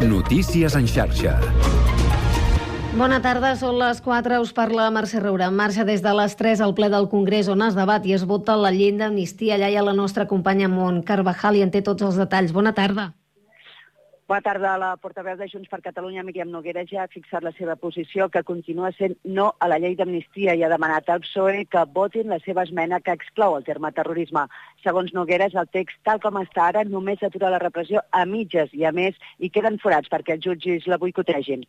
Notícies 0.00 0.74
en 0.74 0.86
xarxa. 0.88 1.34
Bona 2.96 3.18
tarda, 3.20 3.52
són 3.60 3.76
les 3.76 4.00
4, 4.00 4.40
us 4.40 4.54
parla 4.56 4.88
Mercè 4.88 5.20
Roura. 5.20 5.50
En 5.52 5.58
marxa 5.58 5.84
des 5.84 6.00
de 6.00 6.14
les 6.16 6.36
3 6.40 6.64
al 6.64 6.72
ple 6.74 6.88
del 6.88 7.10
Congrés 7.12 7.52
on 7.52 7.60
es 7.68 7.76
debat 7.76 8.08
i 8.08 8.16
es 8.16 8.24
vota 8.24 8.56
la 8.56 8.72
llei 8.72 8.94
d'amnistia. 8.96 9.58
Allà 9.58 9.68
hi 9.68 9.76
ha 9.76 9.84
la 9.84 9.94
nostra 9.94 10.24
companya 10.26 10.72
Mont 10.72 11.04
Carvajal 11.04 11.60
i 11.60 11.66
en 11.68 11.70
té 11.70 11.84
tots 11.84 12.02
els 12.02 12.16
detalls. 12.16 12.56
Bona 12.56 12.72
tarda. 12.72 13.10
Bona 14.30 14.42
tarda. 14.46 14.76
La 14.78 14.90
portaveu 14.94 15.34
de 15.34 15.48
Junts 15.50 15.66
per 15.66 15.80
Catalunya, 15.82 16.22
Míriam 16.22 16.52
Noguera, 16.54 16.84
ja 16.86 17.00
ha 17.02 17.10
fixat 17.10 17.42
la 17.42 17.50
seva 17.56 17.74
posició, 17.74 18.28
que 18.30 18.44
continua 18.46 18.92
sent 18.94 19.16
no 19.24 19.48
a 19.58 19.66
la 19.66 19.80
llei 19.82 19.96
d'amnistia 19.98 20.54
i 20.54 20.62
ha 20.62 20.68
demanat 20.70 21.10
al 21.10 21.24
PSOE 21.24 21.64
que 21.66 21.82
votin 21.96 22.30
la 22.30 22.38
seva 22.44 22.62
esmena 22.62 23.00
que 23.02 23.16
exclou 23.18 23.56
el 23.58 23.66
terme 23.66 23.90
terrorisme. 23.90 24.46
Segons 24.84 25.10
Nogueres, 25.18 25.58
el 25.58 25.66
text, 25.74 25.98
tal 26.06 26.22
com 26.22 26.38
està 26.38 26.68
ara, 26.70 26.86
només 26.86 27.26
atura 27.26 27.50
la 27.50 27.58
repressió 27.58 28.06
a 28.14 28.22
mitges 28.22 28.70
i, 28.70 28.86
a 28.86 28.94
més, 28.94 29.18
hi 29.42 29.50
queden 29.50 29.82
forats 29.82 30.14
perquè 30.14 30.38
els 30.38 30.46
jutges 30.46 30.86
la 30.86 31.02
boicotegin. 31.02 31.66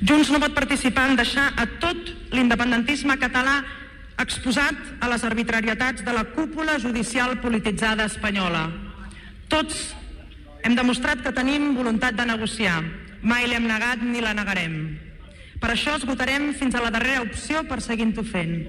Junts 0.00 0.32
no 0.32 0.40
pot 0.40 0.56
participar 0.56 1.10
en 1.10 1.20
deixar 1.20 1.50
a 1.60 1.68
tot 1.84 2.14
l'independentisme 2.32 3.20
català 3.20 3.60
exposat 4.16 4.80
a 5.04 5.12
les 5.12 5.28
arbitrarietats 5.28 6.08
de 6.08 6.16
la 6.16 6.24
cúpula 6.32 6.80
judicial 6.80 7.36
polititzada 7.44 8.08
espanyola. 8.08 8.70
Tots 9.52 9.90
hem 10.62 10.76
demostrat 10.78 11.22
que 11.22 11.34
tenim 11.34 11.74
voluntat 11.76 12.16
de 12.18 12.26
negociar. 12.26 12.80
Mai 13.22 13.46
l'hem 13.46 13.66
negat 13.68 14.02
ni 14.02 14.22
la 14.22 14.34
negarem. 14.34 14.76
Per 15.62 15.70
això 15.70 15.94
esgotarem 15.94 16.50
fins 16.58 16.74
a 16.74 16.82
la 16.82 16.90
darrera 16.90 17.22
opció 17.22 17.62
per 17.68 17.78
seguint-ho 17.84 18.24
fent. 18.26 18.64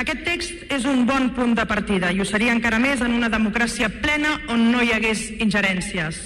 Aquest 0.00 0.24
text 0.24 0.72
és 0.72 0.86
un 0.88 1.04
bon 1.08 1.28
punt 1.36 1.52
de 1.58 1.66
partida 1.68 2.08
i 2.12 2.22
ho 2.22 2.28
seria 2.28 2.54
encara 2.56 2.80
més 2.80 3.04
en 3.04 3.12
una 3.18 3.28
democràcia 3.32 3.90
plena 4.00 4.38
on 4.48 4.70
no 4.72 4.80
hi 4.80 4.94
hagués 4.96 5.28
ingerències. 5.44 6.24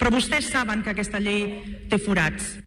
Però 0.00 0.10
vostès 0.10 0.48
saben 0.48 0.80
que 0.82 0.96
aquesta 0.96 1.20
llei 1.20 1.44
té 1.92 2.00
forats. 2.00 2.61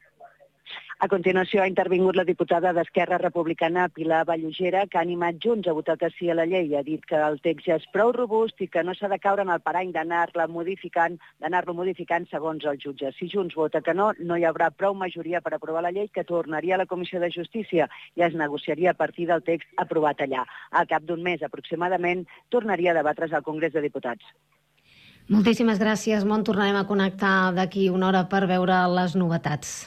A 1.05 1.07
continuació 1.07 1.61
ha 1.61 1.69
intervingut 1.69 2.15
la 2.17 2.23
diputada 2.25 2.71
d'Esquerra 2.73 3.19
Republicana 3.21 3.83
Pilar 3.93 4.23
Vallugera, 4.25 4.87
que 4.89 4.97
ha 4.97 5.03
animat 5.05 5.35
Junts 5.43 5.67
a 5.69 5.75
votar 5.77 5.99
que 6.01 6.09
sí 6.15 6.31
a 6.31 6.35
la 6.39 6.47
llei. 6.49 6.73
Ha 6.73 6.81
dit 6.87 7.03
que 7.05 7.19
el 7.21 7.37
text 7.43 7.67
ja 7.69 7.77
és 7.77 7.85
prou 7.93 8.09
robust 8.15 8.63
i 8.65 8.67
que 8.73 8.81
no 8.81 8.95
s'ha 8.97 9.11
de 9.11 9.19
caure 9.21 9.45
en 9.45 9.51
el 9.53 9.61
parany 9.61 9.91
d'anar-la 9.93 10.47
modificant, 10.49 11.19
d'anar-lo 11.45 11.77
modificant 11.77 12.25
segons 12.31 12.65
el 12.65 12.81
jutge. 12.81 13.13
Si 13.19 13.29
Junts 13.29 13.53
vota 13.53 13.83
que 13.85 13.93
no, 13.93 14.09
no 14.17 14.41
hi 14.41 14.49
haurà 14.49 14.71
prou 14.73 14.97
majoria 14.97 15.45
per 15.45 15.53
aprovar 15.53 15.85
la 15.85 15.93
llei 15.93 16.09
que 16.09 16.25
tornaria 16.25 16.73
a 16.73 16.81
la 16.81 16.89
Comissió 16.89 17.21
de 17.21 17.29
Justícia 17.29 17.85
i 18.17 18.25
es 18.25 18.33
negociaria 18.33 18.97
a 18.97 18.97
partir 19.05 19.29
del 19.29 19.45
text 19.45 19.69
aprovat 19.77 20.25
allà. 20.25 20.49
Al 20.71 20.89
cap 20.89 21.05
d'un 21.05 21.21
mes 21.21 21.45
aproximadament 21.45 22.25
tornaria 22.49 22.95
a 22.95 23.01
debatre's 23.03 23.37
al 23.37 23.45
Congrés 23.45 23.77
de 23.77 23.85
Diputats. 23.85 24.25
Moltíssimes 25.29 25.77
gràcies, 25.77 26.25
Mont. 26.25 26.49
Tornarem 26.49 26.81
a 26.81 26.87
connectar 26.89 27.51
d'aquí 27.53 27.91
una 27.93 28.09
hora 28.09 28.25
per 28.25 28.47
veure 28.49 28.87
les 28.97 29.13
novetats. 29.13 29.83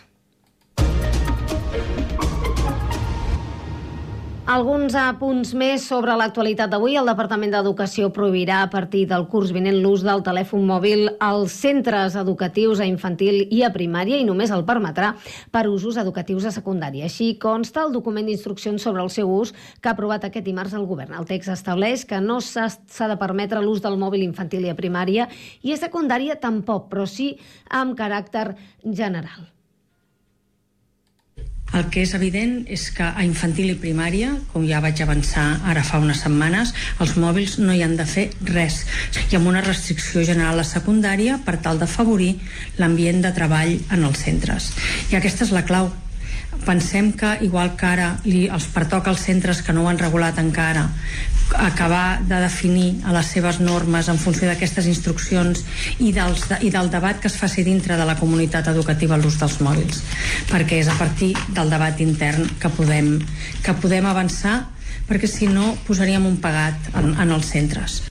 Alguns 4.49 4.95
apunts 4.97 5.51
més 5.53 5.83
sobre 5.85 6.15
l'actualitat 6.17 6.71
d'avui. 6.73 6.95
El 6.97 7.09
Departament 7.11 7.51
d'Educació 7.53 8.07
prohibirà 8.17 8.63
a 8.65 8.71
partir 8.73 9.03
del 9.11 9.27
curs 9.29 9.51
vinent 9.53 9.77
l'ús 9.85 10.01
del 10.07 10.23
telèfon 10.25 10.63
mòbil 10.65 11.03
als 11.21 11.53
centres 11.53 12.17
educatius 12.17 12.81
a 12.81 12.87
infantil 12.89 13.43
i 13.53 13.61
a 13.67 13.69
primària 13.75 14.17
i 14.17 14.25
només 14.25 14.49
el 14.57 14.65
permetrà 14.65 15.11
per 15.53 15.67
usos 15.69 15.99
educatius 16.01 16.49
a 16.49 16.55
secundària. 16.57 17.05
Així 17.13 17.35
consta 17.37 17.85
el 17.85 17.93
document 17.93 18.25
d'instruccions 18.25 18.89
sobre 18.89 19.05
el 19.05 19.13
seu 19.13 19.29
ús 19.29 19.53
que 19.83 19.93
ha 19.93 19.93
aprovat 19.93 20.25
aquest 20.25 20.49
dimarts 20.49 20.73
el 20.81 20.89
govern. 20.89 21.13
El 21.21 21.29
text 21.29 21.53
estableix 21.53 22.07
que 22.09 22.23
no 22.25 22.41
s'ha 22.41 23.13
de 23.13 23.21
permetre 23.21 23.61
l'ús 23.61 23.85
del 23.85 24.01
mòbil 24.01 24.25
infantil 24.25 24.65
i 24.65 24.73
a 24.73 24.81
primària 24.81 25.29
i 25.61 25.77
a 25.77 25.81
secundària 25.85 26.41
tampoc, 26.41 26.89
però 26.89 27.05
sí 27.05 27.35
amb 27.69 28.01
caràcter 28.01 28.55
general. 28.81 29.45
El 31.77 31.89
que 31.93 32.01
és 32.07 32.15
evident 32.17 32.63
és 32.73 32.89
que 32.97 33.05
a 33.05 33.25
infantil 33.27 33.73
i 33.75 33.77
primària, 33.81 34.33
com 34.53 34.65
ja 34.69 34.81
vaig 34.85 35.03
avançar 35.05 35.47
ara 35.69 35.85
fa 35.85 36.01
unes 36.01 36.23
setmanes, 36.25 36.73
els 37.03 37.15
mòbils 37.21 37.59
no 37.61 37.77
hi 37.77 37.85
han 37.85 37.97
de 37.99 38.07
fer 38.09 38.29
res. 38.49 38.81
I 39.29 39.37
amb 39.37 39.51
una 39.53 39.63
restricció 39.65 40.25
general 40.25 40.63
a 40.63 40.67
secundària 40.67 41.39
per 41.45 41.59
tal 41.65 41.81
d'afavorir 41.81 42.35
l'ambient 42.81 43.21
de 43.25 43.35
treball 43.37 43.77
en 43.93 44.05
els 44.09 44.25
centres. 44.25 44.73
I 45.13 45.21
aquesta 45.21 45.45
és 45.45 45.55
la 45.55 45.67
clau 45.69 45.93
pensem 46.67 47.13
que 47.13 47.37
igual 47.47 47.75
que 47.77 47.87
ara 47.87 48.09
li, 48.25 48.47
els 48.49 48.69
pertoca 48.73 49.11
als 49.11 49.25
centres 49.27 49.63
que 49.63 49.73
no 49.73 49.85
ho 49.85 49.91
han 49.91 50.01
regulat 50.01 50.39
encara 50.39 50.89
acabar 51.57 52.21
de 52.29 52.41
definir 52.43 52.89
a 53.09 53.13
les 53.17 53.31
seves 53.33 53.61
normes 53.61 54.09
en 54.09 54.19
funció 54.21 54.49
d'aquestes 54.49 54.87
instruccions 54.91 55.65
i, 55.99 56.13
dels, 56.13 56.45
i 56.61 56.71
del 56.71 56.91
debat 56.93 57.21
que 57.21 57.31
es 57.31 57.39
faci 57.41 57.65
dintre 57.65 57.97
de 57.97 58.05
la 58.05 58.19
comunitat 58.21 58.69
educativa 58.69 59.17
l'ús 59.17 59.39
dels 59.41 59.57
mòbils 59.65 60.03
perquè 60.51 60.83
és 60.83 60.91
a 60.93 60.99
partir 60.99 61.33
del 61.57 61.73
debat 61.73 62.01
intern 62.05 62.51
que 62.61 62.69
podem, 62.69 63.17
que 63.65 63.77
podem 63.81 64.07
avançar 64.07 64.59
perquè 65.09 65.31
si 65.31 65.49
no 65.49 65.73
posaríem 65.87 66.27
un 66.29 66.37
pagat 66.37 66.93
en, 66.95 67.15
en 67.17 67.33
els 67.33 67.49
centres. 67.49 68.03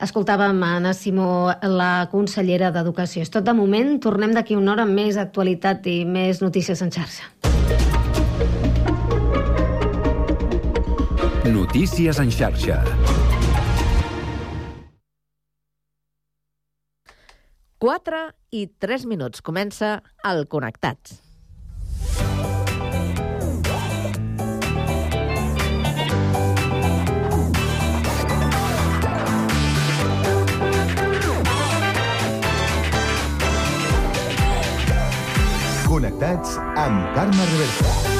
Escoltàvem 0.00 0.62
a 0.62 0.76
Anna 0.78 0.94
Simó, 0.94 1.50
la 1.60 2.08
consellera 2.12 2.70
d'Educació. 2.72 3.26
És 3.26 3.34
tot 3.34 3.44
de 3.44 3.52
moment. 3.52 3.96
Tornem 4.00 4.32
d'aquí 4.36 4.56
una 4.56 4.76
hora 4.76 4.86
amb 4.86 4.94
més 4.94 5.18
actualitat 5.18 5.90
i 5.90 6.04
més 6.06 6.40
notícies 6.44 6.86
en 6.86 6.94
xarxa. 6.94 7.57
Notícies 11.48 12.18
en 12.20 12.28
xarxa. 12.28 12.82
Quatre 17.80 18.20
i 18.52 18.66
tres 18.82 19.06
minuts. 19.08 19.40
Comença 19.40 20.02
el 20.28 20.44
Connectats. 20.52 21.22
Connectats 35.88 36.60
amb 36.76 37.08
Carme 37.16 37.50
Reversa. 37.54 38.17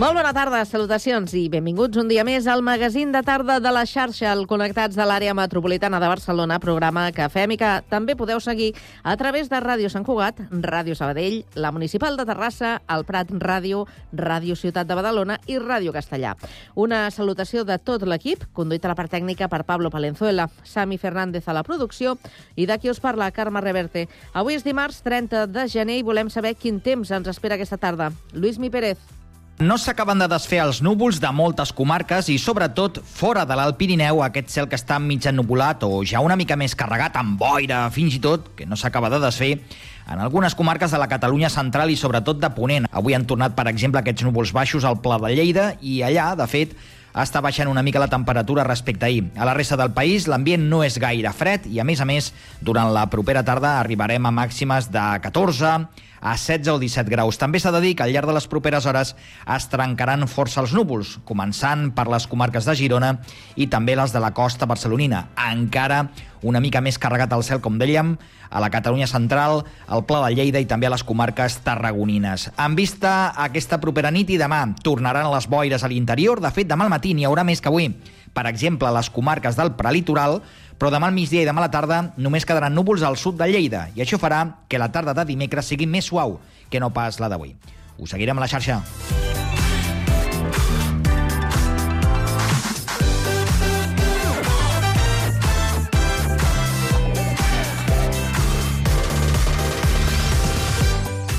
Molt 0.00 0.16
bona 0.16 0.30
tarda, 0.32 0.62
salutacions 0.64 1.34
i 1.36 1.42
benvinguts 1.52 1.98
un 2.00 2.08
dia 2.08 2.22
més 2.24 2.46
al 2.48 2.62
magazín 2.64 3.10
de 3.12 3.20
tarda 3.20 3.58
de 3.60 3.68
la 3.68 3.82
xarxa, 3.84 4.30
el 4.32 4.46
Connectats 4.48 4.96
de 4.96 5.04
l'àrea 5.04 5.34
metropolitana 5.36 5.98
de 6.00 6.08
Barcelona, 6.08 6.56
programa 6.62 7.02
que 7.12 7.26
fem 7.28 7.52
i 7.52 7.58
que 7.60 7.72
també 7.92 8.14
podeu 8.16 8.40
seguir 8.40 8.70
a 9.04 9.12
través 9.20 9.50
de 9.52 9.60
Ràdio 9.60 9.90
Sant 9.92 10.06
Cugat, 10.08 10.40
Ràdio 10.48 10.96
Sabadell, 10.96 11.42
la 11.52 11.68
Municipal 11.76 12.16
de 12.16 12.24
Terrassa, 12.24 12.78
el 12.88 13.04
Prat 13.04 13.28
Ràdio, 13.44 13.82
Ràdio 14.16 14.56
Ciutat 14.56 14.88
de 14.88 14.96
Badalona 14.96 15.36
i 15.44 15.60
Ràdio 15.60 15.92
Castellà. 15.92 16.32
Una 16.80 17.02
salutació 17.12 17.68
de 17.68 17.76
tot 17.76 18.08
l'equip, 18.08 18.48
conduït 18.56 18.88
a 18.88 18.94
la 18.94 18.96
part 18.96 19.12
tècnica 19.12 19.52
per 19.52 19.66
Pablo 19.68 19.92
Palenzuela, 19.92 20.48
Sami 20.64 20.96
Fernández 20.96 21.44
a 21.44 21.52
la 21.52 21.66
producció 21.68 22.16
i 22.56 22.64
d'aquí 22.64 22.88
us 22.88 23.04
parla 23.04 23.28
Carme 23.36 23.60
Reverte. 23.60 24.08
Avui 24.32 24.56
és 24.56 24.64
dimarts 24.64 25.04
30 25.04 25.44
de 25.52 25.68
gener 25.68 26.00
i 26.00 26.08
volem 26.08 26.32
saber 26.32 26.56
quin 26.56 26.80
temps 26.80 27.12
ens 27.12 27.28
espera 27.28 27.60
aquesta 27.60 27.76
tarda. 27.76 28.14
Lluís 28.32 28.56
Mi 28.56 28.72
Pérez. 28.72 29.20
No 29.60 29.76
s'acaben 29.76 30.16
de 30.16 30.24
desfer 30.24 30.62
els 30.62 30.78
núvols 30.80 31.18
de 31.20 31.28
moltes 31.36 31.68
comarques 31.76 32.30
i, 32.32 32.38
sobretot, 32.40 33.02
fora 33.04 33.42
de 33.44 33.58
l'Alt 33.58 33.76
Pirineu, 33.76 34.22
aquest 34.24 34.48
cel 34.48 34.68
que 34.72 34.78
està 34.80 34.96
mig 34.96 35.26
ennubulat 35.28 35.84
o 35.84 35.98
ja 36.00 36.22
una 36.24 36.38
mica 36.40 36.56
més 36.56 36.72
carregat 36.72 37.18
amb 37.20 37.36
boira, 37.42 37.82
fins 37.92 38.16
i 38.16 38.22
tot, 38.24 38.48
que 38.56 38.64
no 38.64 38.78
s'acaba 38.80 39.10
de 39.12 39.18
desfer, 39.20 39.50
en 40.08 40.24
algunes 40.24 40.56
comarques 40.56 40.96
de 40.96 41.02
la 41.02 41.10
Catalunya 41.12 41.52
central 41.52 41.92
i 41.92 42.00
sobretot 42.00 42.40
de 42.40 42.48
Ponent. 42.56 42.88
Avui 42.88 43.12
han 43.12 43.28
tornat, 43.28 43.52
per 43.52 43.68
exemple, 43.68 44.00
aquests 44.00 44.24
núvols 44.24 44.56
baixos 44.56 44.88
al 44.88 44.96
Pla 45.04 45.20
de 45.20 45.34
Lleida 45.36 45.74
i 45.84 46.00
allà, 46.08 46.30
de 46.40 46.48
fet, 46.48 46.72
està 47.12 47.44
baixant 47.44 47.68
una 47.68 47.84
mica 47.84 48.00
la 48.00 48.08
temperatura 48.08 48.64
respecte 48.64 49.04
a 49.04 49.12
ahir. 49.12 49.28
A 49.36 49.44
la 49.44 49.52
resta 49.52 49.76
del 49.76 49.92
país 49.92 50.24
l'ambient 50.24 50.70
no 50.72 50.80
és 50.88 50.96
gaire 50.96 51.36
fred 51.36 51.68
i, 51.68 51.82
a 51.82 51.84
més 51.84 52.00
a 52.00 52.08
més, 52.08 52.32
durant 52.64 52.94
la 52.96 53.10
propera 53.12 53.44
tarda 53.44 53.76
arribarem 53.76 54.24
a 54.24 54.32
màximes 54.32 54.88
de 54.88 55.04
14, 55.20 55.82
a 56.20 56.36
16 56.36 56.68
o 56.74 56.78
17 56.78 57.10
graus. 57.10 57.38
També 57.40 57.60
s'ha 57.60 57.72
de 57.74 57.80
dir 57.82 57.94
que 57.96 58.04
al 58.04 58.12
llarg 58.14 58.28
de 58.28 58.36
les 58.36 58.48
properes 58.48 58.86
hores 58.86 59.14
es 59.56 59.68
trencaran 59.72 60.28
força 60.28 60.60
els 60.62 60.74
núvols, 60.76 61.18
començant 61.24 61.90
per 61.96 62.06
les 62.12 62.28
comarques 62.30 62.68
de 62.68 62.76
Girona 62.76 63.16
i 63.56 63.68
també 63.72 63.96
les 63.96 64.12
de 64.12 64.20
la 64.22 64.34
costa 64.36 64.68
barcelonina. 64.68 65.28
Encara 65.50 66.06
una 66.42 66.60
mica 66.60 66.80
més 66.80 66.98
carregat 66.98 67.32
al 67.32 67.44
cel, 67.44 67.60
com 67.60 67.76
dèiem, 67.80 68.14
a 68.50 68.60
la 68.60 68.70
Catalunya 68.70 69.06
central, 69.06 69.62
al 69.86 70.04
Pla 70.08 70.24
de 70.26 70.34
Lleida 70.34 70.60
i 70.60 70.66
també 70.68 70.88
a 70.88 70.94
les 70.94 71.04
comarques 71.06 71.60
tarragonines. 71.64 72.48
En 72.58 72.74
vista 72.74 73.30
a 73.30 73.46
aquesta 73.46 73.78
propera 73.80 74.10
nit 74.10 74.32
i 74.32 74.40
demà 74.40 74.64
tornaran 74.82 75.30
les 75.30 75.46
boires 75.48 75.84
a 75.84 75.90
l'interior. 75.92 76.40
De 76.42 76.50
fet, 76.50 76.68
demà 76.68 76.88
al 76.88 76.92
matí 76.92 77.14
n'hi 77.14 77.28
haurà 77.28 77.44
més 77.46 77.62
que 77.62 77.70
avui. 77.70 77.92
Per 78.34 78.46
exemple, 78.46 78.88
a 78.88 78.94
les 78.94 79.10
comarques 79.10 79.56
del 79.58 79.74
prelitoral, 79.78 80.40
però 80.80 80.88
demà 80.88 81.10
al 81.10 81.16
migdia 81.16 81.44
i 81.44 81.48
demà 81.48 81.60
a 81.60 81.66
la 81.66 81.72
tarda 81.74 82.00
només 82.16 82.46
quedaran 82.48 82.72
núvols 82.72 83.04
al 83.04 83.20
sud 83.20 83.36
de 83.36 83.50
Lleida 83.52 83.84
i 83.94 84.00
això 84.00 84.16
farà 84.16 84.40
que 84.66 84.80
la 84.80 84.88
tarda 84.88 85.12
de 85.12 85.26
dimecres 85.28 85.68
sigui 85.68 85.84
més 85.86 86.08
suau 86.08 86.38
que 86.72 86.80
no 86.80 86.88
pas 86.96 87.20
la 87.20 87.28
d'avui. 87.28 87.52
Us 88.00 88.16
seguirem 88.16 88.40
a 88.40 88.46
la 88.46 88.48
xarxa. 88.48 88.80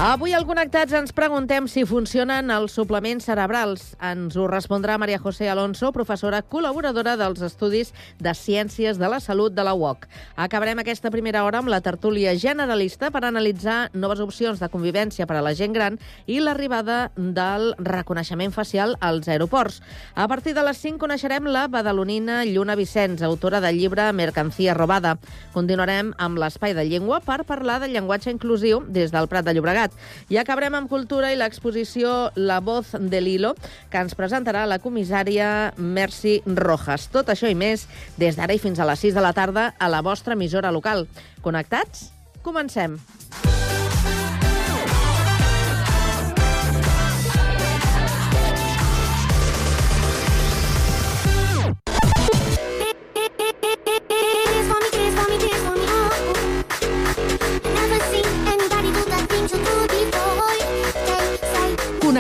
Avui 0.02 0.32
al 0.34 0.48
Connectats 0.50 0.96
ens 0.98 1.12
preguntem 1.14 1.68
si 1.70 1.84
funcionen 1.86 2.50
els 2.50 2.74
suplements 2.74 3.28
cerebrals. 3.30 3.84
Ens 4.02 4.34
ho 4.34 4.48
respondrà 4.50 4.96
Maria 4.98 5.20
José 5.22 5.46
Alonso, 5.46 5.92
professora 5.94 6.40
col·laboradora 6.42 7.14
dels 7.20 7.44
Estudis 7.46 7.92
de 8.18 8.34
Ciències 8.34 8.98
de 8.98 9.12
la 9.14 9.20
Salut 9.22 9.54
de 9.54 9.62
la 9.62 9.76
UOC. 9.78 10.08
Acabarem 10.42 10.82
aquesta 10.82 11.12
primera 11.14 11.44
hora 11.46 11.60
amb 11.62 11.70
la 11.70 11.84
tertúlia 11.86 12.34
generalista 12.34 13.12
per 13.14 13.22
analitzar 13.28 13.92
noves 13.94 14.24
opcions 14.26 14.58
de 14.58 14.72
convivència 14.74 15.28
per 15.30 15.38
a 15.38 15.44
la 15.46 15.54
gent 15.54 15.78
gran 15.78 16.00
i 16.26 16.40
l'arribada 16.42 17.12
del 17.14 17.76
reconeixement 17.78 18.58
facial 18.58 18.98
als 19.06 19.30
aeroports. 19.30 19.84
A 20.16 20.26
partir 20.26 20.56
de 20.58 20.66
les 20.66 20.82
5 20.82 20.98
coneixerem 20.98 21.46
la 21.46 21.68
badalonina 21.70 22.42
Lluna 22.50 22.74
Vicenç, 22.74 23.22
autora 23.22 23.62
del 23.62 23.78
llibre 23.78 24.10
Mercancía 24.18 24.74
robada. 24.74 25.20
Continuarem 25.54 26.16
amb 26.18 26.42
l'espai 26.42 26.74
de 26.74 26.90
llengua 26.90 27.22
per 27.22 27.44
parlar 27.46 27.78
del 27.86 27.94
llenguatge 27.94 28.34
inclusiu 28.34 28.82
des 28.90 29.14
del 29.14 29.30
Prat 29.30 29.46
de 29.46 29.54
Llobregat. 29.54 29.91
I 30.32 30.40
acabarem 30.42 30.76
amb 30.78 30.90
cultura 30.90 31.32
i 31.32 31.38
l'exposició 31.40 32.32
La 32.36 32.60
voz 32.64 32.94
de 32.96 33.22
l'Hilo, 33.22 33.54
que 33.92 34.02
ens 34.02 34.16
presentarà 34.18 34.66
la 34.70 34.80
comissària 34.84 35.74
Mercy 35.78 36.40
Rojas. 36.46 37.10
Tot 37.12 37.32
això 37.34 37.52
i 37.52 37.58
més 37.58 37.88
des 38.18 38.40
d'ara 38.40 38.56
i 38.56 38.62
fins 38.64 38.80
a 38.80 38.88
les 38.88 39.08
6 39.08 39.18
de 39.18 39.26
la 39.26 39.36
tarda 39.38 39.72
a 39.78 39.92
la 39.92 40.04
vostra 40.06 40.40
emissora 40.40 40.72
local. 40.72 41.08
Connectats? 41.42 42.12
Comencem. 42.42 42.98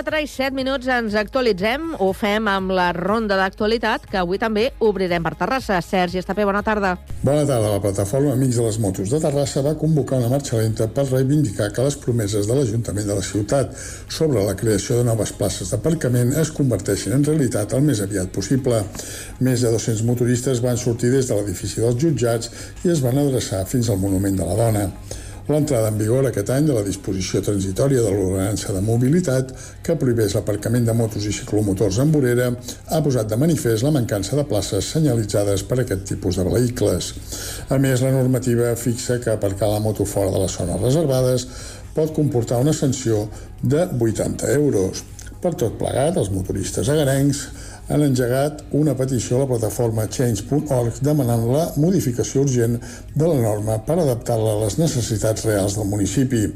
4 0.00 0.20
i 0.24 0.26
7 0.26 0.56
minuts 0.56 0.86
ens 0.88 1.12
actualitzem. 1.18 1.90
Ho 2.00 2.14
fem 2.16 2.46
amb 2.48 2.72
la 2.72 2.86
ronda 2.96 3.36
d'actualitat, 3.36 4.06
que 4.08 4.16
avui 4.16 4.38
també 4.40 4.70
obrirem 4.86 5.26
per 5.26 5.34
Terrassa. 5.36 5.76
Sergi 5.84 6.22
Estapé, 6.22 6.46
bona 6.48 6.62
tarda. 6.64 6.94
Bona 7.20 7.42
tarda. 7.44 7.74
La 7.74 7.82
plataforma 7.84 8.32
Amics 8.32 8.56
de 8.56 8.64
les 8.64 8.78
Motos 8.80 9.12
de 9.12 9.20
Terrassa 9.20 9.60
va 9.66 9.76
convocar 9.76 10.22
una 10.22 10.32
marxa 10.32 10.56
lenta 10.56 10.88
per 10.88 11.04
reivindicar 11.10 11.68
que 11.76 11.84
les 11.84 12.00
promeses 12.00 12.48
de 12.48 12.56
l'Ajuntament 12.56 13.12
de 13.12 13.18
la 13.18 13.28
ciutat 13.28 13.76
sobre 14.08 14.40
la 14.40 14.56
creació 14.56 15.02
de 15.02 15.04
noves 15.10 15.36
places 15.36 15.74
d'aparcament 15.74 16.32
es 16.32 16.56
converteixin 16.56 17.18
en 17.18 17.28
realitat 17.28 17.76
el 17.76 17.84
més 17.84 18.00
aviat 18.00 18.32
possible. 18.32 18.80
Més 19.44 19.60
de 19.60 19.76
200 19.76 20.06
motoristes 20.08 20.64
van 20.64 20.80
sortir 20.80 21.12
des 21.12 21.28
de 21.28 21.36
l'edifici 21.36 21.84
dels 21.84 22.00
jutjats 22.00 22.48
i 22.86 22.94
es 22.96 23.04
van 23.04 23.20
adreçar 23.20 23.66
fins 23.68 23.92
al 23.92 24.00
Monument 24.00 24.40
de 24.40 24.48
la 24.48 24.62
Dona. 24.64 24.92
L'entrada 25.50 25.88
en 25.90 25.96
vigor 25.98 26.28
aquest 26.28 26.50
any 26.54 26.66
de 26.68 26.74
la 26.76 26.84
disposició 26.86 27.40
transitòria 27.42 28.04
de 28.04 28.10
l'Ordenança 28.14 28.70
de 28.70 28.82
Mobilitat 28.86 29.48
que 29.82 29.96
prohibeix 29.98 30.36
l'aparcament 30.36 30.84
de 30.86 30.94
motos 30.94 31.26
i 31.26 31.32
ciclomotors 31.34 31.98
en 32.04 32.12
vorera 32.14 32.46
ha 32.54 33.00
posat 33.02 33.26
de 33.32 33.38
manifest 33.40 33.82
la 33.82 33.90
mancança 33.96 34.38
de 34.38 34.44
places 34.46 34.92
senyalitzades 34.94 35.64
per 35.66 35.80
a 35.80 35.82
aquest 35.82 36.04
tipus 36.12 36.38
de 36.38 36.44
vehicles. 36.46 37.10
A 37.66 37.80
més, 37.82 38.04
la 38.06 38.12
normativa 38.14 38.76
fixa 38.78 39.18
que 39.18 39.34
aparcar 39.34 39.72
la 39.72 39.82
moto 39.82 40.06
fora 40.06 40.30
de 40.30 40.44
les 40.44 40.54
zones 40.54 40.78
reservades 40.84 41.48
pot 41.96 42.14
comportar 42.14 42.62
una 42.62 42.76
sanció 42.76 43.24
de 43.62 43.88
80 43.98 44.54
euros. 44.54 45.02
Per 45.42 45.56
tot 45.58 45.74
plegat, 45.80 46.14
els 46.20 46.30
motoristes 46.30 46.92
agarencs 46.94 47.42
han 47.90 48.04
engegat 48.06 48.62
una 48.78 48.94
petició 48.94 49.36
a 49.36 49.42
la 49.42 49.50
plataforma 49.50 50.06
change.org 50.06 51.00
demanant 51.02 51.44
la 51.50 51.66
modificació 51.82 52.44
urgent 52.46 52.78
de 53.14 53.26
la 53.26 53.38
norma 53.42 53.80
per 53.86 53.98
adaptar-la 53.98 54.54
a 54.54 54.60
les 54.64 54.78
necessitats 54.78 55.44
reals 55.48 55.76
del 55.78 55.90
municipi. 55.90 56.46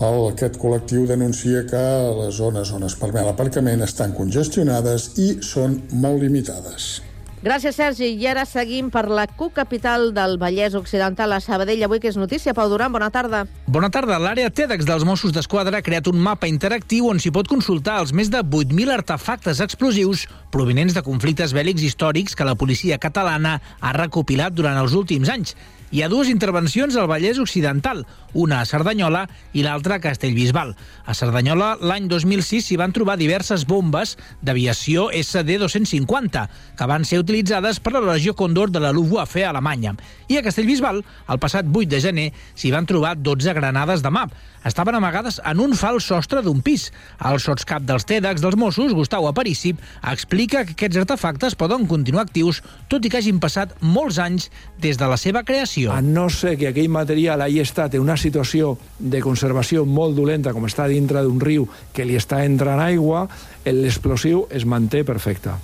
El, 0.00 0.22
aquest 0.30 0.56
col·lectiu 0.60 1.06
denuncia 1.08 1.64
que 1.68 1.84
les 2.20 2.36
zones 2.40 2.72
on 2.76 2.88
es 2.88 2.96
permet 3.00 3.26
l'aparcament 3.28 3.84
estan 3.84 4.16
congestionades 4.16 5.12
i 5.20 5.30
són 5.44 5.80
molt 5.92 6.24
limitades. 6.24 7.09
Gràcies, 7.40 7.72
Sergi. 7.72 8.10
I 8.20 8.26
ara 8.28 8.42
seguim 8.44 8.90
per 8.92 9.06
la 9.08 9.22
Q-capital 9.24 10.10
del 10.12 10.34
Vallès 10.36 10.74
Occidental, 10.76 11.32
a 11.32 11.38
Sabadell. 11.40 11.80
Avui 11.86 11.96
que 11.96 12.10
és 12.12 12.18
notícia. 12.20 12.52
Pau 12.52 12.68
Duran, 12.68 12.92
bona 12.92 13.08
tarda. 13.08 13.46
Bona 13.64 13.88
tarda. 13.88 14.18
L'àrea 14.20 14.50
TEDx 14.52 14.84
dels 14.84 15.06
Mossos 15.08 15.32
d'Esquadra 15.32 15.80
ha 15.80 15.86
creat 15.86 16.10
un 16.12 16.20
mapa 16.20 16.50
interactiu 16.50 17.08
on 17.08 17.16
s'hi 17.16 17.32
pot 17.32 17.48
consultar 17.48 17.96
els 18.04 18.12
més 18.12 18.28
de 18.28 18.44
8.000 18.44 18.92
artefactes 18.92 19.64
explosius 19.64 20.26
provenents 20.52 20.92
de 20.92 21.00
conflictes 21.06 21.56
bèl·lics 21.56 21.80
històrics 21.88 22.36
que 22.36 22.44
la 22.44 22.58
policia 22.60 23.00
catalana 23.00 23.56
ha 23.80 23.96
recopilat 23.96 24.52
durant 24.52 24.76
els 24.76 24.92
últims 24.92 25.32
anys. 25.32 25.56
Hi 25.90 26.04
ha 26.04 26.08
dues 26.08 26.28
intervencions 26.30 26.94
al 26.94 27.08
Vallès 27.10 27.40
Occidental, 27.42 28.04
una 28.38 28.60
a 28.62 28.66
Cerdanyola 28.68 29.24
i 29.58 29.64
l'altra 29.66 29.96
a 29.96 30.02
Castellbisbal. 30.04 30.76
A 31.02 31.16
Cerdanyola, 31.18 31.72
l'any 31.82 32.06
2006, 32.06 32.68
s'hi 32.68 32.76
van 32.78 32.94
trobar 32.94 33.16
diverses 33.18 33.64
bombes 33.66 34.12
d'aviació 34.38 35.08
SD-250, 35.10 36.44
que 36.78 36.86
van 36.86 37.02
ser 37.02 37.18
utilitzades 37.24 37.82
per 37.82 37.96
la 37.96 38.04
Legió 38.06 38.36
Condor 38.38 38.70
de 38.70 38.84
la 38.84 38.92
Luftwaffe 38.94 39.42
alemanya. 39.48 39.96
I 40.30 40.38
a 40.38 40.44
Castellbisbal, 40.46 41.02
el 41.26 41.42
passat 41.42 41.66
8 41.66 41.90
de 41.90 42.00
gener, 42.06 42.28
s'hi 42.54 42.70
van 42.70 42.86
trobar 42.86 43.16
12 43.18 43.58
granades 43.58 44.06
de 44.06 44.14
MAP. 44.14 44.38
Estaven 44.64 44.94
amagades 44.94 45.38
en 45.40 45.60
un 45.64 45.72
fals 45.72 46.04
sostre 46.10 46.42
d'un 46.44 46.60
pis. 46.60 46.90
El 47.24 47.40
sotscap 47.40 47.86
dels 47.88 48.04
TEDx 48.04 48.42
dels 48.44 48.58
Mossos, 48.60 48.92
Gustau 48.92 49.24
Aparícip, 49.28 49.80
explica 50.12 50.66
que 50.68 50.74
aquests 50.76 51.00
artefactes 51.00 51.56
poden 51.56 51.86
continuar 51.88 52.26
actius 52.26 52.60
tot 52.92 53.04
i 53.04 53.12
que 53.12 53.22
hagin 53.22 53.40
passat 53.40 53.72
molts 53.80 54.20
anys 54.20 54.50
des 54.84 55.00
de 55.00 55.08
la 55.08 55.16
seva 55.16 55.44
creació. 55.48 55.94
A 55.96 56.04
no 56.04 56.28
ser 56.28 56.58
que 56.60 56.68
aquell 56.68 56.92
material 56.92 57.40
hagi 57.40 57.62
estat 57.64 57.96
en 57.96 58.04
una 58.04 58.18
situació 58.20 58.76
de 58.98 59.24
conservació 59.24 59.86
molt 59.88 60.18
dolenta, 60.18 60.52
com 60.52 60.68
està 60.68 60.90
dintre 60.92 61.24
d'un 61.24 61.40
riu 61.40 61.64
que 61.96 62.04
li 62.04 62.20
està 62.20 62.44
entrant 62.44 62.84
aigua, 62.84 63.26
l'explosiu 63.64 64.44
es 64.52 64.68
manté 64.68 65.06
perfecte. 65.08 65.56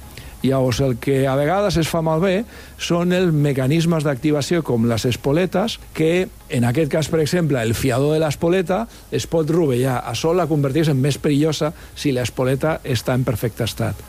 Llavors, 0.43 0.81
el 0.85 0.97
que 1.01 1.25
a 1.27 1.35
vegades 1.35 1.79
es 1.81 1.89
fa 1.89 2.03
malbé 2.05 2.45
són 2.79 3.15
els 3.17 3.33
mecanismes 3.33 4.05
d'activació 4.05 4.63
com 4.67 4.85
les 4.89 5.07
espoletes, 5.09 5.79
que 5.97 6.29
en 6.53 6.67
aquest 6.69 6.93
cas, 6.93 7.09
per 7.11 7.23
exemple, 7.23 7.63
el 7.63 7.75
fiador 7.75 8.15
de 8.15 8.21
l'espoleta 8.23 8.85
es 9.11 9.27
pot 9.27 9.49
rovellar. 9.51 10.03
Això 10.07 10.35
la 10.37 10.47
converteix 10.51 10.93
en 10.93 11.01
més 11.01 11.19
perillosa 11.19 11.73
si 11.97 12.13
l'espoleta 12.13 12.81
està 12.85 13.17
en 13.17 13.25
perfecte 13.25 13.65
estat. 13.65 14.05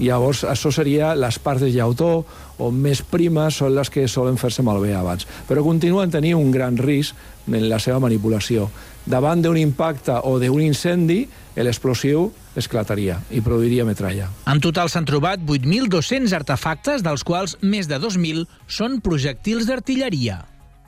Llavors, 0.00 0.44
això 0.48 0.70
seria 0.72 1.12
les 1.14 1.36
parts 1.42 1.60
de 1.60 1.72
llautó 1.74 2.24
o 2.60 2.70
més 2.72 3.02
primes 3.04 3.58
són 3.60 3.74
les 3.76 3.90
que 3.92 4.06
solen 4.08 4.38
fer-se 4.40 4.64
malbé 4.64 4.94
abans. 4.96 5.26
Però 5.48 5.64
continuen 5.64 6.12
tenint 6.12 6.38
un 6.38 6.52
gran 6.54 6.78
risc 6.80 7.16
en 7.48 7.68
la 7.68 7.80
seva 7.82 8.00
manipulació. 8.00 8.70
Davant 9.04 9.42
d'un 9.42 9.58
impacte 9.60 10.16
o 10.24 10.38
d'un 10.40 10.62
incendi, 10.64 11.24
l'explosiu 11.60 12.30
esclataria 12.58 13.20
i 13.30 13.42
produiria 13.44 13.86
metralla. 13.86 14.30
En 14.50 14.62
total 14.62 14.90
s'han 14.90 15.08
trobat 15.08 15.42
8.200 15.44 16.34
artefactes, 16.36 17.04
dels 17.06 17.24
quals 17.26 17.56
més 17.62 17.90
de 17.90 18.00
2.000 18.02 18.46
són 18.66 19.00
projectils 19.04 19.68
d'artilleria. 19.70 20.42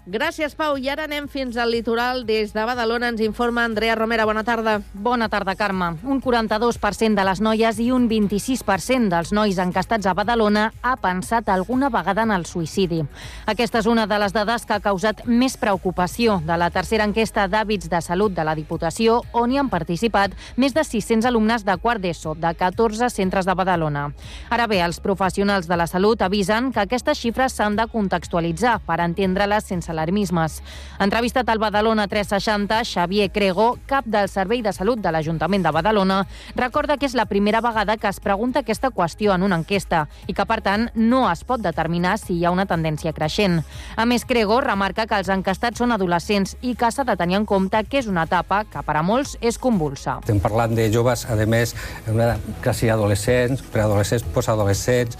Gràcies, 0.04 0.56
Pau. 0.59 0.75
I 0.82 0.88
ara 0.90 1.04
anem 1.06 1.28
fins 1.30 1.54
al 1.54 1.71
litoral. 1.71 2.25
Des 2.26 2.50
de 2.50 2.62
Badalona 2.66 3.12
ens 3.12 3.21
informa 3.23 3.62
Andrea 3.62 3.94
Romera. 3.94 4.25
Bona 4.26 4.42
tarda. 4.42 4.80
Bona 4.94 5.28
tarda, 5.30 5.54
Carme. 5.54 5.92
Un 6.02 6.18
42% 6.21 7.14
de 7.14 7.25
les 7.25 7.40
noies 7.40 7.78
i 7.78 7.92
un 7.94 8.09
26% 8.11 9.06
dels 9.12 9.30
nois 9.30 9.61
encastats 9.62 10.09
a 10.11 10.14
Badalona 10.18 10.73
ha 10.82 10.97
pensat 10.99 11.52
alguna 11.54 11.87
vegada 11.88 12.25
en 12.26 12.32
el 12.35 12.47
suïcidi. 12.50 13.04
Aquesta 13.47 13.78
és 13.78 13.87
una 13.87 14.09
de 14.11 14.18
les 14.18 14.35
dades 14.35 14.66
que 14.66 14.75
ha 14.75 14.80
causat 14.82 15.23
més 15.26 15.54
preocupació 15.56 16.40
de 16.42 16.59
la 16.59 16.73
tercera 16.75 17.06
enquesta 17.06 17.47
d'hàbits 17.47 17.87
de 17.87 18.02
salut 18.02 18.35
de 18.35 18.42
la 18.42 18.56
Diputació, 18.59 19.21
on 19.30 19.54
hi 19.54 19.62
han 19.62 19.71
participat 19.71 20.35
més 20.56 20.75
de 20.75 20.82
600 20.82 21.30
alumnes 21.30 21.62
de 21.62 21.78
quart 21.78 22.02
d'ESO 22.02 22.35
de 22.35 22.52
14 22.59 23.06
centres 23.06 23.47
de 23.47 23.54
Badalona. 23.54 24.09
Ara 24.50 24.66
bé, 24.66 24.82
els 24.82 24.99
professionals 24.99 25.71
de 25.71 25.78
la 25.78 25.87
salut 25.87 26.26
avisen 26.26 26.73
que 26.73 26.82
aquestes 26.82 27.23
xifres 27.23 27.54
s'han 27.54 27.78
de 27.78 27.87
contextualitzar 27.87 28.80
per 28.82 28.99
entendre-les 28.99 29.71
sense 29.71 29.91
alarmismes. 29.92 30.58
Entrevistat 31.02 31.49
al 31.52 31.61
Badalona 31.62 32.08
360, 32.08 32.82
Xavier 32.88 33.30
Crego, 33.32 33.76
cap 33.87 34.08
del 34.08 34.28
Servei 34.32 34.62
de 34.64 34.72
Salut 34.72 35.00
de 35.04 35.12
l'Ajuntament 35.12 35.62
de 35.62 35.72
Badalona, 35.75 36.22
recorda 36.56 36.96
que 36.99 37.06
és 37.06 37.16
la 37.18 37.28
primera 37.30 37.61
vegada 37.62 37.96
que 38.00 38.11
es 38.11 38.20
pregunta 38.20 38.64
aquesta 38.64 38.90
qüestió 38.90 39.34
en 39.34 39.44
una 39.46 39.61
enquesta 39.61 40.06
i 40.26 40.34
que, 40.34 40.46
per 40.49 40.61
tant, 40.64 40.88
no 40.94 41.25
es 41.30 41.44
pot 41.44 41.62
determinar 41.62 42.16
si 42.18 42.38
hi 42.38 42.46
ha 42.46 42.54
una 42.54 42.66
tendència 42.66 43.14
creixent. 43.14 43.61
A 43.96 44.06
més, 44.08 44.26
Crego 44.28 44.61
remarca 44.64 45.06
que 45.06 45.18
els 45.20 45.30
encastats 45.32 45.82
són 45.82 45.92
adolescents 45.92 46.56
i 46.62 46.75
que 46.78 46.90
s'ha 46.90 47.06
de 47.06 47.16
tenir 47.20 47.38
en 47.40 47.46
compte 47.46 47.84
que 47.84 48.00
és 48.00 48.08
una 48.11 48.26
etapa 48.28 48.62
que 48.64 48.82
per 48.87 48.96
a 48.99 49.04
molts 49.06 49.37
és 49.40 49.58
convulsa. 49.61 50.18
Estem 50.22 50.40
parlant 50.42 50.75
de 50.76 50.88
joves, 50.92 51.26
a 51.28 51.37
més, 51.46 51.75
una 52.11 52.37
quasi 52.62 52.90
adolescents, 52.92 53.62
preadolescents, 53.72 54.25
postadolescents, 54.34 55.18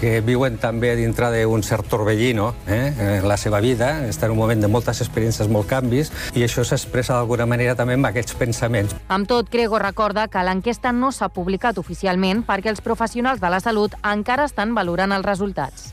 que 0.00 0.20
viuen 0.24 0.58
també 0.60 0.94
dintre 0.98 1.30
d'un 1.32 1.62
cert 1.64 1.88
torbellino 1.90 2.52
eh, 2.66 2.92
en 3.20 3.28
la 3.28 3.36
seva 3.40 3.60
vida, 3.64 4.04
està 4.08 4.26
en 4.26 4.34
un 4.34 4.40
moment 4.40 4.60
de 4.60 4.68
moltes 4.68 5.00
experiències, 5.04 5.48
molts 5.48 5.70
canvis, 5.70 6.12
i 6.34 6.44
això 6.44 6.64
s'expressa 6.66 7.16
d'alguna 7.16 7.46
manera 7.46 7.76
també 7.78 7.96
amb 7.98 8.10
aquests 8.10 8.36
pensaments. 8.40 8.94
Amb 9.08 9.28
tot, 9.30 9.50
Grego 9.52 9.78
recorda 9.82 10.28
que 10.28 10.44
l'enquesta 10.44 10.92
no 10.92 11.12
s'ha 11.12 11.30
publicat 11.32 11.78
oficialment 11.78 12.44
perquè 12.46 12.72
els 12.72 12.84
professionals 12.84 13.40
de 13.40 13.52
la 13.52 13.60
salut 13.64 13.96
encara 14.02 14.48
estan 14.50 14.74
valorant 14.74 15.12
els 15.12 15.26
resultats. 15.26 15.92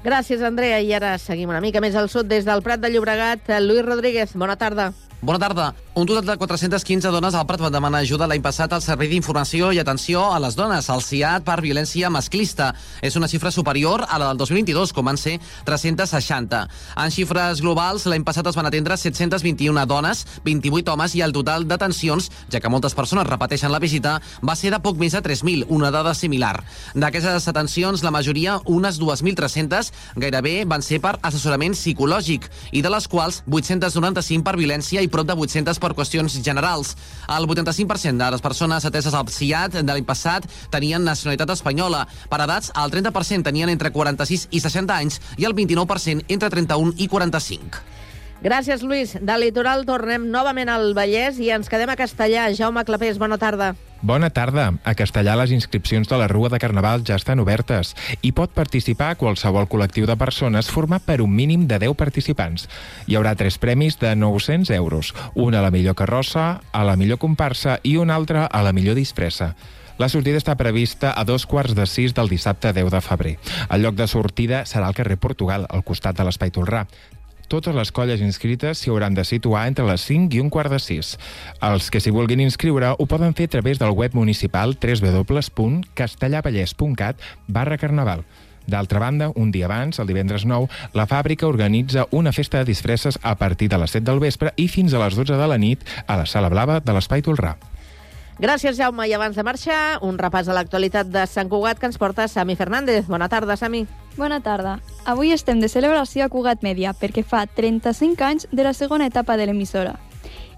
Gràcies, 0.00 0.40
Andrea. 0.40 0.80
I 0.80 0.94
ara 0.96 1.16
seguim 1.20 1.50
una 1.52 1.60
mica 1.60 1.82
més 1.84 1.96
al 1.96 2.08
sud 2.08 2.30
des 2.30 2.46
del 2.48 2.62
Prat 2.64 2.80
de 2.80 2.88
Llobregat. 2.88 3.52
Lluís 3.60 3.84
Rodríguez, 3.84 4.32
bona 4.32 4.56
tarda. 4.56 4.92
Bona 5.22 5.38
tarda. 5.38 5.74
Un 5.92 6.06
total 6.06 6.24
de 6.24 6.36
415 6.38 7.10
dones 7.12 7.34
al 7.34 7.44
Prat 7.44 7.60
van 7.60 7.74
demanar 7.74 7.98
ajuda 8.00 8.24
l'any 8.30 8.40
passat 8.40 8.72
al 8.72 8.80
Servei 8.80 9.10
d'Informació 9.10 9.68
i 9.74 9.80
Atenció 9.82 10.22
a 10.32 10.38
les 10.40 10.54
Dones, 10.56 10.86
al 10.88 11.02
CIAT, 11.04 11.42
per 11.44 11.58
violència 11.60 12.08
masclista. 12.08 12.70
És 13.02 13.18
una 13.20 13.28
xifra 13.28 13.50
superior 13.52 14.06
a 14.08 14.16
la 14.16 14.30
del 14.30 14.38
2022, 14.40 14.94
com 14.96 15.10
van 15.10 15.18
ser 15.20 15.34
360. 15.66 16.60
En 17.04 17.12
xifres 17.12 17.60
globals, 17.60 18.06
l'any 18.08 18.24
passat 18.24 18.48
es 18.48 18.56
van 18.56 18.70
atendre 18.70 18.96
721 18.96 19.84
dones, 19.90 20.22
28 20.46 20.94
homes 20.94 21.16
i 21.18 21.20
el 21.26 21.34
total 21.36 21.66
d'atencions, 21.68 22.30
ja 22.48 22.62
que 22.64 22.72
moltes 22.72 22.96
persones 22.96 23.28
repeteixen 23.28 23.74
la 23.74 23.82
visita, 23.82 24.14
va 24.40 24.56
ser 24.56 24.72
de 24.72 24.80
poc 24.80 24.96
més 24.96 25.12
de 25.12 25.20
3.000, 25.20 25.68
una 25.68 25.92
dada 25.92 26.14
similar. 26.14 26.54
D'aquestes 26.94 27.50
atencions, 27.52 28.06
la 28.06 28.14
majoria, 28.14 28.56
unes 28.64 28.96
2.300, 29.02 29.92
gairebé 30.16 30.64
van 30.64 30.80
ser 30.80 31.02
per 31.04 31.18
assessorament 31.20 31.76
psicològic, 31.76 32.48
i 32.72 32.80
de 32.80 32.96
les 32.96 33.10
quals 33.10 33.42
895 33.50 34.48
per 34.48 34.56
violència 34.56 35.04
i 35.04 35.09
prop 35.10 35.28
de 35.28 35.36
800 35.36 35.80
per 35.82 35.92
qüestions 35.98 36.38
generals. 36.42 36.94
El 37.28 37.48
85% 37.48 38.16
de 38.16 38.30
les 38.34 38.44
persones 38.44 38.88
ateses 38.88 39.14
al 39.14 39.26
PSIAT 39.28 39.80
de 39.80 39.86
l'any 39.92 40.06
passat 40.08 40.48
tenien 40.72 41.04
nacionalitat 41.04 41.54
espanyola. 41.56 42.06
Per 42.30 42.40
edats, 42.46 42.72
el 42.74 42.94
30% 42.94 43.50
tenien 43.50 43.72
entre 43.72 43.92
46 43.92 44.48
i 44.50 44.60
60 44.60 44.96
anys 44.96 45.20
i 45.38 45.48
el 45.48 45.56
29% 45.56 46.26
entre 46.28 46.50
31 46.50 46.94
i 46.98 47.08
45. 47.08 47.99
Gràcies, 48.40 48.80
Lluís. 48.80 49.18
Del 49.20 49.42
litoral 49.44 49.82
tornem 49.84 50.22
novament 50.32 50.70
al 50.72 50.94
Vallès 50.96 51.36
i 51.44 51.50
ens 51.52 51.68
quedem 51.68 51.90
a 51.92 51.96
Castellà. 52.00 52.46
Jaume 52.56 52.86
Clapés, 52.88 53.18
bona 53.20 53.36
tarda. 53.36 53.74
Bona 54.00 54.30
tarda. 54.32 54.70
A 54.80 54.94
Castellà 54.96 55.34
les 55.36 55.52
inscripcions 55.52 56.08
de 56.08 56.16
la 56.16 56.28
Rua 56.30 56.48
de 56.48 56.56
Carnaval 56.62 57.04
ja 57.04 57.18
estan 57.20 57.42
obertes 57.44 57.92
i 58.24 58.30
pot 58.32 58.54
participar 58.56 59.18
qualsevol 59.20 59.68
col·lectiu 59.68 60.08
de 60.08 60.16
persones 60.16 60.72
format 60.72 61.04
per 61.04 61.18
un 61.20 61.34
mínim 61.36 61.68
de 61.68 61.76
10 61.84 61.92
participants. 62.00 62.64
Hi 63.04 63.20
haurà 63.20 63.34
tres 63.36 63.60
premis 63.60 64.00
de 64.00 64.14
900 64.16 64.72
euros, 64.78 65.12
un 65.34 65.54
a 65.54 65.60
la 65.60 65.70
millor 65.70 65.98
carrossa, 66.00 66.62
a 66.72 66.84
la 66.88 66.96
millor 66.96 67.20
comparsa 67.20 67.76
i 67.84 67.98
un 68.00 68.08
altre 68.08 68.48
a 68.48 68.64
la 68.64 68.72
millor 68.72 68.96
disfressa. 68.96 69.52
La 70.00 70.08
sortida 70.08 70.40
està 70.40 70.56
prevista 70.56 71.12
a 71.12 71.26
dos 71.28 71.44
quarts 71.44 71.76
de 71.76 71.84
sis 71.84 72.16
del 72.16 72.32
dissabte 72.32 72.72
10 72.72 72.88
de 72.88 73.04
febrer. 73.04 73.38
El 73.68 73.84
lloc 73.84 74.00
de 74.00 74.08
sortida 74.08 74.64
serà 74.64 74.88
al 74.88 74.96
carrer 74.96 75.20
Portugal, 75.20 75.68
al 75.68 75.84
costat 75.84 76.16
de 76.16 76.24
l'Espai 76.24 76.48
Tolrà 76.56 76.86
totes 77.50 77.74
les 77.74 77.90
colles 77.90 78.22
inscrites 78.22 78.78
s'hi 78.78 78.94
hauran 78.94 79.18
de 79.18 79.26
situar 79.26 79.66
entre 79.68 79.84
les 79.88 80.00
5 80.06 80.34
i 80.36 80.40
un 80.40 80.50
quart 80.54 80.70
de 80.70 80.78
6. 80.78 81.18
Els 81.66 81.90
que 81.90 82.00
s'hi 82.00 82.10
vulguin 82.14 82.40
inscriure 82.44 82.94
ho 82.94 83.06
poden 83.10 83.34
fer 83.34 83.46
a 83.50 83.52
través 83.56 83.82
del 83.82 83.96
web 83.98 84.14
municipal 84.14 84.78
www.castellavallès.cat 84.78 87.16
barra 87.48 87.78
carnaval. 87.82 88.22
D'altra 88.70 89.02
banda, 89.02 89.32
un 89.34 89.50
dia 89.50 89.66
abans, 89.66 89.98
el 89.98 90.06
divendres 90.06 90.46
9, 90.46 90.70
la 90.94 91.06
fàbrica 91.10 91.48
organitza 91.48 92.06
una 92.14 92.30
festa 92.32 92.58
de 92.58 92.64
disfresses 92.70 93.18
a 93.22 93.34
partir 93.34 93.68
de 93.68 93.78
les 93.82 93.90
7 93.90 94.04
del 94.06 94.20
vespre 94.22 94.52
i 94.56 94.68
fins 94.68 94.94
a 94.94 94.98
les 95.02 95.14
12 95.18 95.34
de 95.34 95.46
la 95.50 95.58
nit 95.58 95.80
a 96.06 96.16
la 96.20 96.26
Sala 96.26 96.48
Blava 96.52 96.78
de 96.78 96.92
l'Espai 96.94 97.22
Tolrà. 97.26 97.56
Gràcies, 98.40 98.78
Jaume. 98.78 99.04
I 99.04 99.12
abans 99.12 99.36
de 99.36 99.42
marxar, 99.44 99.98
un 100.00 100.16
repàs 100.16 100.46
a 100.48 100.54
l'actualitat 100.56 101.10
de 101.12 101.26
Sant 101.28 101.50
Cugat 101.52 101.76
que 101.76 101.84
ens 101.90 101.98
porta 102.00 102.24
Sami 102.24 102.54
Fernández. 102.56 103.04
Bona 103.06 103.28
tarda, 103.28 103.52
Sami. 103.60 103.82
Bona 104.16 104.38
tarda. 104.40 104.78
Avui 105.04 105.34
estem 105.34 105.60
de 105.60 105.68
celebració 105.68 106.24
a 106.24 106.30
Cugat 106.32 106.64
Mèdia 106.64 106.94
perquè 106.96 107.20
fa 107.20 107.42
35 107.44 108.24
anys 108.24 108.48
de 108.50 108.64
la 108.64 108.72
segona 108.72 109.10
etapa 109.12 109.36
de 109.36 109.44
l'emissora. 109.44 109.98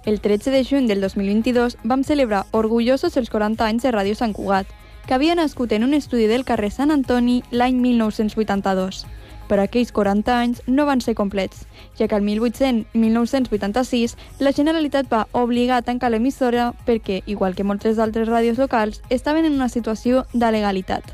El 0.06 0.20
13 0.22 0.54
de 0.54 0.62
juny 0.62 0.86
del 0.86 1.02
2022 1.02 1.80
vam 1.82 2.04
celebrar 2.06 2.44
orgullosos 2.52 3.16
els 3.18 3.34
40 3.34 3.66
anys 3.66 3.82
de 3.82 3.90
Ràdio 3.90 4.14
Sant 4.14 4.32
Cugat, 4.32 4.70
que 5.08 5.18
havia 5.18 5.34
nascut 5.34 5.74
en 5.74 5.82
un 5.82 5.98
estudi 5.98 6.30
del 6.30 6.46
carrer 6.46 6.70
Sant 6.70 6.94
Antoni 6.94 7.42
l'any 7.50 7.82
1982 7.82 9.02
però 9.52 9.66
aquells 9.68 9.92
40 9.92 10.32
anys 10.32 10.62
no 10.64 10.86
van 10.88 11.02
ser 11.04 11.12
complets, 11.12 11.66
ja 11.98 12.06
que 12.08 12.16
el 12.16 12.24
1800-1986 12.24 14.16
la 14.40 14.54
Generalitat 14.56 15.12
va 15.12 15.26
obligar 15.36 15.82
a 15.82 15.84
tancar 15.84 16.08
l'emissora 16.08 16.70
perquè, 16.86 17.20
igual 17.28 17.52
que 17.52 17.66
moltes 17.68 18.00
altres 18.00 18.32
ràdios 18.32 18.56
locals, 18.56 19.02
estaven 19.10 19.44
en 19.44 19.58
una 19.60 19.68
situació 19.68 20.24
de 20.32 20.48
legalitat. 20.56 21.04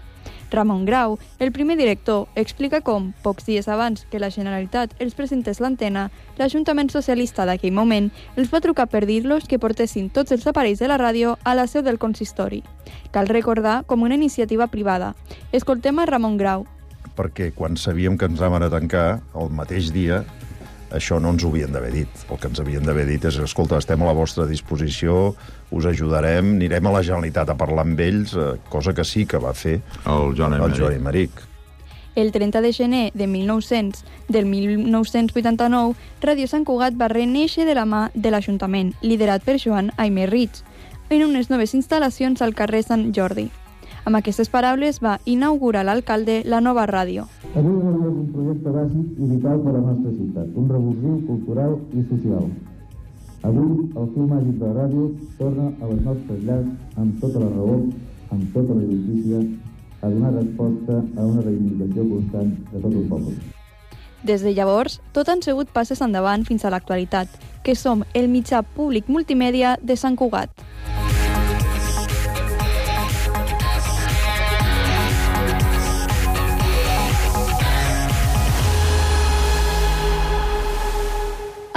Ramon 0.52 0.86
Grau, 0.86 1.18
el 1.40 1.50
primer 1.50 1.76
director, 1.76 2.28
explica 2.36 2.80
com, 2.80 3.10
pocs 3.26 3.44
dies 3.50 3.66
abans 3.68 4.06
que 4.08 4.22
la 4.22 4.30
Generalitat 4.30 4.94
els 5.02 5.18
presentés 5.18 5.58
l'antena, 5.58 6.06
l'Ajuntament 6.38 6.94
Socialista 6.94 7.44
d'aquell 7.44 7.74
moment 7.74 8.12
els 8.36 8.54
va 8.54 8.62
trucar 8.62 8.86
per 8.86 9.02
dir-los 9.04 9.50
que 9.50 9.58
portessin 9.58 10.08
tots 10.14 10.30
els 10.30 10.46
aparells 10.46 10.78
de 10.78 10.88
la 10.88 11.02
ràdio 11.02 11.36
a 11.42 11.58
la 11.58 11.66
seu 11.66 11.82
del 11.82 11.98
consistori. 11.98 12.62
Cal 13.10 13.26
recordar 13.26 13.82
com 13.84 14.06
una 14.06 14.14
iniciativa 14.14 14.70
privada. 14.70 15.16
Escoltem 15.52 15.98
a 15.98 16.06
Ramon 16.06 16.38
Grau, 16.38 16.68
perquè 17.18 17.50
quan 17.56 17.76
sabíem 17.76 18.16
que 18.18 18.28
ens 18.30 18.40
anaven 18.40 18.68
a 18.68 18.70
tancar 18.70 19.06
el 19.38 19.50
mateix 19.50 19.90
dia, 19.94 20.22
això 20.94 21.18
no 21.20 21.34
ens 21.34 21.44
ho 21.44 21.50
havien 21.50 21.74
d'haver 21.74 21.90
dit. 21.92 22.22
El 22.30 22.38
que 22.40 22.48
ens 22.48 22.60
havien 22.62 22.86
d'haver 22.86 23.04
dit 23.08 23.24
és, 23.28 23.40
escolta, 23.44 23.80
estem 23.82 24.02
a 24.02 24.08
la 24.08 24.16
vostra 24.16 24.46
disposició, 24.48 25.34
us 25.74 25.88
ajudarem, 25.90 26.54
anirem 26.56 26.88
a 26.88 26.94
la 26.94 27.04
Generalitat 27.04 27.50
a 27.52 27.58
parlar 27.58 27.84
amb 27.84 28.00
ells, 28.00 28.34
eh, 28.34 28.54
cosa 28.70 28.94
que 28.94 29.04
sí 29.04 29.26
que 29.26 29.42
va 29.42 29.52
fer 29.54 29.80
el 30.06 30.34
Joan 30.38 30.56
Emeric. 30.56 30.74
El 30.74 30.80
Joan 30.80 30.98
Emeric. 31.02 31.44
El 32.18 32.32
30 32.32 32.60
de 32.62 32.72
gener 32.72 33.12
de 33.14 33.26
1900, 33.28 34.02
del 34.28 34.46
1989, 34.46 35.94
Ràdio 36.22 36.48
Sant 36.50 36.64
Cugat 36.66 36.96
va 36.98 37.12
reneixer 37.12 37.68
de 37.68 37.76
la 37.78 37.84
mà 37.86 38.08
de 38.14 38.32
l'Ajuntament, 38.32 38.94
liderat 39.02 39.44
per 39.44 39.60
Joan 39.62 39.92
Aimer 39.96 40.26
Ritz, 40.32 40.64
en 41.10 41.22
unes 41.28 41.48
noves 41.48 41.76
instal·lacions 41.78 42.42
al 42.42 42.56
carrer 42.58 42.82
Sant 42.82 43.12
Jordi. 43.14 43.50
Amb 44.08 44.16
aquestes 44.16 44.48
paraules 44.48 45.02
va 45.04 45.18
inaugurar 45.28 45.82
l'alcalde 45.84 46.38
la 46.48 46.62
nova 46.64 46.86
ràdio. 46.88 47.26
Avui 47.60 47.74
és 47.76 47.96
un 48.08 48.28
projecte 48.32 48.70
bàsic 48.72 49.18
i 49.20 49.26
vital 49.34 49.58
per 49.64 49.68
a 49.68 49.74
la 49.74 49.82
nostra 49.84 50.12
ciutat, 50.14 50.54
un 50.62 50.70
revulsiu 50.72 51.18
cultural 51.26 51.74
i 51.92 52.04
social. 52.12 52.46
Avui 53.50 53.66
el 53.84 54.06
fil 54.14 54.30
màgic 54.30 54.54
de 54.62 54.70
la 54.70 54.72
ràdio 54.78 55.10
torna 55.40 55.66
a 55.68 55.90
les 55.90 56.00
nostres 56.06 56.40
llars 56.46 57.02
amb 57.02 57.20
tota 57.20 57.42
la 57.42 57.50
raó, 57.52 57.76
amb 58.32 58.56
tota 58.56 58.78
la 58.78 58.86
justícia, 58.94 59.42
a 60.00 60.12
donar 60.14 60.32
resposta 60.38 60.96
a 61.02 61.26
una 61.26 61.44
reivindicació 61.44 62.08
constant 62.14 62.56
de 62.72 62.82
tot 62.86 62.96
un 63.02 63.06
poble. 63.12 63.36
Des 64.32 64.46
de 64.46 64.54
llavors, 64.56 65.02
tot 65.12 65.28
han 65.28 65.44
sigut 65.44 65.68
passes 65.76 66.00
endavant 66.00 66.48
fins 66.48 66.64
a 66.64 66.72
l'actualitat, 66.72 67.28
que 67.60 67.76
som 67.76 68.08
el 68.14 68.32
mitjà 68.32 68.64
públic 68.64 69.12
multimèdia 69.12 69.76
de 69.82 70.00
Sant 70.00 70.16
Cugat. 70.16 70.64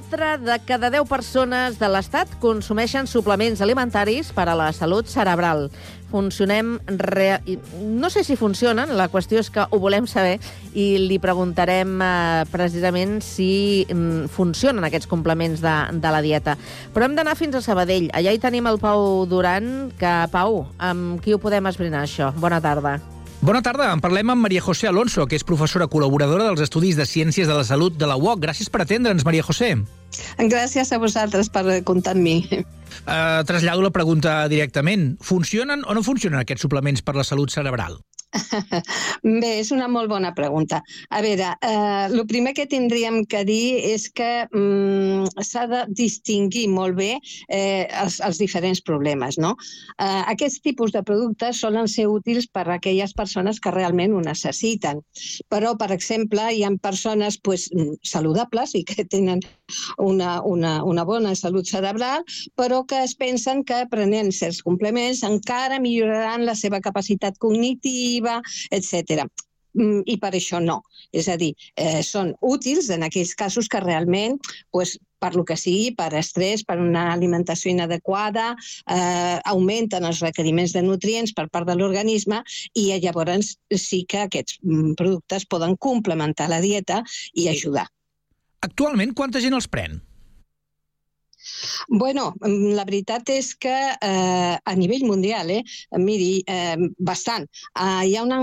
Quatre 0.00 0.38
de 0.38 0.58
cada 0.64 0.88
10 0.88 1.04
persones 1.04 1.76
de 1.76 1.88
l'Estat 1.92 2.30
consumeixen 2.40 3.04
suplements 3.04 3.60
alimentaris 3.60 4.30
per 4.32 4.46
a 4.48 4.54
la 4.56 4.70
salut 4.72 5.10
cerebral. 5.12 5.66
Funcionem... 6.08 6.78
Re... 6.88 7.42
No 7.84 8.08
sé 8.08 8.24
si 8.24 8.38
funcionen, 8.40 8.94
la 8.96 9.10
qüestió 9.12 9.42
és 9.44 9.52
que 9.52 9.68
ho 9.68 9.80
volem 9.82 10.08
saber 10.08 10.38
i 10.72 10.96
li 11.04 11.20
preguntarem 11.20 12.00
eh, 12.00 12.48
precisament 12.48 13.20
si 13.20 13.84
mm, 13.92 14.32
funcionen 14.32 14.88
aquests 14.88 15.10
complements 15.10 15.60
de, 15.60 15.76
de 16.00 16.16
la 16.16 16.24
dieta. 16.24 16.56
Però 16.96 17.04
hem 17.04 17.20
d'anar 17.20 17.36
fins 17.36 17.60
a 17.60 17.64
Sabadell. 17.68 18.08
Allà 18.16 18.32
hi 18.32 18.40
tenim 18.40 18.72
el 18.72 18.80
Pau 18.80 19.26
Duran, 19.28 19.90
que, 20.00 20.16
Pau, 20.32 20.64
amb 20.80 21.20
qui 21.20 21.36
ho 21.36 21.42
podem 21.44 21.68
esbrinar, 21.68 22.06
això? 22.08 22.32
Bona 22.40 22.64
tarda. 22.64 22.96
Bona 22.96 23.00
tarda, 23.04 23.19
en 23.40 24.00
parlem 24.00 24.30
amb 24.30 24.42
Maria 24.42 24.60
José 24.60 24.86
Alonso, 24.88 25.26
que 25.26 25.36
és 25.36 25.44
professora 25.44 25.88
col·laboradora 25.88 26.44
dels 26.44 26.60
Estudis 26.60 26.96
de 26.96 27.06
Ciències 27.06 27.48
de 27.48 27.54
la 27.54 27.64
Salut 27.64 27.96
de 27.96 28.06
la 28.06 28.16
UOC. 28.16 28.40
Gràcies 28.40 28.68
per 28.68 28.82
atendre'ns, 28.82 29.24
Maria 29.24 29.42
José. 29.42 29.76
Gràcies 30.36 30.92
a 30.92 30.98
vosaltres 30.98 31.48
per 31.48 31.82
comptar 31.84 32.12
amb 32.12 32.22
mi. 32.22 32.36
Uh, 32.50 33.40
trasllado 33.48 33.82
la 33.82 33.90
pregunta 33.90 34.46
directament. 34.48 35.16
Funcionen 35.22 35.84
o 35.86 35.94
no 35.94 36.02
funcionen 36.02 36.40
aquests 36.40 36.66
suplements 36.66 37.02
per 37.02 37.16
la 37.16 37.24
salut 37.24 37.50
cerebral? 37.50 37.96
Bé, 39.40 39.56
és 39.58 39.70
una 39.74 39.88
molt 39.90 40.10
bona 40.10 40.34
pregunta. 40.36 40.82
A 41.10 41.20
veure, 41.24 41.54
eh, 41.66 42.04
el 42.06 42.22
primer 42.30 42.52
que 42.54 42.68
tindríem 42.70 43.24
que 43.26 43.42
dir 43.48 43.80
és 43.90 44.06
que 44.14 44.46
mm, 44.46 45.09
s'ha 45.44 45.66
de 45.70 45.84
distingir 45.96 46.66
molt 46.72 46.96
bé 46.98 47.10
eh, 47.48 47.86
els, 48.02 48.20
els 48.24 48.40
diferents 48.40 48.80
problemes. 48.84 49.38
No? 49.38 49.54
Eh, 49.98 50.22
aquests 50.34 50.60
tipus 50.64 50.94
de 50.96 51.02
productes 51.06 51.60
solen 51.64 51.88
ser 51.88 52.08
útils 52.10 52.48
per 52.50 52.66
a 52.68 52.78
aquelles 52.78 53.14
persones 53.16 53.60
que 53.60 53.74
realment 53.74 54.14
ho 54.14 54.22
necessiten. 54.24 55.02
Però, 55.52 55.74
per 55.80 55.90
exemple, 55.96 56.48
hi 56.52 56.64
ha 56.64 56.70
persones 56.82 57.38
pues, 57.42 57.68
saludables 58.06 58.74
i 58.78 58.84
que 58.86 59.04
tenen 59.04 59.42
una, 59.98 60.40
una, 60.42 60.80
una 60.84 61.04
bona 61.04 61.34
salut 61.38 61.68
cerebral, 61.68 62.24
però 62.58 62.84
que 62.86 63.02
es 63.04 63.14
pensen 63.18 63.64
que 63.64 63.84
prenent 63.90 64.32
certs 64.34 64.62
complements 64.66 65.22
encara 65.26 65.80
milloraran 65.82 66.46
la 66.46 66.56
seva 66.58 66.80
capacitat 66.84 67.38
cognitiva, 67.42 68.40
etc. 68.70 69.26
I 69.74 70.16
per 70.18 70.32
això 70.34 70.58
no. 70.62 70.80
És 71.12 71.28
a 71.28 71.36
dir, 71.40 71.52
eh, 71.76 72.02
són 72.02 72.34
útils 72.40 72.90
en 72.90 73.04
aquells 73.06 73.34
casos 73.38 73.68
que 73.68 73.80
realment 73.80 74.38
pues, 74.70 74.96
per 75.20 75.34
lo 75.36 75.44
que 75.44 75.56
sigui, 75.60 75.92
per 75.94 76.10
estrès, 76.16 76.64
per 76.64 76.78
una 76.80 77.10
alimentació 77.12 77.70
inadequada, 77.70 78.56
eh, 78.88 79.38
augmenten 79.52 80.04
els 80.08 80.22
requeriments 80.24 80.72
de 80.72 80.82
nutrients 80.82 81.34
per 81.36 81.48
part 81.52 81.68
de 81.68 81.76
l'organisme 81.76 82.42
i 82.74 82.90
llavors 83.04 83.54
sí 83.76 84.04
que 84.08 84.24
aquests 84.26 84.58
productes 84.96 85.46
poden 85.46 85.76
complementar 85.76 86.48
la 86.48 86.60
dieta 86.64 87.04
i 87.34 87.48
ajudar. 87.52 87.86
Actualment, 88.60 89.14
quanta 89.16 89.40
gent 89.40 89.56
els 89.56 89.68
pren? 89.68 90.00
Bueno, 91.88 92.34
la 92.40 92.84
veritat 92.84 93.30
és 93.32 93.52
que 93.58 93.74
eh, 93.74 94.56
a 94.56 94.74
nivell 94.76 95.04
mundial, 95.06 95.50
eh, 95.50 95.62
miri, 95.98 96.42
eh, 96.46 96.76
bastant. 96.98 97.46
Eh, 97.74 98.10
hi 98.10 98.16
ha 98.16 98.24
una, 98.24 98.40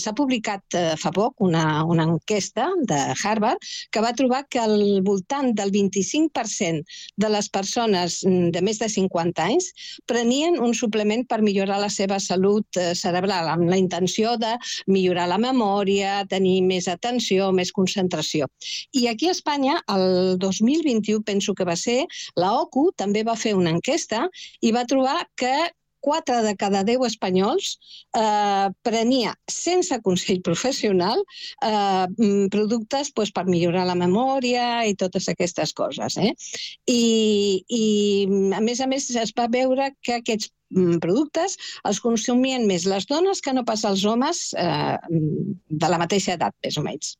s'ha 0.00 0.14
publicat 0.16 0.78
eh, 0.78 0.94
fa 1.00 1.12
poc 1.14 1.40
una, 1.44 1.84
una 1.84 2.06
enquesta 2.08 2.68
de 2.88 2.98
Harvard 3.22 3.62
que 3.92 4.02
va 4.04 4.14
trobar 4.16 4.44
que 4.48 4.60
al 4.62 5.02
voltant 5.06 5.52
del 5.58 5.72
25% 5.74 6.84
de 7.16 7.28
les 7.32 7.48
persones 7.48 8.20
de 8.24 8.62
més 8.64 8.78
de 8.80 8.88
50 8.88 9.44
anys 9.44 9.70
prenien 10.06 10.58
un 10.62 10.74
suplement 10.74 11.24
per 11.28 11.40
millorar 11.42 11.80
la 11.82 11.90
seva 11.92 12.18
salut 12.22 12.80
eh, 12.80 12.94
cerebral, 12.98 13.48
amb 13.52 13.68
la 13.70 13.78
intenció 13.80 14.36
de 14.40 14.54
millorar 14.86 15.28
la 15.30 15.40
memòria, 15.42 16.24
tenir 16.30 16.60
més 16.66 16.88
atenció, 16.88 17.50
més 17.52 17.72
concentració. 17.74 18.48
I 18.92 19.08
aquí 19.08 19.28
a 19.28 19.36
Espanya, 19.36 19.78
el 19.94 20.38
2021, 20.38 21.22
penso 21.26 21.54
que 21.54 21.66
va 21.68 21.76
ser, 21.76 22.04
la 22.42 22.52
OCU 22.62 22.88
també 23.02 23.24
va 23.26 23.38
fer 23.38 23.56
una 23.58 23.74
enquesta 23.76 24.26
i 24.62 24.72
va 24.76 24.86
trobar 24.88 25.18
que 25.38 25.54
4 26.00 26.42
de 26.42 26.54
cada 26.56 26.84
10 26.84 27.06
espanyols 27.06 27.78
eh, 28.16 28.68
prenia, 28.82 29.34
sense 29.50 29.98
consell 30.04 30.40
professional, 30.42 31.24
eh, 31.64 32.06
productes 32.54 33.10
pues, 33.14 33.32
per 33.34 33.46
millorar 33.48 33.86
la 33.88 33.98
memòria 33.98 34.86
i 34.86 34.94
totes 34.94 35.28
aquestes 35.28 35.74
coses. 35.74 36.16
Eh? 36.16 36.32
I, 36.86 37.02
I, 37.66 37.84
a 38.56 38.62
més 38.64 38.80
a 38.80 38.86
més, 38.86 39.10
es 39.10 39.34
va 39.36 39.48
veure 39.50 39.90
que 40.02 40.20
aquests 40.20 40.52
productes 41.00 41.56
els 41.88 42.00
consumien 42.04 42.66
més 42.68 42.84
les 42.84 43.06
dones 43.08 43.40
que 43.40 43.54
no 43.56 43.64
pas 43.64 43.84
els 43.88 44.04
homes 44.04 44.50
eh, 44.58 44.98
de 45.08 45.88
la 45.88 46.00
mateixa 46.00 46.36
edat, 46.36 46.54
més 46.64 46.76
o 46.76 46.84
menys. 46.84 47.16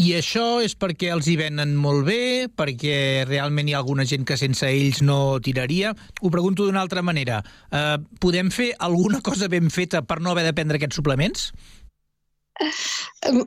I 0.00 0.14
això 0.16 0.62
és 0.64 0.72
perquè 0.80 1.10
els 1.12 1.26
hi 1.28 1.34
venen 1.36 1.74
molt 1.76 2.06
bé, 2.06 2.48
perquè 2.56 3.26
realment 3.28 3.68
hi 3.68 3.74
ha 3.74 3.80
alguna 3.82 4.06
gent 4.08 4.22
que 4.24 4.38
sense 4.40 4.64
ells 4.64 5.02
no 5.04 5.36
tiraria? 5.44 5.90
Ho 6.22 6.30
pregunto 6.32 6.64
d'una 6.64 6.80
altra 6.80 7.02
manera. 7.04 7.42
Eh, 7.68 7.98
podem 8.22 8.48
fer 8.54 8.70
alguna 8.78 9.20
cosa 9.20 9.50
ben 9.52 9.68
feta 9.68 10.00
per 10.00 10.20
no 10.24 10.32
haver 10.32 10.46
de 10.46 10.54
prendre 10.56 10.80
aquests 10.80 10.96
suplements? 11.02 11.50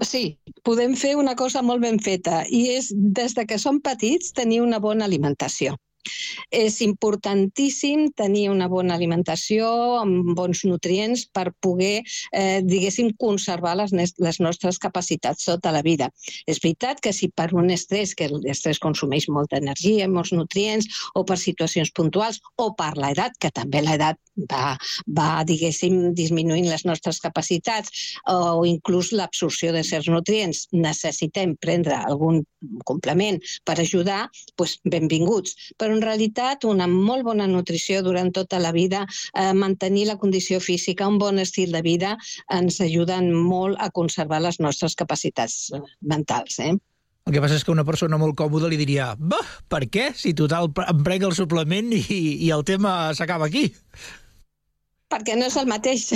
Sí, 0.06 0.24
podem 0.68 0.94
fer 1.00 1.16
una 1.18 1.34
cosa 1.40 1.64
molt 1.66 1.82
ben 1.82 1.98
feta 2.02 2.44
i 2.46 2.68
és, 2.76 2.92
des 2.94 3.34
de 3.34 3.48
que 3.50 3.58
som 3.58 3.82
petits, 3.82 4.30
tenir 4.38 4.62
una 4.62 4.82
bona 4.84 5.10
alimentació. 5.10 5.74
És 6.54 6.80
importantíssim 6.86 8.10
tenir 8.18 8.48
una 8.52 8.68
bona 8.72 8.96
alimentació 8.98 9.70
amb 10.02 10.34
bons 10.38 10.64
nutrients 10.68 11.26
per 11.34 11.50
poder, 11.64 12.04
eh, 12.32 12.62
diguéssim, 12.64 13.14
conservar 13.20 13.76
les, 13.80 13.94
les 13.94 14.40
nostres 14.40 14.80
capacitats 14.80 15.46
tota 15.50 15.72
la 15.72 15.84
vida. 15.86 16.10
És 16.48 16.62
veritat 16.64 17.02
que 17.04 17.14
si 17.14 17.30
per 17.30 17.50
un 17.54 17.70
estrès, 17.74 18.14
que 18.16 18.30
l'estrès 18.32 18.80
consumeix 18.80 19.28
molta 19.30 19.60
energia, 19.62 20.10
molts 20.10 20.34
nutrients, 20.34 20.88
o 21.16 21.24
per 21.28 21.38
situacions 21.38 21.92
puntuals, 21.96 22.42
o 22.58 22.72
per 22.78 22.94
l'edat, 22.98 23.38
que 23.40 23.52
també 23.54 23.84
l'edat 23.84 24.20
va, 24.50 24.76
va, 25.08 25.44
diguéssim, 25.48 26.14
disminuint 26.18 26.70
les 26.70 26.86
nostres 26.86 27.20
capacitats, 27.24 27.92
o 28.30 28.66
inclús 28.70 29.12
l'absorció 29.14 29.74
de 29.76 29.84
certs 29.86 30.10
nutrients, 30.12 30.68
necessitem 30.74 31.56
prendre 31.62 32.00
algun 32.00 32.42
complement 32.88 33.40
per 33.68 33.80
ajudar, 33.82 34.28
doncs 34.58 34.78
benvinguts. 34.90 35.74
Però 35.78 35.93
en 35.94 36.02
realitat 36.04 36.66
una 36.70 36.88
molt 36.92 37.26
bona 37.28 37.48
nutrició 37.50 38.02
durant 38.06 38.32
tota 38.36 38.60
la 38.60 38.72
vida, 38.76 39.06
eh, 39.34 39.52
mantenir 39.54 40.08
la 40.10 40.18
condició 40.18 40.60
física, 40.60 41.08
un 41.08 41.20
bon 41.22 41.40
estil 41.40 41.72
de 41.72 41.82
vida, 41.86 42.18
ens 42.50 42.82
ajuden 42.82 43.32
molt 43.34 43.80
a 43.80 43.92
conservar 43.92 44.42
les 44.42 44.60
nostres 44.60 44.96
capacitats 44.96 45.72
mentals. 46.02 46.60
Eh? 46.60 46.74
El 47.24 47.38
que 47.38 47.44
passa 47.44 47.56
és 47.56 47.64
que 47.64 47.72
una 47.72 47.86
persona 47.88 48.20
molt 48.20 48.36
còmoda 48.36 48.68
li 48.68 48.80
diria 48.80 49.14
bah, 49.16 49.46
per 49.72 49.86
què? 49.88 50.10
Si 50.18 50.34
total 50.36 50.74
em 50.84 51.06
prenc 51.06 51.30
el 51.30 51.38
suplement 51.38 51.94
i, 51.96 52.20
i 52.44 52.52
el 52.52 52.66
tema 52.68 53.14
s'acaba 53.16 53.48
aquí 53.48 53.70
perquè 55.14 55.36
no 55.38 55.46
és 55.46 55.58
el 55.62 55.68
mateix. 55.70 56.08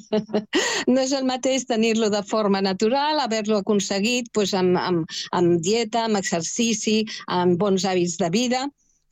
no 0.92 0.98
és 1.00 1.14
el 1.16 1.24
mateix 1.28 1.64
tenir-lo 1.70 2.10
de 2.12 2.20
forma 2.28 2.60
natural, 2.60 3.22
haver-lo 3.22 3.60
aconseguit 3.62 4.28
pues, 4.36 4.52
amb, 4.56 4.76
amb, 4.80 5.16
amb 5.36 5.56
dieta, 5.64 6.04
amb 6.04 6.20
exercici, 6.20 6.98
amb 7.40 7.56
bons 7.60 7.86
hàbits 7.88 8.18
de 8.20 8.28
vida, 8.34 8.66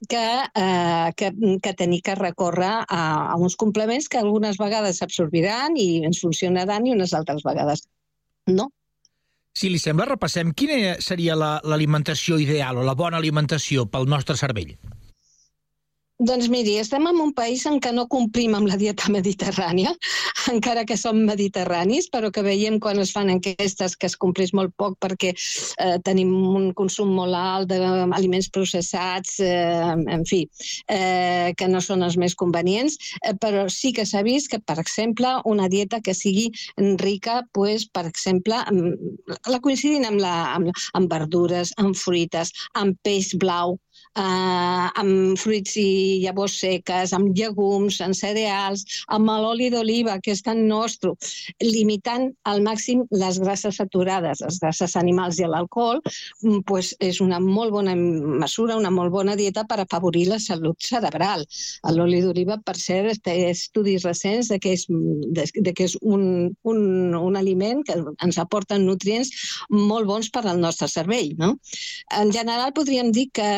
que, 0.07 0.25
eh, 0.55 1.13
que, 1.17 1.33
que 1.63 1.75
tenir 1.75 2.03
que 2.03 2.15
recórrer 2.15 2.85
a, 2.87 3.33
a 3.33 3.37
uns 3.37 3.57
complements 3.57 4.09
que 4.09 4.19
algunes 4.19 4.59
vegades 4.61 5.01
s'absorbiran 5.01 5.77
i 5.77 6.05
ens 6.07 6.21
funcionaran 6.23 6.87
i 6.87 6.95
unes 6.95 7.15
altres 7.15 7.43
vegades 7.47 7.89
no. 8.47 8.71
Si 9.59 9.69
li 9.73 9.81
sembla, 9.83 10.07
repassem 10.07 10.53
quina 10.55 10.95
seria 11.03 11.35
l'alimentació 11.35 12.37
la, 12.39 12.45
ideal 12.45 12.79
o 12.79 12.87
la 12.87 12.95
bona 12.95 13.19
alimentació 13.19 13.89
pel 13.91 14.07
nostre 14.07 14.37
cervell. 14.39 14.77
Doncs 16.19 16.49
miri, 16.51 16.73
estem 16.83 17.05
en 17.07 17.21
un 17.23 17.29
país 17.31 17.61
en 17.71 17.77
què 17.79 17.93
no 17.95 18.09
complim 18.11 18.57
amb 18.59 18.67
la 18.67 18.77
dieta 18.79 19.07
mediterrània, 19.15 19.93
encara 20.53 20.83
que 20.83 20.97
som 20.99 21.21
mediterranis, 21.29 22.09
però 22.11 22.33
que 22.35 22.43
veiem 22.43 22.81
quan 22.83 22.99
es 22.99 23.13
fan 23.15 23.31
enquestes 23.31 23.95
que 23.95 24.11
es 24.11 24.17
complís 24.19 24.51
molt 24.51 24.75
poc 24.83 24.97
perquè 24.99 25.31
eh, 25.31 25.99
tenim 26.03 26.33
un 26.35 26.73
consum 26.75 27.13
molt 27.15 27.39
alt 27.39 27.71
d'aliments 27.71 28.51
processats, 28.51 29.39
eh, 29.47 29.95
en 29.95 30.27
fi, 30.27 30.41
eh, 30.91 31.55
que 31.55 31.71
no 31.71 31.79
són 31.87 32.03
els 32.03 32.19
més 32.19 32.35
convenients, 32.35 32.99
eh, 33.23 33.37
però 33.39 33.69
sí 33.71 33.95
que 33.95 34.03
s'ha 34.03 34.25
vist 34.27 34.51
que, 34.51 34.59
per 34.59 34.81
exemple, 34.83 35.37
una 35.47 35.71
dieta 35.71 36.03
que 36.03 36.19
sigui 36.19 36.49
rica, 36.99 37.45
pues, 37.55 37.87
per 37.87 38.09
exemple, 38.11 38.59
la 39.47 39.63
coincidint 39.63 40.11
amb, 40.11 40.19
la, 40.27 40.35
amb, 40.59 40.75
amb 40.99 41.15
verdures, 41.15 41.71
amb 41.79 41.95
fruites, 41.95 42.51
amb 42.75 42.99
peix 43.07 43.37
blau, 43.39 43.79
eh, 44.16 44.87
amb 45.03 45.38
fruits 45.38 45.77
i 45.81 45.88
llavors 46.23 46.59
seques, 46.62 47.12
amb 47.16 47.35
llegums, 47.37 48.01
amb 48.05 48.16
cereals, 48.16 48.85
amb 49.14 49.29
l'oli 49.29 49.68
d'oliva, 49.73 50.18
que 50.23 50.33
és 50.35 50.42
tan 50.42 50.64
nostre, 50.68 51.14
limitant 51.62 52.29
al 52.49 52.62
màxim 52.64 53.05
les 53.11 53.38
grasses 53.42 53.79
saturades, 53.81 54.42
les 54.44 54.61
grasses 54.62 54.97
animals 54.97 55.38
i 55.38 55.47
l'alcohol, 55.47 56.03
mm, 56.42 56.62
pues 56.68 56.94
és 57.01 57.21
una 57.21 57.40
molt 57.40 57.73
bona 57.73 57.94
mesura, 57.94 58.77
una 58.77 58.90
molt 58.90 59.12
bona 59.12 59.37
dieta 59.37 59.64
per 59.68 59.81
afavorir 59.81 60.27
la 60.29 60.38
salut 60.38 60.77
cerebral. 60.83 61.44
L'oli 61.94 62.21
d'oliva, 62.23 62.59
per 62.64 62.77
cert, 62.77 63.23
té 63.25 63.51
estudis 63.51 64.05
recents 64.05 64.49
de 64.53 64.59
que 64.59 64.75
és, 64.77 64.87
de, 64.88 65.44
de 65.55 65.73
que 65.73 65.88
és 65.88 65.97
un, 66.03 66.51
un, 66.62 66.81
un 67.14 67.37
aliment 67.37 67.83
que 67.87 67.97
ens 68.25 68.38
aporta 68.38 68.79
nutrients 68.79 69.31
molt 69.71 70.07
bons 70.09 70.31
per 70.31 70.44
al 70.47 70.61
nostre 70.61 70.88
cervell. 70.88 71.35
No? 71.38 71.55
En 72.18 72.33
general, 72.35 72.73
podríem 72.77 73.12
dir 73.12 73.29
que 73.35 73.49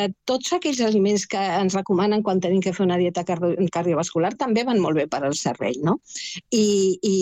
tots 0.41 0.57
aquells 0.57 0.81
aliments 0.83 1.27
que 1.29 1.39
ens 1.39 1.75
recomanen 1.77 2.23
quan 2.25 2.41
tenim 2.41 2.61
que 2.63 2.73
fer 2.73 2.83
una 2.85 2.97
dieta 2.97 3.23
cardiovascular 3.25 4.33
també 4.39 4.63
van 4.65 4.81
molt 4.81 4.97
bé 4.97 5.05
per 5.11 5.21
al 5.23 5.35
cervell, 5.37 5.77
no? 5.85 5.97
I, 6.49 6.97
i 7.05 7.15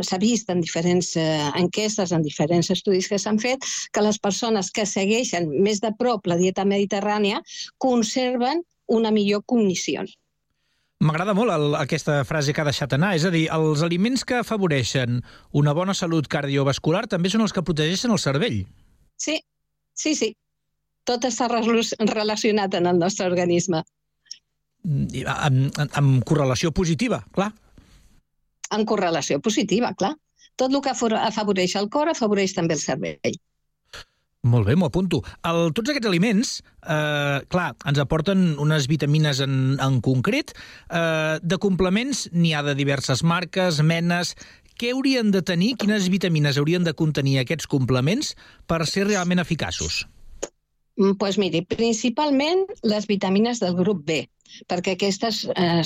s'ha 0.00 0.20
vist 0.22 0.50
en 0.50 0.62
diferents 0.64 1.14
eh, 1.20 1.50
enquestes, 1.60 2.12
en 2.12 2.24
diferents 2.24 2.70
estudis 2.72 3.08
que 3.10 3.20
s'han 3.20 3.40
fet, 3.42 3.64
que 3.92 4.04
les 4.04 4.18
persones 4.18 4.70
que 4.72 4.86
segueixen 4.88 5.50
més 5.62 5.82
de 5.84 5.92
prop 5.98 6.26
la 6.26 6.38
dieta 6.40 6.64
mediterrània 6.64 7.42
conserven 7.78 8.64
una 8.88 9.12
millor 9.12 9.44
cognició. 9.46 10.04
M'agrada 11.04 11.34
molt 11.36 11.52
el, 11.52 11.74
aquesta 11.76 12.22
frase 12.24 12.54
que 12.54 12.62
ha 12.62 12.68
deixat 12.68 12.94
anar, 12.96 13.12
és 13.18 13.26
a 13.28 13.32
dir, 13.34 13.44
els 13.52 13.82
aliments 13.84 14.24
que 14.24 14.40
afavoreixen 14.40 15.20
una 15.52 15.74
bona 15.76 15.92
salut 15.92 16.30
cardiovascular 16.32 17.04
també 17.10 17.32
són 17.32 17.44
els 17.44 17.52
que 17.52 17.64
protegeixen 17.66 18.14
el 18.14 18.22
cervell. 18.22 18.62
Sí, 19.20 19.36
sí, 19.92 20.14
sí 20.16 20.32
tot 21.08 21.24
està 21.28 21.48
relacionat 21.48 22.74
en 22.74 22.88
el 22.90 22.98
nostre 22.98 23.28
organisme. 23.28 23.84
Mm, 24.84 25.24
amb, 25.30 25.80
amb 26.00 26.24
correlació 26.28 26.72
positiva, 26.72 27.22
clar. 27.32 27.52
En 28.74 28.84
correlació 28.88 29.40
positiva, 29.40 29.94
clar. 29.94 30.14
Tot 30.56 30.72
el 30.72 30.80
que 30.82 30.92
afavoreix 30.92 31.74
el 31.80 31.90
cor 31.90 32.10
afavoreix 32.12 32.54
també 32.54 32.76
el 32.76 32.82
cervell. 32.82 33.38
Molt 34.44 34.68
bé, 34.68 34.74
m'ho 34.76 34.90
apunto. 34.90 35.22
El, 35.48 35.70
tots 35.76 35.88
aquests 35.88 36.08
aliments, 36.10 36.50
eh, 36.84 37.38
clar, 37.48 37.70
ens 37.88 38.00
aporten 38.02 38.50
unes 38.60 38.88
vitamines 38.90 39.40
en, 39.40 39.54
en 39.80 40.02
concret. 40.04 40.52
Eh, 40.90 41.38
de 41.40 41.58
complements 41.60 42.26
n'hi 42.32 42.52
ha 42.52 42.62
de 42.66 42.76
diverses 42.78 43.24
marques, 43.24 43.80
menes... 43.82 44.36
Què 44.74 44.88
haurien 44.90 45.28
de 45.30 45.38
tenir, 45.46 45.76
quines 45.78 46.08
vitamines 46.10 46.56
haurien 46.58 46.82
de 46.82 46.96
contenir 46.98 47.36
aquests 47.38 47.68
complements 47.70 48.32
per 48.66 48.80
ser 48.90 49.04
realment 49.06 49.38
eficaços? 49.38 50.00
Doncs 51.02 51.16
pues 51.18 51.36
miri, 51.42 51.60
principalment 51.74 52.60
les 52.92 53.06
vitamines 53.10 53.60
del 53.62 53.74
grup 53.80 54.04
B, 54.10 54.18
perquè 54.70 54.94
aquestes 54.94 55.44
eh, 55.54 55.82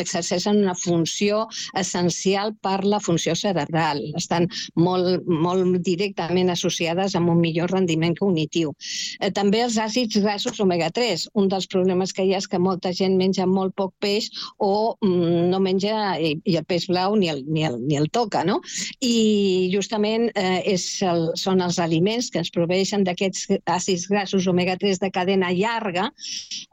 exerceixen 0.00 0.62
una 0.62 0.74
funció 0.78 1.46
essencial 1.78 2.54
per 2.62 2.84
la 2.84 3.00
funció 3.00 3.34
cerebral. 3.38 4.02
Estan 4.18 4.48
molt, 4.76 5.26
molt 5.26 5.80
directament 5.86 6.50
associades 6.52 7.16
amb 7.18 7.32
un 7.32 7.40
millor 7.42 7.72
rendiment 7.74 8.16
cognitiu. 8.18 8.72
Eh, 9.20 9.30
també 9.34 9.62
els 9.64 9.78
àcids 9.82 10.20
grassos 10.22 10.60
omega-3. 10.62 11.28
Un 11.34 11.50
dels 11.52 11.68
problemes 11.72 12.14
que 12.16 12.26
hi 12.26 12.34
ha 12.34 12.42
és 12.42 12.48
que 12.50 12.60
molta 12.62 12.92
gent 12.96 13.16
menja 13.18 13.46
molt 13.46 13.74
poc 13.76 13.94
peix 14.02 14.28
o 14.62 14.96
mm, 15.00 15.48
no 15.52 15.60
menja 15.62 16.16
i, 16.20 16.36
i 16.44 16.58
el 16.60 16.66
peix 16.68 16.86
blau 16.90 17.16
ni 17.18 17.30
el, 17.32 17.42
ni 17.48 17.66
el, 17.66 17.78
ni 17.82 17.98
el 17.98 18.08
toca, 18.14 18.44
no? 18.46 18.60
I 19.00 19.70
justament 19.72 20.28
eh, 20.34 20.60
és 20.74 20.86
el, 21.06 21.30
són 21.38 21.62
els 21.64 21.80
aliments 21.82 22.30
que 22.32 22.42
ens 22.42 22.52
proveixen 22.54 23.04
d'aquests 23.06 23.58
àcids 23.72 24.06
grassos 24.10 24.46
omega-3 24.50 25.00
de 25.02 25.10
cadena 25.14 25.52
llarga. 25.54 26.10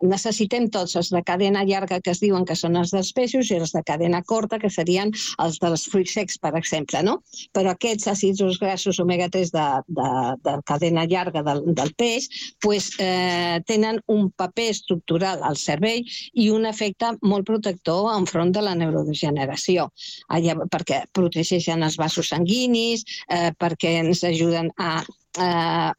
Necessitem 0.04 0.70
tots 0.74 0.98
els 1.00 1.13
de 1.14 1.24
cadena 1.26 1.64
llarga 1.68 2.02
que 2.02 2.12
es 2.14 2.22
diuen 2.24 2.46
que 2.46 2.58
són 2.60 2.78
els 2.80 2.94
dels 2.96 3.14
peixos 3.16 3.52
i 3.52 3.60
els 3.60 3.74
de 3.76 3.84
cadena 3.86 4.24
corta 4.26 4.60
que 4.60 4.72
serien 4.74 5.14
els 5.44 5.60
dels 5.64 5.86
fruits 5.90 6.16
secs, 6.18 6.40
per 6.42 6.54
exemple, 6.60 7.04
no? 7.06 7.20
Però 7.56 7.74
aquests 7.74 8.10
àcids 8.12 8.60
grassos 8.62 9.00
omega-3 9.04 9.54
de, 9.54 9.68
de, 10.00 10.10
de 10.46 10.56
cadena 10.68 11.06
llarga 11.10 11.44
del, 11.46 11.64
del 11.78 11.94
peix 11.98 12.30
pues, 12.62 12.92
eh, 13.00 13.60
tenen 13.68 14.02
un 14.08 14.30
paper 14.32 14.70
estructural 14.74 15.44
al 15.44 15.58
cervell 15.58 16.04
i 16.34 16.50
un 16.54 16.68
efecte 16.70 17.14
molt 17.22 17.48
protector 17.48 18.12
enfront 18.14 18.54
de 18.56 18.64
la 18.66 18.76
neurodegeneració, 18.80 19.90
allà, 20.30 20.58
perquè 20.72 21.04
protegeixen 21.14 21.84
els 21.84 21.98
vasos 22.00 22.32
sanguinis, 22.34 23.06
eh, 23.30 23.52
perquè 23.60 23.98
ens 24.04 24.24
ajuden 24.28 24.72
a 24.78 25.02
eh, 25.40 25.92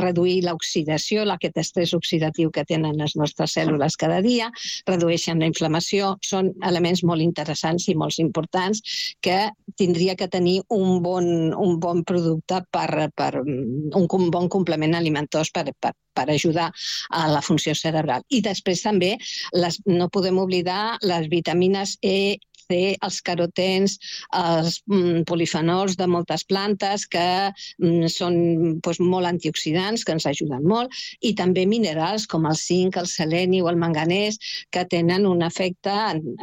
reduir 0.00 0.42
l'oxidació, 0.46 1.24
aquest 1.28 1.58
estrès 1.60 1.94
oxidatiu 1.94 2.50
que 2.50 2.64
tenen 2.68 2.96
les 2.98 3.16
nostres 3.16 3.54
cèl·lules 3.56 3.96
cada 4.00 4.20
dia, 4.24 4.50
redueixen 4.88 5.40
la 5.40 5.48
inflamació, 5.50 6.16
són 6.24 6.52
elements 6.64 7.04
molt 7.04 7.22
interessants 7.24 7.88
i 7.88 7.96
molt 7.98 8.18
importants 8.18 8.82
que 9.20 9.50
tindria 9.76 10.16
que 10.16 10.28
tenir 10.28 10.60
un 10.74 11.02
bon, 11.02 11.28
un 11.54 11.78
bon 11.80 12.04
producte 12.04 12.62
per, 12.72 13.10
per 13.14 13.32
un 13.42 14.30
bon 14.32 14.48
complement 14.48 14.94
alimentós 14.94 15.50
per, 15.54 15.68
per, 15.80 15.92
per 16.14 16.26
ajudar 16.30 16.70
a 17.10 17.26
la 17.30 17.42
funció 17.44 17.74
cerebral. 17.78 18.24
I 18.28 18.40
després 18.42 18.82
també 18.82 19.14
les, 19.54 19.78
no 19.86 20.08
podem 20.10 20.38
oblidar 20.42 20.98
les 21.06 21.28
vitamines 21.30 21.96
E, 22.02 22.38
C, 22.68 22.96
els 23.04 23.20
carotens, 23.24 23.96
els 24.36 24.80
mm, 24.86 25.24
polifenols 25.28 25.96
de 25.96 26.06
moltes 26.10 26.44
plantes 26.48 27.06
que 27.08 27.24
mm, 27.50 28.08
són 28.12 28.36
doncs, 28.84 29.00
molt 29.00 29.28
antioxidants, 29.30 30.04
que 30.04 30.14
ens 30.16 30.26
ajuden 30.28 30.66
molt, 30.68 30.92
i 31.24 31.34
també 31.38 31.64
minerals 31.66 32.26
com 32.28 32.46
el 32.48 32.58
zinc, 32.60 32.98
el 33.00 33.08
seleni 33.08 33.62
o 33.62 33.70
el 33.72 33.80
manganès, 33.80 34.38
que 34.74 34.84
tenen 34.90 35.26
un 35.26 35.42
efecte, 35.46 35.94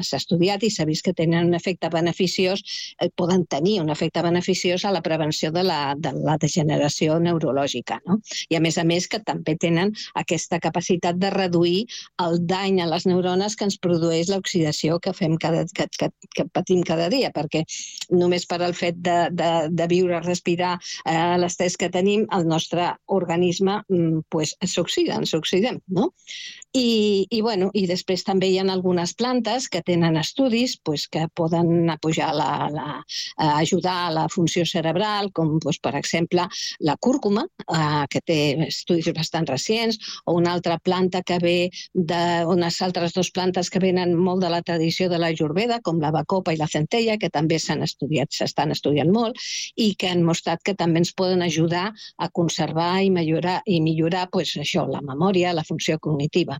s'ha 0.01 0.21
estudiat 0.21 0.65
i 0.65 0.71
s'ha 0.73 0.87
vist 0.89 1.05
que 1.05 1.13
tenen 1.13 1.51
un 1.51 1.57
efecte 1.57 1.91
beneficiós, 1.93 2.63
eh, 2.99 3.09
poden 3.15 3.45
tenir 3.45 3.79
un 3.83 3.93
efecte 3.93 4.23
beneficiós 4.25 4.85
a 4.85 4.93
la 4.95 5.03
prevenció 5.05 5.51
de 5.51 5.63
la, 5.63 5.95
de 5.97 6.13
la 6.15 6.37
degeneració 6.41 7.19
neurològica. 7.19 7.99
No? 8.07 8.19
I 8.49 8.57
a 8.57 8.63
més 8.63 8.79
a 8.81 8.85
més 8.87 9.07
que 9.07 9.21
també 9.21 9.55
tenen 9.61 9.93
aquesta 10.15 10.59
capacitat 10.63 11.19
de 11.21 11.29
reduir 11.33 11.85
el 12.25 12.39
dany 12.49 12.81
a 12.81 12.89
les 12.89 13.05
neurones 13.05 13.55
que 13.55 13.67
ens 13.69 13.77
produeix 13.81 14.31
l'oxidació 14.31 14.99
que 14.99 15.13
fem 15.13 15.37
cada, 15.41 15.65
que, 15.75 15.87
que, 15.99 16.09
que 16.35 16.45
patim 16.51 16.81
cada 16.85 17.07
dia, 17.11 17.31
perquè 17.35 17.63
només 18.11 18.45
per 18.49 18.61
al 18.63 18.75
fet 18.77 18.97
de, 19.03 19.17
de, 19.31 19.51
de 19.71 19.87
viure, 19.91 20.21
respirar 20.25 20.75
eh, 20.77 21.35
l'estrès 21.41 21.77
que 21.77 21.91
tenim, 21.93 22.25
el 22.35 22.47
nostre 22.49 22.91
organisme 23.19 23.81
mm, 23.87 24.25
pues, 24.29 24.55
ens 24.61 24.77
oxidem. 24.81 25.79
No? 25.87 26.11
I, 26.75 27.25
i, 27.31 27.39
bueno, 27.39 27.69
I 27.71 27.85
després 27.87 28.25
també 28.27 28.49
hi 28.51 28.57
ha 28.59 28.63
algunes 28.67 29.13
plantes 29.15 29.69
que 29.71 29.79
tenen 29.87 30.17
estudis 30.19 30.73
pues, 30.83 31.05
que 31.07 31.21
poden 31.39 31.87
apujar 31.93 32.33
la, 32.35 32.67
la, 32.73 32.95
ajudar 33.61 33.93
a 34.07 34.09
la 34.11 34.25
funció 34.33 34.65
cerebral, 34.67 35.29
com 35.31 35.53
pues, 35.63 35.79
per 35.79 35.93
exemple 35.95 36.43
la 36.89 36.97
cúrcuma, 36.99 37.45
eh, 37.63 38.01
que 38.11 38.19
té 38.19 38.39
estudis 38.67 39.07
bastant 39.15 39.47
recents, 39.47 40.01
o 40.25 40.35
una 40.35 40.51
altra 40.51 40.75
planta 40.89 41.21
que 41.23 41.39
ve 41.39 41.55
d'unes 41.93 42.81
altres 42.83 43.15
dues 43.15 43.31
plantes 43.31 43.71
que 43.71 43.79
venen 43.79 44.11
molt 44.27 44.43
de 44.43 44.51
la 44.51 44.59
tradició 44.61 45.07
de 45.07 45.21
la 45.23 45.31
Jurveda, 45.31 45.79
com 45.79 46.03
la 46.03 46.11
bacopa 46.11 46.51
i 46.51 46.59
la 46.59 46.67
centella, 46.67 47.15
que 47.15 47.31
també 47.31 47.55
s'han 47.55 47.87
estudiat, 47.87 48.35
s'estan 48.35 48.75
estudiant 48.75 49.15
molt, 49.15 49.39
i 49.79 49.93
que 49.95 50.11
han 50.11 50.27
mostrat 50.27 50.59
que 50.59 50.75
també 50.75 51.05
ens 51.05 51.15
poden 51.15 51.47
ajudar 51.47 51.87
a 52.19 52.31
conservar 52.35 52.99
i 52.99 53.15
millorar, 53.15 53.61
i 53.63 53.79
millorar 53.79 54.27
pues, 54.27 54.57
això, 54.59 54.89
la 54.91 55.05
memòria, 55.07 55.55
la 55.55 55.63
funció 55.63 56.01
cognitiva 56.03 56.59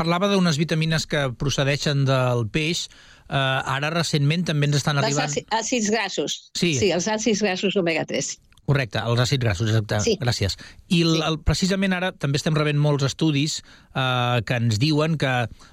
parlava 0.00 0.30
d'unes 0.32 0.58
vitamines 0.60 1.06
que 1.10 1.28
procedeixen 1.40 2.06
del 2.08 2.46
peix. 2.52 2.86
Uh, 3.30 3.60
ara, 3.76 3.92
recentment, 3.94 4.42
també 4.48 4.66
ens 4.70 4.80
estan 4.80 4.98
arribant... 4.98 5.28
Els 5.30 5.52
àcids 5.54 5.90
grassos. 5.94 6.38
Sí. 6.58 6.72
sí, 6.78 6.88
els 6.96 7.06
àcids 7.12 7.44
grassos 7.44 7.76
omega-3. 7.78 8.32
Correcte, 8.70 9.00
els 9.02 9.18
àcids 9.18 9.42
grassos, 9.42 9.66
exacte. 9.72 9.98
Sí. 10.04 10.12
Gràcies. 10.20 10.54
I 10.94 11.00
el, 11.02 11.16
el, 11.26 11.40
precisament 11.42 11.94
ara 11.96 12.12
també 12.14 12.38
estem 12.38 12.54
rebent 12.54 12.78
molts 12.78 13.02
estudis 13.08 13.56
eh, 13.64 14.38
que 14.46 14.58
ens 14.60 14.78
diuen 14.78 15.16
que 15.18 15.32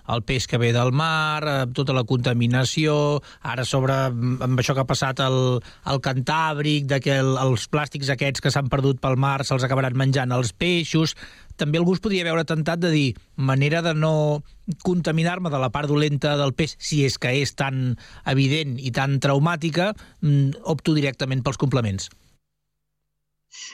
el 0.10 0.24
peix 0.26 0.48
que 0.50 0.58
ve 0.58 0.72
del 0.74 0.90
mar, 0.98 1.44
eh, 1.46 1.56
tota 1.78 1.94
la 1.94 2.08
contaminació, 2.10 2.98
ara 3.46 3.68
sobre 3.70 4.00
amb 4.10 4.58
això 4.58 4.74
que 4.74 4.82
ha 4.82 4.90
passat 4.90 5.22
al, 5.22 5.60
al 5.86 6.02
Cantàbric, 6.02 6.90
de 6.90 7.02
que 7.06 7.20
el, 7.22 7.36
els 7.38 7.70
plàstics 7.70 8.10
aquests 8.16 8.42
que 8.42 8.54
s'han 8.54 8.74
perdut 8.74 9.04
pel 9.04 9.20
mar 9.22 9.44
se'ls 9.46 9.68
acabaran 9.68 9.98
menjant 10.00 10.34
els 10.34 10.56
peixos, 10.58 11.14
també 11.58 11.78
algú 11.78 11.94
es 11.94 12.02
podria 12.02 12.26
veure 12.26 12.50
tentat 12.50 12.82
de 12.82 12.90
dir 12.94 13.08
manera 13.38 13.84
de 13.86 13.94
no 13.94 14.44
contaminar-me 14.82 15.54
de 15.54 15.62
la 15.62 15.70
part 15.74 15.90
dolenta 15.90 16.34
del 16.38 16.58
peix, 16.58 16.74
si 16.82 17.04
és 17.06 17.18
que 17.22 17.38
és 17.44 17.54
tan 17.58 17.98
evident 18.26 18.78
i 18.82 18.90
tan 18.90 19.20
traumàtica, 19.22 19.94
mm, 20.22 20.64
opto 20.66 20.98
directament 20.98 21.46
pels 21.46 21.62
complements. 21.62 22.10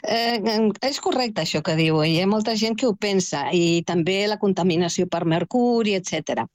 Eh, 0.04 0.39
és 0.89 1.00
correcte 1.04 1.43
això 1.43 1.62
que 1.65 1.76
diu, 1.80 2.00
hi 2.04 2.19
ha 2.22 2.28
molta 2.30 2.56
gent 2.60 2.78
que 2.80 2.88
ho 2.88 2.96
pensa, 2.96 3.46
i 3.56 3.84
també 3.88 4.17
la 4.28 4.39
contaminació 4.41 5.08
per 5.12 5.24
mercuri, 5.30 5.96
etc. 6.00 6.46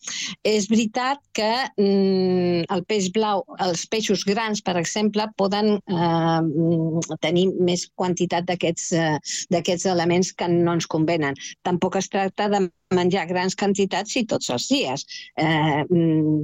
És 0.46 0.68
veritat 0.72 1.22
que 1.36 1.50
mm, 1.76 2.66
el 2.74 2.84
peix 2.88 3.10
blau, 3.14 3.44
els 3.64 3.86
peixos 3.90 4.24
grans, 4.28 4.62
per 4.64 4.76
exemple, 4.80 5.28
poden 5.36 5.76
eh, 5.78 7.16
tenir 7.24 7.48
més 7.70 7.88
quantitat 7.94 8.48
d'aquests 8.48 8.92
eh, 8.96 9.92
elements 9.92 10.32
que 10.32 10.48
no 10.52 10.76
ens 10.76 10.86
convenen. 10.86 11.38
Tampoc 11.66 11.96
es 12.00 12.10
tracta 12.12 12.48
de 12.52 12.66
menjar 12.94 13.26
grans 13.28 13.56
quantitats 13.58 14.16
i 14.16 14.24
tots 14.28 14.48
els 14.54 14.68
dies. 14.70 15.04
Eh, 15.36 15.84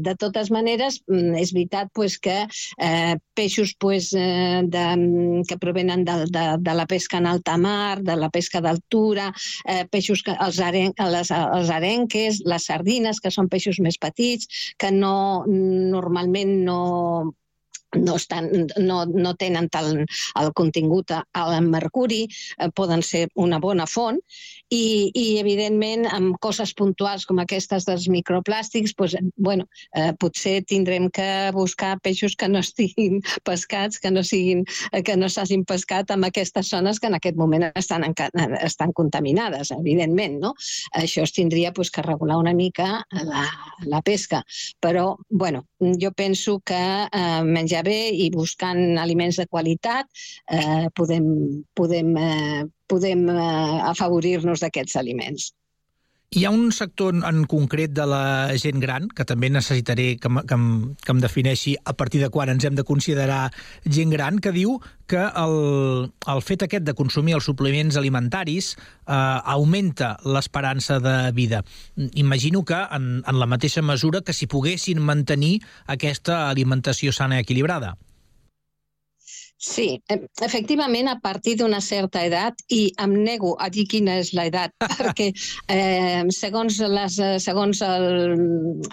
de 0.04 0.14
totes 0.20 0.50
maneres, 0.52 1.00
és 1.40 1.52
veritat 1.56 1.90
pues, 1.96 2.18
que 2.18 2.36
eh, 2.44 3.14
peixos 3.34 3.74
pues, 3.80 4.12
eh, 4.18 4.62
de, 4.68 4.84
que 5.48 5.58
provenen 5.60 6.04
de, 6.04 6.18
de, 6.32 6.44
de 6.60 6.74
la 6.76 6.86
pesca 6.90 7.20
en 7.22 7.28
alta 7.30 7.56
mar, 7.60 8.02
de 8.02 8.16
la 8.16 8.30
pesca 8.30 8.60
d'altura, 8.64 9.30
eh, 9.64 9.84
peixos 9.90 10.24
que, 10.24 10.36
els, 10.46 10.60
aren, 10.60 10.92
les, 11.16 11.32
els 11.32 11.72
arenques, 11.72 12.42
les 12.44 12.68
sardines, 12.70 13.20
que 13.20 13.32
són 13.32 13.48
peixos 13.48 13.80
més 13.80 13.98
petits, 14.00 14.74
que 14.78 14.92
no 14.92 15.14
normalment 15.48 16.58
no 16.64 16.80
no, 17.96 18.16
estan, 18.16 18.50
no, 18.78 19.04
no 19.06 19.34
tenen 19.40 19.68
tant 19.72 20.04
el 20.04 20.52
contingut 20.56 21.12
al 21.14 21.54
mercuri, 21.66 22.24
eh, 22.58 22.70
poden 22.74 23.02
ser 23.02 23.28
una 23.34 23.60
bona 23.62 23.86
font, 23.90 24.20
i, 24.74 25.10
i 25.14 25.24
evidentment 25.38 26.06
amb 26.10 26.38
coses 26.42 26.72
puntuals 26.76 27.26
com 27.28 27.40
aquestes 27.42 27.86
dels 27.88 28.06
microplàstics, 28.10 28.94
doncs, 28.98 29.16
bueno, 29.36 29.66
eh, 29.96 30.12
potser 30.20 30.62
tindrem 30.66 31.10
que 31.14 31.50
buscar 31.54 31.98
peixos 32.02 32.36
que 32.36 32.48
no 32.48 32.62
estiguin 32.64 33.20
pescats, 33.48 34.00
que 34.00 34.10
no 34.10 34.24
siguin, 34.26 34.64
eh, 34.92 35.02
que 35.02 35.16
no 35.16 35.28
s'hagin 35.28 35.64
pescat 35.68 36.10
en 36.14 36.24
aquestes 36.24 36.70
zones 36.72 37.00
que 37.00 37.10
en 37.10 37.18
aquest 37.18 37.38
moment 37.38 37.68
estan, 37.74 38.04
en, 38.04 38.14
estan 38.60 38.92
contaminades, 38.92 39.72
evidentment, 39.76 40.40
no? 40.42 40.54
Això 40.98 41.24
es 41.24 41.34
tindria 41.36 41.72
doncs, 41.74 41.92
que 41.94 42.02
regular 42.02 42.38
una 42.40 42.54
mica 42.54 43.04
la, 43.24 43.44
la 43.84 44.00
pesca, 44.02 44.42
però, 44.80 45.14
bueno, 45.28 45.64
jo 46.00 46.10
penso 46.12 46.60
que 46.64 46.74
eh, 46.74 47.42
menjar 47.44 47.83
bé 47.86 47.98
i 48.24 48.30
buscant 48.34 48.98
aliments 49.02 49.40
de 49.40 49.46
qualitat 49.50 50.08
eh, 50.50 50.86
podem, 50.96 51.26
podem, 51.78 52.14
eh, 52.16 52.62
podem 52.90 53.28
eh, 53.32 53.78
afavorir-nos 53.92 54.64
d'aquests 54.64 54.96
aliments. 55.02 55.52
Hi 56.34 56.44
ha 56.44 56.50
un 56.50 56.72
sector 56.74 57.14
en 57.14 57.44
concret 57.46 57.92
de 57.94 58.04
la 58.10 58.50
gent 58.58 58.80
gran, 58.82 59.04
que 59.06 59.22
també 59.28 59.50
necessitaré 59.54 60.06
que, 60.18 60.30
que, 60.50 60.56
que 61.04 61.12
em 61.14 61.20
defineixi 61.22 61.76
a 61.84 61.92
partir 61.94 62.22
de 62.24 62.30
quan 62.34 62.50
ens 62.50 62.64
hem 62.66 62.74
de 62.74 62.82
considerar 62.82 63.52
gent 63.86 64.10
gran, 64.10 64.40
que 64.42 64.50
diu 64.56 64.80
que 65.06 65.20
el, 65.22 65.54
el 66.34 66.42
fet 66.42 66.64
aquest 66.66 66.88
de 66.88 66.96
consumir 66.98 67.36
els 67.38 67.46
suplements 67.46 67.98
alimentaris 68.00 68.72
eh, 68.74 69.14
augmenta 69.14 70.16
l'esperança 70.26 70.98
de 70.98 71.14
vida. 71.36 71.62
Imagino 72.14 72.64
que 72.64 72.80
en, 72.82 73.22
en 73.22 73.38
la 73.38 73.46
mateixa 73.46 73.84
mesura 73.86 74.24
que 74.26 74.34
si 74.34 74.50
poguessin 74.50 74.98
mantenir 74.98 75.60
aquesta 75.86 76.48
alimentació 76.48 77.14
sana 77.14 77.38
i 77.38 77.46
equilibrada. 77.46 77.94
Sí, 79.56 80.02
efectivament, 80.42 81.08
a 81.08 81.20
partir 81.22 81.54
d'una 81.56 81.80
certa 81.80 82.24
edat, 82.26 82.58
i 82.74 82.90
em 83.00 83.14
nego 83.24 83.54
a 83.62 83.70
dir 83.72 83.86
quina 83.88 84.18
és 84.20 84.32
l'edat, 84.36 84.74
perquè 84.98 85.30
eh, 85.72 86.24
segons, 86.34 86.80
les, 86.92 87.16
segons 87.40 87.80
el, 87.86 88.34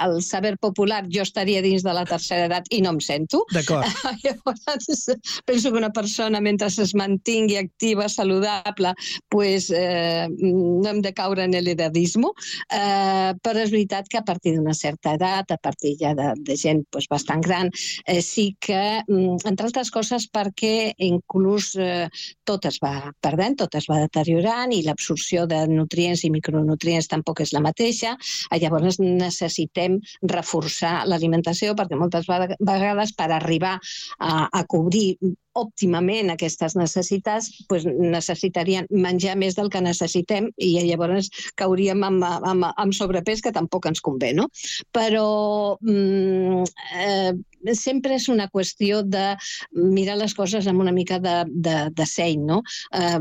el 0.06 0.15
saber 0.24 0.54
popular 0.62 1.02
jo 1.12 1.26
estaria 1.26 1.63
dins 1.65 1.84
de 1.84 1.95
la 1.95 2.06
tercera 2.08 2.45
edat 2.47 2.69
i 2.71 2.82
no 2.86 2.93
em 2.95 3.02
sento. 3.04 3.41
D'acord. 3.52 3.84
Llavors, 4.24 5.10
penso 5.45 5.71
que 5.71 5.82
una 5.82 5.91
persona, 5.91 6.39
mentre 6.39 6.69
es 6.71 6.95
mantingui 6.95 7.58
activa, 7.60 8.08
saludable, 8.08 8.93
pues, 9.30 9.71
eh, 9.76 10.30
no 10.30 10.88
hem 10.88 11.02
de 11.02 11.13
caure 11.17 11.50
en 11.50 11.58
l'edadisme, 11.58 12.32
eh, 12.69 13.34
però 13.43 13.65
és 13.65 13.74
veritat 13.74 14.08
que 14.08 14.21
a 14.21 14.26
partir 14.28 14.56
d'una 14.56 14.78
certa 14.78 15.17
edat, 15.17 15.52
a 15.52 15.60
partir 15.60 15.97
ja 16.00 16.13
de, 16.15 16.32
de 16.38 16.56
gent 16.56 16.86
pues, 16.93 17.10
bastant 17.12 17.43
gran, 17.43 17.74
eh, 18.06 18.21
sí 18.21 18.56
que, 18.62 19.02
mm, 19.08 19.41
entre 19.50 19.67
altres 19.67 19.91
coses, 19.91 20.30
perquè 20.32 20.51
perquè 20.52 20.94
inclús 21.08 21.76
eh, 21.80 22.08
tot 22.44 22.66
es 22.68 22.78
va 22.84 23.12
perdent, 23.24 23.58
tot 23.64 23.76
es 23.80 23.88
va 23.90 24.00
deteriorant 24.02 24.72
i 24.76 24.84
l'absorció 24.84 25.46
de 25.48 25.64
nutrients 25.68 26.26
i 26.26 26.32
micronutrients 26.32 27.08
tampoc 27.08 27.42
és 27.42 27.54
la 27.54 27.64
mateixa. 27.64 28.18
Llavors 28.52 29.00
necessitem 29.00 30.00
reforçar 30.22 31.06
l'alimentació 31.08 31.76
perquè 31.76 31.98
moltes 31.98 32.28
vegades 32.28 33.16
per 33.16 33.32
arribar 33.32 33.78
a, 34.20 34.50
a 34.52 34.66
cobrir 34.68 35.16
òptimament 35.58 36.32
aquestes 36.32 36.76
necessitats, 36.80 37.50
doncs 37.70 37.88
necessitarien 37.88 38.88
menjar 38.92 39.36
més 39.40 39.58
del 39.58 39.70
que 39.72 39.84
necessitem 39.84 40.50
i 40.58 40.74
llavors 40.88 41.30
cauríem 41.60 42.04
amb, 42.08 42.26
amb, 42.26 42.68
amb 42.72 42.96
sobrepès 42.96 43.44
que 43.44 43.54
tampoc 43.56 43.90
ens 43.90 44.02
convé, 44.04 44.32
no? 44.38 44.48
Però 44.96 45.78
mm, 45.82 46.64
eh, 47.04 47.34
sempre 47.78 48.16
és 48.18 48.28
una 48.32 48.48
qüestió 48.50 49.02
de 49.04 49.36
mirar 49.76 50.18
les 50.20 50.34
coses 50.38 50.68
amb 50.68 50.82
una 50.82 50.94
mica 50.96 51.20
de, 51.22 51.36
de, 51.48 51.76
de 51.94 52.08
seny, 52.08 52.46
no? 52.48 52.62
Eh, 52.96 53.20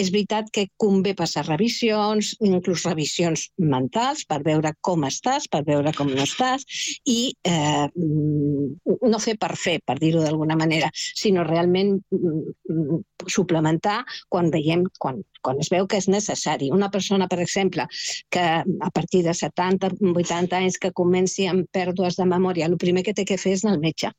és 0.00 0.10
veritat 0.10 0.50
que 0.54 0.66
convé 0.80 1.14
passar 1.16 1.46
revisions, 1.46 2.34
inclús 2.44 2.84
revisions 2.88 3.48
mentals, 3.58 4.24
per 4.28 4.42
veure 4.44 4.74
com 4.84 5.06
estàs, 5.08 5.48
per 5.50 5.62
veure 5.66 5.94
com 5.96 6.10
no 6.10 6.26
estàs, 6.26 6.66
i 7.06 7.34
eh, 7.46 7.86
no 7.94 9.22
fer 9.22 9.36
per 9.40 9.54
fer, 9.60 9.78
per 9.86 9.98
dir-ho 10.02 10.22
d'alguna 10.24 10.58
manera, 10.58 10.90
sinó 10.94 11.43
realment 11.46 11.96
mm, 12.12 12.42
mm, 12.74 13.00
suplementar 13.36 14.00
quan 14.28 14.50
veiem, 14.54 14.84
quan, 14.98 15.22
quan 15.44 15.60
es 15.62 15.70
veu 15.72 15.86
que 15.86 16.00
és 16.02 16.08
necessari. 16.08 16.70
Una 16.74 16.90
persona, 16.90 17.28
per 17.30 17.40
exemple, 17.44 17.86
que 18.30 18.44
a 18.44 18.90
partir 18.94 19.24
de 19.28 19.34
70, 19.34 19.94
80 20.14 20.60
anys 20.60 20.80
que 20.80 20.92
comenci 20.92 21.48
amb 21.50 21.68
pèrdues 21.72 22.20
de 22.20 22.28
memòria, 22.28 22.68
el 22.70 22.78
primer 22.80 23.04
que 23.06 23.16
té 23.16 23.26
que 23.28 23.40
fer 23.40 23.56
és 23.58 23.64
anar 23.64 23.76
al 23.76 23.84
metge 23.84 24.12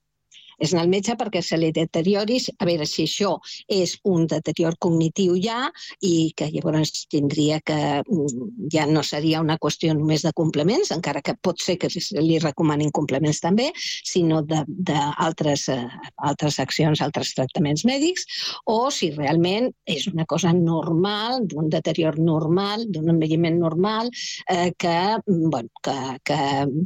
és 0.60 0.74
anar 0.74 0.86
al 0.86 0.92
metge 0.92 1.16
perquè 1.20 1.42
se 1.44 1.58
li 1.60 1.72
deteriori, 1.76 2.40
a 2.60 2.68
veure 2.68 2.88
si 2.90 3.06
això 3.06 3.36
és 3.72 3.98
un 4.04 4.28
deterior 4.32 4.78
cognitiu 4.80 5.36
ja 5.42 5.66
i 6.02 6.32
que 6.38 6.50
llavors 6.54 7.06
tindria 7.12 7.60
que 7.66 7.78
mm, 8.02 8.70
ja 8.74 8.86
no 8.90 9.04
seria 9.04 9.42
una 9.44 9.58
qüestió 9.62 9.94
només 9.96 10.26
de 10.26 10.34
complements, 10.36 10.92
encara 10.96 11.24
que 11.26 11.36
pot 11.42 11.62
ser 11.62 11.78
que 11.82 11.90
li 12.22 12.40
recomanin 12.40 12.92
complements 12.96 13.42
també, 13.44 13.72
sinó 13.76 14.42
d'altres 14.46 15.68
eh, 15.74 15.82
altres 16.18 16.60
accions, 16.64 17.02
altres 17.02 17.34
tractaments 17.36 17.86
mèdics, 17.88 18.26
o 18.72 18.90
si 18.92 19.12
realment 19.16 19.72
és 19.86 20.08
una 20.12 20.26
cosa 20.26 20.54
normal, 20.56 21.46
d'un 21.50 21.70
deterior 21.70 22.20
normal, 22.20 22.86
d'un 22.90 23.12
envelliment 23.16 23.60
normal, 23.60 24.10
eh, 24.50 24.72
que, 24.78 24.96
mm, 25.26 25.50
bueno, 25.50 25.70
que, 25.84 25.98
que, 26.24 26.40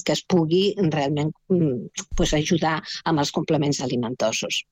que 0.05 0.13
es 0.17 0.23
pugui 0.23 0.73
realment 0.79 1.32
mm, 1.49 2.05
pues, 2.17 2.34
ajudar 2.34 2.79
amb 3.05 3.19
els 3.19 3.32
complements 3.32 3.59
complements 3.60 3.82
alimentosos. 3.82 4.63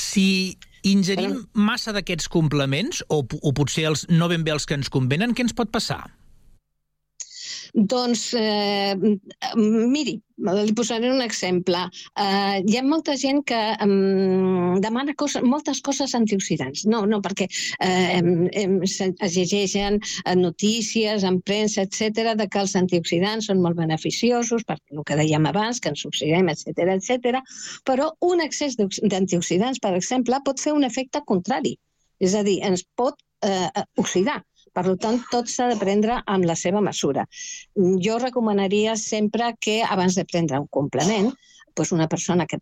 Si 0.00 0.56
ingerim 0.82 1.44
massa 1.54 1.92
d'aquests 1.92 2.28
complements, 2.28 3.02
o, 3.08 3.22
o 3.22 3.52
potser 3.52 3.86
els, 3.88 4.06
no 4.08 4.28
ben 4.28 4.44
bé 4.44 4.52
els 4.52 4.66
que 4.66 4.74
ens 4.74 4.90
convenen, 4.90 5.34
què 5.34 5.44
ens 5.44 5.54
pot 5.54 5.70
passar? 5.70 6.10
Doncs, 7.74 8.20
eh, 8.38 8.94
miri, 9.56 10.12
li 10.38 10.74
posaré 10.78 11.08
un 11.10 11.22
exemple. 11.24 11.80
Eh, 12.22 12.60
hi 12.62 12.76
ha 12.78 12.82
molta 12.86 13.16
gent 13.18 13.40
que 13.48 13.58
um, 13.82 14.78
demana 14.84 15.14
coses, 15.18 15.42
moltes 15.42 15.80
coses 15.82 16.14
antioxidants. 16.14 16.84
No, 16.86 17.00
no, 17.10 17.18
perquè 17.24 17.48
eh, 17.82 18.20
em, 18.62 18.78
es 18.86 19.34
llegeixen 19.34 19.98
notícies, 20.38 21.26
en 21.26 21.40
premsa, 21.42 21.82
etc 21.82 22.36
de 22.38 22.46
que 22.46 22.62
els 22.62 22.76
antioxidants 22.78 23.50
són 23.50 23.62
molt 23.64 23.80
beneficiosos, 23.82 24.62
per 24.62 24.78
el 24.92 25.02
que 25.02 25.18
dèiem 25.18 25.50
abans, 25.50 25.82
que 25.82 25.90
ens 25.90 26.06
oxidem, 26.06 26.54
etc 26.54 26.94
etc. 26.94 27.42
però 27.82 28.12
un 28.22 28.40
excés 28.44 28.78
d'antioxidants, 28.78 29.82
per 29.82 29.96
exemple, 29.98 30.38
pot 30.46 30.62
fer 30.62 30.78
un 30.78 30.86
efecte 30.86 31.26
contrari. 31.26 31.74
És 32.22 32.38
a 32.38 32.46
dir, 32.46 32.60
ens 32.62 32.86
pot 32.94 33.18
eh, 33.42 33.82
oxidar. 33.98 34.44
Per 34.74 34.84
tant, 35.02 35.20
tot 35.30 35.50
s'ha 35.50 35.68
de 35.70 35.78
prendre 35.80 36.20
amb 36.34 36.46
la 36.50 36.56
seva 36.58 36.82
mesura. 36.84 37.26
Jo 38.06 38.18
recomanaria 38.22 38.96
sempre 39.00 39.52
que 39.66 39.80
abans 39.96 40.18
de 40.18 40.26
prendre 40.30 40.60
un 40.62 40.70
complement 40.78 41.30
doncs 41.74 41.92
una 41.92 42.06
persona 42.06 42.46
que 42.46 42.60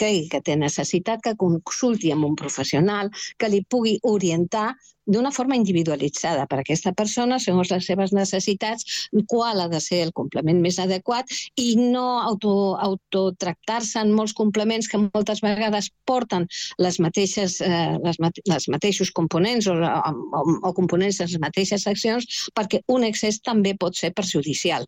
cregui 0.00 0.28
que 0.32 0.40
té 0.40 0.56
necessitat, 0.56 1.20
que 1.24 1.34
consulti 1.36 2.12
amb 2.12 2.24
un 2.28 2.36
professional, 2.40 3.10
que 3.36 3.50
li 3.52 3.62
pugui 3.68 3.98
orientar 4.12 4.70
d'una 5.06 5.30
forma 5.30 5.56
individualitzada 5.56 6.46
per 6.50 6.60
a 6.60 6.64
aquesta 6.64 6.92
persona, 6.96 7.38
segons 7.42 7.70
les 7.70 7.86
seves 7.86 8.12
necessitats, 8.16 9.08
qual 9.30 9.60
ha 9.62 9.68
de 9.70 9.80
ser 9.80 10.02
el 10.06 10.12
complement 10.16 10.60
més 10.62 10.78
adequat 10.82 11.30
i 11.60 11.76
no 11.78 12.18
auto, 12.20 12.52
autotractar-se 12.82 14.02
en 14.02 14.12
molts 14.16 14.34
complements 14.36 14.88
que 14.90 15.00
moltes 15.02 15.42
vegades 15.44 15.90
porten 16.08 16.48
les 16.82 16.98
mateixes, 17.02 17.60
eh, 17.60 17.96
les, 18.02 18.18
les 18.50 18.68
mateixos 18.72 19.12
components 19.14 19.68
o, 19.70 19.76
o, 19.78 20.42
o 20.68 20.74
components 20.76 21.20
de 21.20 21.28
les 21.28 21.38
mateixes 21.42 21.86
accions 21.86 22.26
perquè 22.56 22.82
un 22.92 23.06
excés 23.06 23.40
també 23.44 23.76
pot 23.78 23.96
ser 23.96 24.12
perjudicial. 24.16 24.86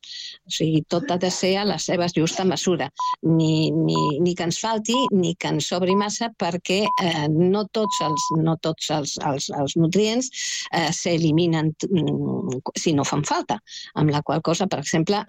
O 0.49 0.55
sigui, 0.55 0.83
tot 0.91 1.11
ha 1.11 1.19
de 1.21 1.31
ser 1.31 1.55
a 1.59 1.67
la 1.69 1.79
seva 1.83 2.09
justa 2.15 2.45
mesura. 2.49 2.91
Ni, 3.23 3.71
ni, 3.71 3.97
ni 4.23 4.35
que 4.35 4.47
ens 4.49 4.59
falti 4.63 4.97
ni 5.13 5.35
que 5.39 5.53
ens 5.53 5.69
sobri 5.71 5.95
massa 5.99 6.31
perquè 6.39 6.81
eh, 6.87 7.27
no 7.29 7.65
tots 7.73 8.03
els, 8.05 8.29
no 8.43 8.57
tots 8.63 8.91
els, 8.95 9.17
els, 9.29 9.51
els 9.55 9.77
nutrients 9.79 10.08
nutrients 10.09 10.31
eh, 10.73 10.93
s'eliminen 10.93 11.73
mm, 11.91 12.73
si 12.77 12.93
no 12.93 13.05
fan 13.05 13.25
falta. 13.25 13.59
Amb 13.95 14.11
la 14.11 14.23
qual 14.23 14.43
cosa, 14.43 14.67
per 14.67 14.81
exemple, 14.81 15.25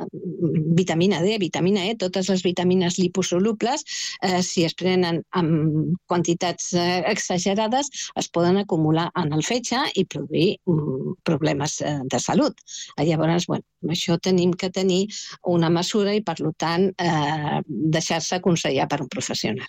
vitamina 0.75 1.21
D, 1.21 1.37
vitamina 1.39 1.85
E, 1.87 1.95
totes 1.95 2.29
les 2.29 2.43
vitamines 2.43 2.99
liposolubles, 2.99 3.83
eh, 4.23 4.41
si 4.43 4.65
es 4.65 4.75
prenen 4.75 5.21
amb 5.31 5.97
quantitats 6.07 6.73
eh, 6.73 7.03
exagerades, 7.11 7.89
es 8.15 8.29
poden 8.29 8.57
acumular 8.57 9.09
en 9.19 9.33
el 9.33 9.43
fetge 9.43 9.81
i 9.95 10.05
produir 10.05 10.57
mm, 10.65 11.19
problemes 11.23 11.79
eh, 11.81 11.99
de 12.03 12.19
salut. 12.19 12.55
Llavors, 12.99 13.47
bueno, 13.47 13.65
això 13.89 14.17
tenim 14.19 14.53
que 14.53 14.69
tenir 14.69 15.07
una 15.47 15.69
mesura 15.69 16.13
i, 16.15 16.23
per 16.23 16.37
tant, 16.57 16.89
eh, 16.99 17.59
deixar-se 17.67 18.39
aconsellar 18.39 18.87
per 18.89 19.01
un 19.03 19.11
professional. 19.11 19.67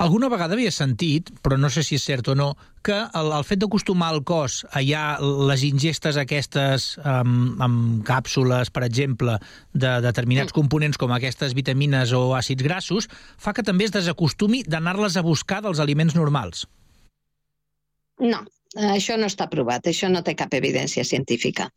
Alguna 0.00 0.30
vegada 0.32 0.56
havia 0.56 0.70
sentit, 0.72 1.28
però 1.44 1.58
no 1.60 1.68
sé 1.68 1.82
si 1.84 1.98
és 1.98 2.04
cert 2.08 2.30
o 2.32 2.34
no, 2.38 2.54
que 2.86 2.96
el, 2.96 3.26
el 3.36 3.42
fet 3.44 3.60
d'acostumar 3.60 4.08
el 4.14 4.22
cos 4.24 4.62
a 4.72 4.80
ja 4.80 5.02
les 5.20 5.60
ingestes 5.66 6.16
aquestes 6.22 6.94
amb, 7.04 7.60
amb 7.60 8.00
càpsules, 8.08 8.72
per 8.72 8.86
exemple, 8.86 9.36
de 9.76 9.92
determinats 10.00 10.56
components 10.56 10.96
com 10.96 11.12
aquestes 11.12 11.52
vitamines 11.58 12.16
o 12.16 12.22
àcids 12.38 12.64
grassos, 12.64 13.10
fa 13.36 13.52
que 13.52 13.66
també 13.66 13.90
es 13.90 13.94
desacostumi 13.98 14.62
d'anar-les 14.64 15.20
a 15.20 15.26
buscar 15.26 15.60
dels 15.68 15.84
aliments 15.84 16.16
normals. 16.16 16.64
No, 18.24 18.40
això 18.96 19.20
no 19.20 19.28
està 19.28 19.52
provat, 19.52 19.84
això 19.84 20.08
no 20.08 20.24
té 20.24 20.32
cap 20.32 20.56
evidència 20.56 21.04
científica. 21.04 21.68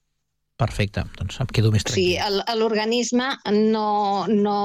Perfecte, 0.55 1.03
doncs 1.19 1.43
em 1.43 1.51
quedo 1.51 1.75
més 1.75 1.83
tranquil. 1.83 2.13
Sí, 2.15 2.53
l'organisme 2.55 3.33
no, 3.51 3.89
no... 4.31 4.59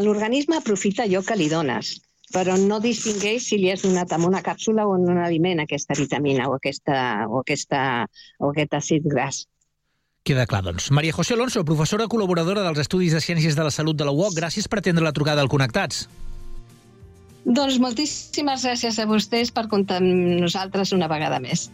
L'organisme 0.00 0.56
aprofita 0.56 1.04
allò 1.04 1.20
que 1.26 1.36
li 1.36 1.52
dones 1.52 1.98
però 2.34 2.56
no 2.58 2.80
distingueix 2.82 3.48
si 3.50 3.58
li 3.58 3.70
has 3.72 3.82
donat 3.84 4.12
amb 4.14 4.28
una 4.28 4.42
càpsula 4.46 4.86
o 4.86 4.94
en 4.96 5.08
un 5.10 5.18
aliment 5.22 5.62
aquesta 5.62 5.96
vitamina 5.98 6.48
o, 6.48 6.56
aquesta, 6.58 7.26
o, 7.26 7.42
aquesta, 7.42 7.80
o 8.38 8.52
aquest 8.52 8.76
àcid 8.78 9.08
gras. 9.10 9.44
Queda 10.22 10.44
clar, 10.46 10.62
doncs. 10.66 10.90
Maria 10.92 11.14
José 11.16 11.34
Alonso, 11.34 11.64
professora 11.64 12.06
col·laboradora 12.12 12.62
dels 12.66 12.82
Estudis 12.82 13.16
de 13.16 13.22
Ciències 13.24 13.56
de 13.56 13.64
la 13.64 13.72
Salut 13.72 13.96
de 13.96 14.04
la 14.04 14.12
UOC, 14.12 14.36
gràcies 14.36 14.68
per 14.68 14.82
atendre 14.82 15.06
la 15.06 15.14
trucada 15.16 15.40
al 15.40 15.48
Connectats. 15.48 16.04
Doncs 17.44 17.78
moltíssimes 17.80 18.66
gràcies 18.68 19.00
a 19.00 19.08
vostès 19.08 19.50
per 19.50 19.66
comptar 19.72 20.02
amb 20.02 20.42
nosaltres 20.44 20.92
una 20.92 21.08
vegada 21.08 21.40
més. 21.40 21.70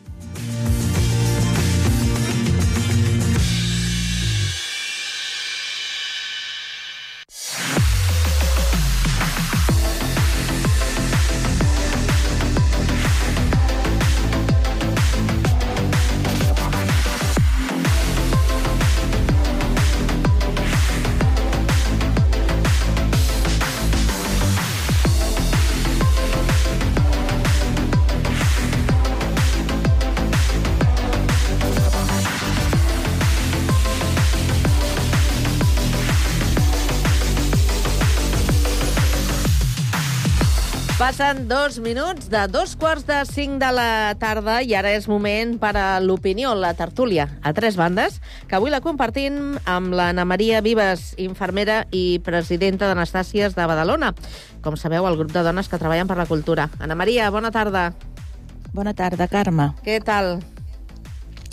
Passen 40.97 41.47
dos 41.47 41.79
minuts 41.79 42.31
de 42.33 42.47
dos 42.49 42.73
quarts 42.75 43.05
de 43.05 43.19
cinc 43.29 43.59
de 43.61 43.69
la 43.69 44.15
tarda 44.17 44.63
i 44.65 44.71
ara 44.73 44.95
és 44.97 45.05
moment 45.13 45.51
per 45.61 45.75
a 45.77 45.99
l'opinió, 46.01 46.55
la 46.57 46.71
tertúlia, 46.73 47.27
a 47.45 47.53
tres 47.53 47.77
bandes, 47.77 48.17
que 48.49 48.57
avui 48.57 48.73
la 48.73 48.81
compartim 48.81 49.59
amb 49.69 49.93
l'Anna 49.93 50.25
Maria 50.25 50.63
Vives, 50.65 51.11
infermera 51.21 51.83
i 51.93 52.17
presidenta 52.25 52.89
d'Anastàcies 52.89 53.53
de 53.53 53.67
Badalona. 53.69 54.15
Com 54.65 54.81
sabeu, 54.81 55.05
el 55.05 55.21
grup 55.21 55.37
de 55.37 55.45
dones 55.45 55.69
que 55.69 55.77
treballen 55.77 56.09
per 56.09 56.17
la 56.17 56.25
cultura. 56.25 56.71
Anna 56.81 56.97
Maria, 56.97 57.29
bona 57.29 57.53
tarda. 57.53 57.91
Bona 58.73 58.97
tarda, 58.97 59.29
Carme. 59.29 59.75
Què 59.85 60.01
tal? 60.01 60.39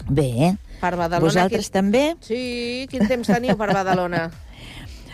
Bé. 0.08 0.56
Per 0.80 0.96
Badalona... 0.96 1.28
Vosaltres 1.28 1.68
quin... 1.68 1.76
també? 1.82 2.06
Sí, 2.24 2.88
quin 2.88 3.12
temps 3.12 3.28
teniu 3.28 3.60
per 3.60 3.74
Badalona? 3.76 4.30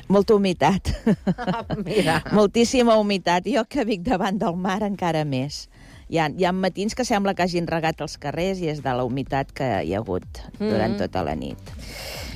Molta 0.10 0.34
humitat. 0.34 0.90
Ah, 1.38 1.62
mira. 1.86 2.20
Moltíssima 2.38 2.96
humitat. 2.98 3.46
Jo 3.46 3.66
que 3.70 3.86
vic 3.86 4.02
davant 4.08 4.40
del 4.42 4.56
mar 4.58 4.82
encara 4.88 5.22
més. 5.26 5.68
Hi 6.10 6.18
ha, 6.18 6.24
hi 6.34 6.46
ha 6.50 6.52
matins 6.52 6.96
que 6.98 7.06
sembla 7.06 7.36
que 7.38 7.44
hagin 7.46 7.68
regat 7.70 8.00
els 8.02 8.16
carrers 8.18 8.58
i 8.64 8.72
és 8.72 8.80
de 8.82 8.94
la 8.98 9.04
humitat 9.06 9.52
que 9.54 9.68
hi 9.86 9.92
ha 9.94 10.00
hagut 10.02 10.26
durant 10.58 10.96
Mm. 10.96 10.98
tota 10.98 11.22
la 11.22 11.36
nit. 11.38 11.60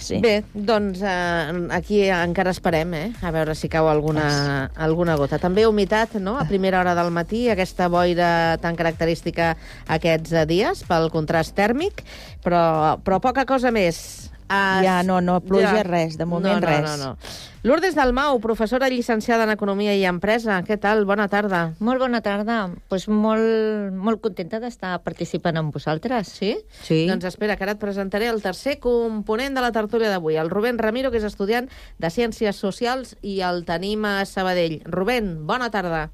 Sí. 0.03 0.19
Bé, 0.21 0.43
doncs 0.53 1.01
eh, 1.01 1.53
aquí 1.73 2.03
encara 2.13 2.51
esperem, 2.53 2.93
eh? 2.93 3.07
A 3.25 3.31
veure 3.33 3.55
si 3.55 3.69
cau 3.73 3.87
alguna, 3.89 4.69
alguna 4.75 5.15
gota. 5.17 5.39
També 5.41 5.65
humitat, 5.65 6.13
no?, 6.21 6.35
a 6.37 6.45
primera 6.45 6.81
hora 6.83 6.93
del 6.93 7.09
matí, 7.09 7.47
aquesta 7.49 7.87
boira 7.89 8.59
tan 8.61 8.75
característica 8.77 9.55
aquests 9.87 10.33
eh, 10.37 10.45
dies 10.45 10.83
pel 10.85 11.09
contrast 11.09 11.55
tèrmic, 11.57 12.03
però, 12.45 12.99
però 13.01 13.17
poca 13.23 13.47
cosa 13.49 13.71
més. 13.73 14.29
Es... 14.53 14.85
Ja, 14.85 15.01
no, 15.07 15.19
no, 15.21 15.39
pluja 15.41 15.81
res, 15.87 16.17
de 16.19 16.25
moment 16.29 16.59
no, 16.59 16.61
no, 16.61 16.67
res. 16.67 16.85
No, 16.85 16.97
no. 16.97 17.51
Lourdes 17.63 17.95
Dalmau, 17.95 18.41
professora 18.43 18.89
llicenciada 18.91 19.45
en 19.45 19.53
Economia 19.53 19.93
i 19.95 20.01
Empresa. 20.03 20.57
Què 20.67 20.75
tal? 20.83 21.05
Bona 21.07 21.29
tarda. 21.31 21.61
Molt 21.79 22.01
bona 22.03 22.19
tarda. 22.19 22.57
Pues 22.91 23.05
molt, 23.07 23.93
molt 23.95 24.19
contenta 24.25 24.59
d'estar 24.59 24.97
participant 25.05 25.61
amb 25.61 25.71
vosaltres. 25.71 26.27
Sí? 26.27 26.57
Sí. 26.83 27.05
Doncs 27.07 27.29
espera, 27.29 27.55
que 27.55 27.63
ara 27.63 27.77
et 27.77 27.79
presentaré 27.79 28.27
el 28.27 28.43
tercer 28.43 28.81
component 28.83 29.55
de 29.55 29.63
la 29.63 29.71
tertúlia 29.71 30.11
d'avui, 30.11 30.35
el 30.41 30.51
Rubén 30.51 30.81
Ramiro, 30.81 31.07
que 31.13 31.21
és 31.23 31.29
estudiant 31.29 31.71
de 32.03 32.11
Ciències 32.11 32.59
Socials 32.59 33.15
i 33.21 33.39
el 33.47 33.63
tenim 33.63 34.03
a 34.11 34.17
Sabadell. 34.27 34.81
Rubén, 34.83 35.37
bona 35.47 35.71
tarda. 35.71 36.09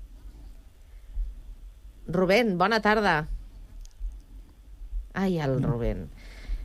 Rubén, 2.06 2.60
bona 2.62 2.78
tarda. 2.86 3.24
Ai, 5.18 5.40
el 5.42 5.64
Rubén. 5.64 6.12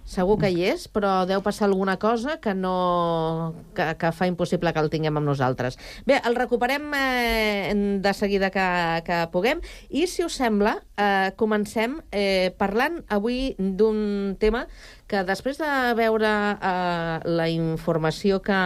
Segur 0.05 0.37
que 0.37 0.51
hi 0.53 0.67
és, 0.69 0.85
però 0.93 1.25
deu 1.25 1.40
passar 1.40 1.64
alguna 1.67 1.97
cosa 2.01 2.37
que 2.45 2.53
no... 2.55 3.55
que, 3.77 3.87
que 3.97 4.11
fa 4.12 4.29
impossible 4.29 4.73
que 4.77 4.83
el 4.85 4.90
tinguem 4.93 5.17
amb 5.17 5.31
nosaltres. 5.31 5.79
Bé, 6.05 6.19
el 6.29 6.37
recuperem 6.37 6.90
eh, 6.99 7.73
de 8.05 8.12
seguida 8.12 8.51
que, 8.53 8.67
que 9.07 9.23
puguem 9.33 9.62
i, 9.88 10.05
si 10.07 10.27
us 10.27 10.37
sembla, 10.37 10.77
eh, 11.01 11.33
comencem 11.40 11.97
eh, 12.12 12.53
parlant 12.61 13.01
avui 13.09 13.55
d'un 13.59 14.37
tema 14.40 14.67
que 15.09 15.25
després 15.25 15.57
de 15.62 15.71
veure 15.97 16.35
eh, 16.53 17.17
la 17.25 17.49
informació 17.49 18.43
que, 18.45 18.61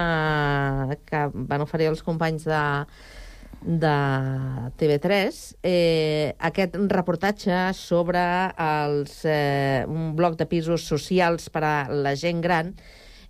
que 1.06 1.22
van 1.34 1.62
oferir 1.62 1.92
els 1.92 2.02
companys 2.02 2.50
de, 2.50 2.64
de 3.62 3.96
TV3 4.78 5.40
eh, 5.62 6.34
aquest 6.38 6.76
reportatge 6.92 7.56
sobre 7.76 8.22
els, 8.54 9.20
eh, 9.24 9.84
un 9.88 10.14
bloc 10.16 10.38
de 10.38 10.46
pisos 10.46 10.86
socials 10.86 11.50
per 11.50 11.64
a 11.66 11.74
la 11.90 12.14
gent 12.16 12.40
gran 12.44 12.74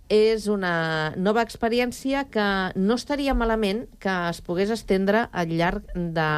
és 0.09 0.47
una 0.49 1.13
nova 1.15 1.43
experiència 1.45 2.25
que 2.33 2.45
no 2.75 2.97
estaria 2.97 3.35
malament 3.37 3.85
que 4.01 4.13
es 4.31 4.41
pogués 4.41 4.73
estendre 4.73 5.27
al 5.31 5.53
llarg 5.53 5.85
de, 5.93 6.29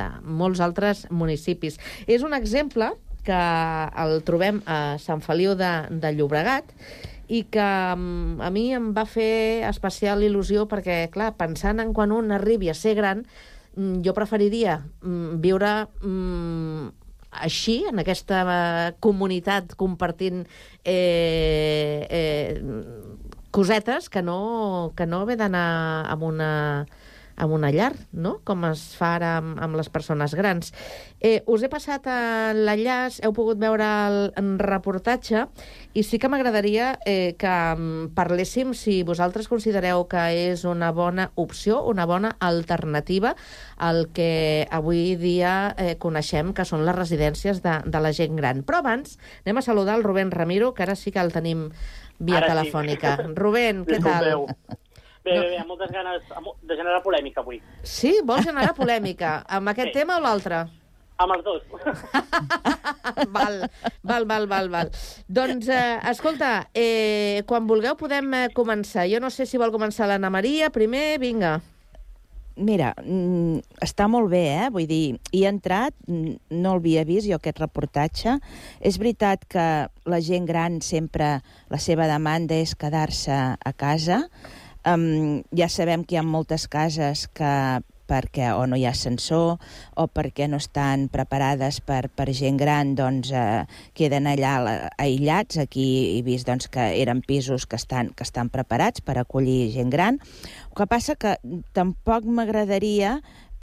de 0.00 0.08
molts 0.26 0.60
altres 0.60 1.06
municipis. 1.10 1.78
És 2.10 2.26
un 2.26 2.34
exemple 2.34 2.90
que 3.26 3.42
el 4.02 4.20
trobem 4.26 4.58
a 4.66 4.98
Sant 5.02 5.22
Feliu 5.22 5.54
de, 5.58 5.70
de 5.90 6.12
Llobregat 6.14 6.74
i 7.28 7.42
que 7.50 7.66
mm, 7.96 8.40
a 8.42 8.50
mi 8.54 8.68
em 8.76 8.92
va 8.96 9.06
fer 9.08 9.66
especial 9.68 10.22
il·lusió 10.26 10.66
perquè, 10.70 11.06
clar, 11.14 11.34
pensant 11.38 11.82
en 11.82 11.92
quan 11.96 12.14
un 12.14 12.32
arribi 12.34 12.70
a 12.70 12.76
ser 12.78 12.94
gran, 12.98 13.24
mm, 13.74 14.02
jo 14.06 14.14
preferiria 14.14 14.80
mm, 15.02 15.40
viure 15.42 15.72
així, 17.36 17.82
en 17.90 17.98
aquesta 18.00 18.42
eh, 18.44 18.92
comunitat 19.00 19.74
compartint 19.76 20.44
eh, 20.84 22.06
eh, 22.08 22.62
cosetes 23.50 24.08
que 24.08 24.22
no, 24.22 24.92
que 24.96 25.06
no 25.06 25.24
haver 25.24 25.38
d'anar 25.40 26.06
amb 26.12 26.22
una 26.28 26.50
en 27.36 27.52
una 27.52 27.70
llar, 27.70 27.92
no? 28.12 28.40
com 28.44 28.64
es 28.68 28.82
fa 28.96 29.14
ara 29.18 29.36
amb, 29.40 29.58
amb 29.62 29.76
les 29.78 29.90
persones 29.92 30.34
grans. 30.38 30.72
Eh, 31.20 31.42
us 31.46 31.64
he 31.64 31.70
passat 31.72 32.06
a 32.08 32.52
l'enllaç, 32.56 33.20
heu 33.24 33.34
pogut 33.36 33.60
veure 33.60 33.86
el, 34.08 34.18
el 34.36 34.50
reportatge, 34.60 35.46
i 35.96 36.04
sí 36.06 36.20
que 36.20 36.30
m'agradaria 36.32 36.94
eh, 37.06 37.34
que 37.40 37.56
parléssim 38.16 38.72
si 38.76 39.02
vosaltres 39.06 39.48
considereu 39.52 40.06
que 40.10 40.24
és 40.52 40.64
una 40.68 40.92
bona 40.96 41.30
opció, 41.34 41.82
una 41.84 42.06
bona 42.08 42.34
alternativa 42.40 43.34
al 43.76 44.08
que 44.16 44.66
avui 44.70 45.16
dia 45.20 45.74
eh, 45.76 45.96
coneixem 46.00 46.54
que 46.56 46.64
són 46.68 46.84
les 46.88 46.96
residències 46.96 47.62
de, 47.64 47.78
de 47.84 48.02
la 48.02 48.12
gent 48.16 48.36
gran. 48.36 48.64
Però 48.66 48.80
abans 48.84 49.18
anem 49.44 49.60
a 49.60 49.66
saludar 49.66 49.96
el 49.98 50.04
Rubén 50.04 50.32
Ramiro, 50.32 50.72
que 50.74 50.84
ara 50.86 50.96
sí 50.96 51.12
que 51.12 51.22
el 51.22 51.32
tenim 51.32 51.70
via 52.18 52.40
Ara 52.40 52.48
sí. 52.48 52.52
telefònica. 52.54 53.16
Rubén, 53.36 53.84
què 53.88 54.00
tal? 54.02 54.32
Bé, 55.26 55.34
bé, 55.34 55.46
bé, 55.50 55.58
amb 55.58 55.72
moltes 55.72 55.90
ganes 55.90 56.22
de 56.62 56.76
generar 56.78 57.00
polèmica 57.02 57.42
avui. 57.42 57.58
Sí? 57.82 58.12
Vols 58.24 58.46
generar 58.46 58.74
polèmica? 58.78 59.40
Amb 59.48 59.72
aquest 59.72 59.90
Sí. 59.90 59.98
tema 59.98 60.18
o 60.18 60.22
l'altre? 60.22 60.60
Amb 61.18 61.32
els 61.32 61.44
dos. 61.44 61.62
val, 63.36 63.62
val, 64.02 64.26
val, 64.28 64.46
val, 64.46 64.68
val. 64.70 64.90
Doncs, 65.26 65.68
eh, 65.68 65.98
escolta, 66.12 66.68
eh, 66.74 67.42
quan 67.48 67.66
vulgueu 67.66 67.96
podem 67.96 68.34
eh, 68.34 68.48
començar. 68.54 69.08
Jo 69.10 69.18
no 69.20 69.30
sé 69.30 69.46
si 69.46 69.58
vol 69.58 69.72
començar 69.74 70.06
l'Anna 70.06 70.30
Maria 70.30 70.70
primer, 70.70 71.18
vinga. 71.18 71.56
Mira, 72.56 72.94
mm, 73.02 73.58
està 73.84 74.06
molt 74.08 74.30
bé, 74.32 74.44
eh? 74.62 74.68
Vull 74.72 74.86
dir, 74.88 75.18
hi 75.32 75.42
he 75.44 75.48
entrat, 75.48 75.92
mm, 76.08 76.36
no 76.56 76.76
l'havia 76.76 77.02
vist 77.04 77.28
jo 77.28 77.36
aquest 77.36 77.58
reportatge. 77.60 78.38
És 78.80 78.96
veritat 78.96 79.44
que 79.48 79.66
la 80.08 80.20
gent 80.24 80.46
gran 80.48 80.80
sempre 80.80 81.42
la 81.68 81.78
seva 81.82 82.06
demanda 82.08 82.54
és 82.56 82.74
quedar-se 82.74 83.32
a 83.32 83.72
casa. 83.76 84.28
Um, 84.86 85.42
ja 85.50 85.66
sabem 85.68 86.04
que 86.06 86.14
hi 86.14 86.18
ha 86.20 86.22
moltes 86.22 86.68
cases 86.70 87.26
que 87.34 87.52
perquè 88.06 88.52
o 88.54 88.68
no 88.70 88.76
hi 88.78 88.84
ha 88.86 88.92
ascensor 88.94 89.56
o 89.98 90.04
perquè 90.06 90.46
no 90.46 90.60
estan 90.62 91.08
preparades 91.10 91.80
per, 91.82 92.04
per 92.14 92.28
gent 92.38 92.54
gran, 92.60 92.92
doncs 92.94 93.32
eh, 93.34 93.64
queden 93.98 94.28
allà 94.30 94.52
la- 94.62 94.76
aïllats. 95.02 95.58
Aquí 95.58 95.86
he 96.14 96.22
vist 96.22 96.46
doncs, 96.46 96.68
que 96.70 96.84
eren 97.02 97.18
pisos 97.26 97.66
que 97.66 97.74
estan, 97.74 98.12
que 98.14 98.22
estan 98.22 98.46
preparats 98.54 99.02
per 99.02 99.18
acollir 99.18 99.72
gent 99.74 99.90
gran. 99.90 100.20
El 100.70 100.78
que 100.78 100.86
passa 100.86 101.18
que 101.18 101.34
tampoc 101.74 102.22
m'agradaria 102.30 103.16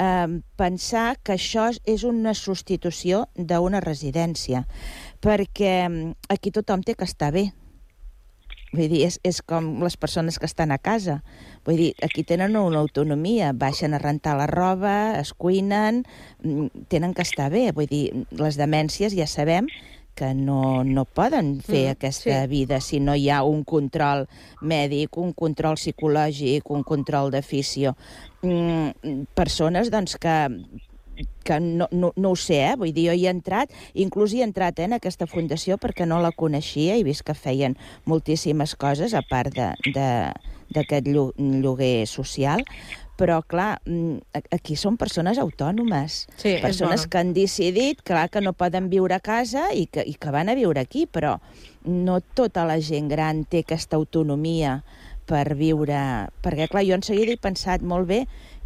eh, 0.03 0.27
pensar 0.59 1.15
que 1.23 1.37
això 1.39 1.69
és- 1.87 2.03
una 2.03 2.33
substitució 2.35 3.29
d'una 3.39 3.79
residència, 3.79 4.65
perquè 5.23 5.87
aquí 6.27 6.51
tothom 6.51 6.83
té 6.83 6.95
que 6.99 7.07
estar 7.07 7.31
bé. 7.31 7.53
Vull 8.73 8.89
dir, 8.89 9.03
és, 9.05 9.19
és 9.21 9.39
com 9.45 9.83
les 9.85 9.95
persones 10.01 10.39
que 10.41 10.47
estan 10.49 10.73
a 10.73 10.79
casa. 10.81 11.19
Vull 11.65 11.77
dir, 11.77 11.89
aquí 12.01 12.23
tenen 12.25 12.57
una 12.57 12.81
autonomia, 12.81 13.51
baixen 13.53 13.93
a 13.93 14.01
rentar 14.01 14.33
la 14.39 14.47
roba, 14.49 15.19
es 15.19 15.33
cuinen, 15.37 16.03
mm, 16.41 16.87
tenen 16.89 17.13
que 17.13 17.21
estar 17.21 17.51
bé. 17.53 17.67
Vull 17.71 17.89
dir, 17.91 18.25
les 18.31 18.57
demències 18.57 19.13
ja 19.13 19.29
sabem 19.29 19.69
que 20.15 20.33
no, 20.33 20.83
no 20.83 21.05
poden 21.05 21.59
fer 21.61 21.83
Mm, 21.83 21.87
mm, 21.87 21.91
aquesta 21.97 22.41
sí. 22.41 22.47
vida 22.47 22.81
si 22.81 22.99
no 22.99 23.15
hi 23.15 23.29
ha 23.29 23.43
un 23.43 23.63
control 23.63 24.27
mèdic, 24.61 25.17
un 25.17 25.33
control 25.33 25.77
psicològic, 25.77 26.69
un 26.69 26.83
control 26.83 27.31
de 27.31 27.41
fisio. 27.41 27.95
Mm, 28.41 29.25
persones, 29.33 29.89
doncs, 29.91 30.17
que 30.17 30.49
que 31.43 31.59
no, 31.59 31.87
no, 31.91 32.13
no 32.15 32.31
ho 32.31 32.39
sé, 32.39 32.61
eh? 32.69 32.75
vull 32.79 32.93
dir, 32.95 33.09
jo 33.09 33.15
hi 33.17 33.27
he 33.27 33.31
entrat, 33.33 33.71
inclús 33.93 34.33
hi 34.33 34.41
he 34.41 34.47
entrat 34.47 34.79
eh, 34.79 34.87
en 34.87 34.97
aquesta 34.97 35.27
fundació 35.29 35.77
perquè 35.81 36.07
no 36.09 36.21
la 36.23 36.31
coneixia, 36.31 36.95
he 36.95 37.03
vist 37.05 37.25
que 37.27 37.35
feien 37.37 37.77
moltíssimes 38.09 38.75
coses, 38.79 39.13
a 39.13 39.23
part 39.29 39.53
d'aquest 39.53 41.09
llo, 41.09 41.31
lloguer 41.37 42.07
social, 42.09 42.63
però, 43.13 43.43
clar, 43.45 43.77
mm, 43.85 44.41
aquí 44.55 44.75
són 44.75 44.97
persones 44.97 45.37
autònomes, 45.37 46.23
Sí, 46.35 46.55
persones 46.61 47.05
que 47.05 47.19
han 47.19 47.33
decidit, 47.33 48.01
clar, 48.01 48.29
que 48.29 48.41
no 48.41 48.55
poden 48.57 48.89
viure 48.89 49.13
a 49.13 49.21
casa 49.21 49.69
i 49.73 49.85
que, 49.85 50.01
i 50.01 50.15
que 50.15 50.31
van 50.33 50.49
a 50.49 50.55
viure 50.57 50.81
aquí, 50.81 51.05
però 51.05 51.37
no 51.85 52.21
tota 52.33 52.65
la 52.65 52.79
gent 52.81 53.11
gran 53.11 53.45
té 53.45 53.61
aquesta 53.61 53.97
autonomia 53.97 54.81
per 55.29 55.53
viure... 55.55 56.29
Perquè, 56.43 56.67
clar, 56.71 56.83
jo 56.87 56.97
en 56.97 57.05
seguida 57.05 57.35
he 57.35 57.39
pensat 57.39 57.83
molt 57.85 58.09
bé 58.09 58.23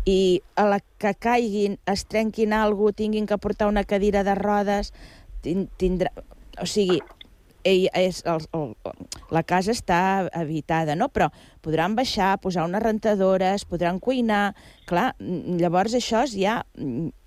i 0.07 0.41
a 0.55 0.63
la 0.71 0.79
que 1.01 1.11
caiguin, 1.19 1.77
es 1.91 2.05
trenquin 2.07 2.55
alguna 2.55 2.95
tinguin 2.95 3.27
que 3.27 3.37
portar 3.37 3.67
una 3.67 3.83
cadira 3.83 4.23
de 4.23 4.35
rodes, 4.39 4.93
tin- 5.43 5.67
tindrà... 5.77 6.13
O 6.63 6.65
sigui, 6.65 7.01
ell 7.67 7.89
és, 7.91 8.21
el, 8.25 8.45
el, 8.55 8.71
la 9.35 9.43
casa 9.43 9.73
està 9.75 9.99
habitada, 10.31 10.95
no? 10.95 11.09
Però 11.11 11.27
podran 11.65 11.97
baixar, 11.97 12.37
posar 12.39 12.63
unes 12.69 12.83
rentadores, 12.83 13.67
podran 13.67 13.99
cuinar... 13.99 14.55
Clar, 14.87 15.09
llavors 15.19 15.97
això 15.99 16.23
és 16.23 16.37
ja 16.39 16.61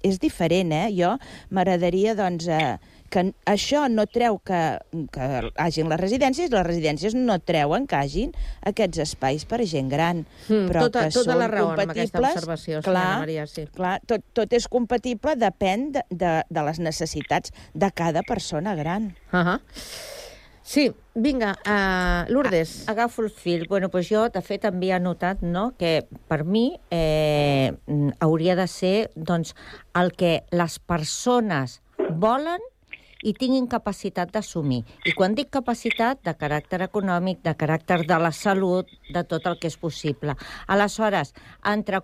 és 0.01 0.17
diferent, 0.23 0.73
eh? 0.73 0.87
Jo 0.97 1.19
m'agradaria, 1.53 2.17
doncs, 2.17 2.49
eh, 2.49 2.79
que 3.11 3.25
això 3.51 3.89
no 3.91 4.07
treu 4.07 4.39
que, 4.47 4.61
que 5.13 5.27
hagin 5.57 5.91
les 5.91 6.01
residències, 6.01 6.51
les 6.51 6.67
residències 6.67 7.17
no 7.19 7.39
treuen 7.43 7.87
que 7.91 7.97
hagin 7.99 8.33
aquests 8.71 9.03
espais 9.05 9.45
per 9.45 9.61
a 9.61 9.67
gent 9.67 9.91
gran, 9.91 10.25
Mm, 10.49 10.69
però 10.71 10.87
tota- 10.87 11.05
que 11.09 11.15
tota 11.15 11.33
són 11.33 11.39
la 11.43 11.49
raó 11.49 11.73
amb 11.73 11.85
aquesta 11.91 12.19
compatibles, 12.21 12.61
senyora 12.65 12.83
clar, 12.87 13.19
Maria, 13.19 13.47
sí. 13.47 13.67
clar, 13.75 14.01
tot, 14.07 14.23
tot 14.33 14.53
és 14.53 14.69
compatible, 14.69 15.37
depèn 15.37 15.91
de, 15.93 16.05
de, 16.11 16.33
de 16.49 16.65
les 16.71 16.79
necessitats 16.81 17.53
de 17.75 17.91
cada 17.93 18.23
persona 18.23 18.75
gran. 18.75 19.15
Uh 19.33 19.45
-huh. 19.45 19.61
Sí, 20.63 20.93
vinga, 21.15 21.57
uh, 21.67 22.31
Lourdes. 22.31 22.89
Agafo 22.89 23.23
el 23.23 23.31
fil. 23.31 23.67
Bueno, 23.69 23.89
doncs 23.89 24.09
jo, 24.09 24.29
de 24.29 24.41
fet, 24.41 24.61
també 24.63 24.93
he 24.95 25.01
notat 25.01 25.41
no, 25.43 25.73
que 25.77 26.07
per 26.29 26.45
mi 26.45 26.79
eh, 26.91 27.73
hauria 28.21 28.55
de 28.55 28.67
ser 28.69 29.11
doncs, 29.17 29.57
el 29.95 30.13
que 30.13 30.45
les 30.53 30.79
persones 30.79 31.81
volen 32.11 32.61
i 33.23 33.35
tinguin 33.37 33.69
capacitat 33.71 34.33
d'assumir. 34.33 34.83
I 35.05 35.15
quan 35.17 35.35
dic 35.37 35.51
capacitat, 35.53 36.23
de 36.25 36.35
caràcter 36.37 36.81
econòmic, 36.87 37.43
de 37.45 37.55
caràcter 37.55 38.03
de 38.09 38.19
la 38.21 38.33
salut, 38.33 38.89
de 39.13 39.25
tot 39.25 39.47
el 39.47 39.59
que 39.61 39.69
és 39.69 39.77
possible. 39.81 40.37
Aleshores, 40.69 41.35
entre, 41.67 42.01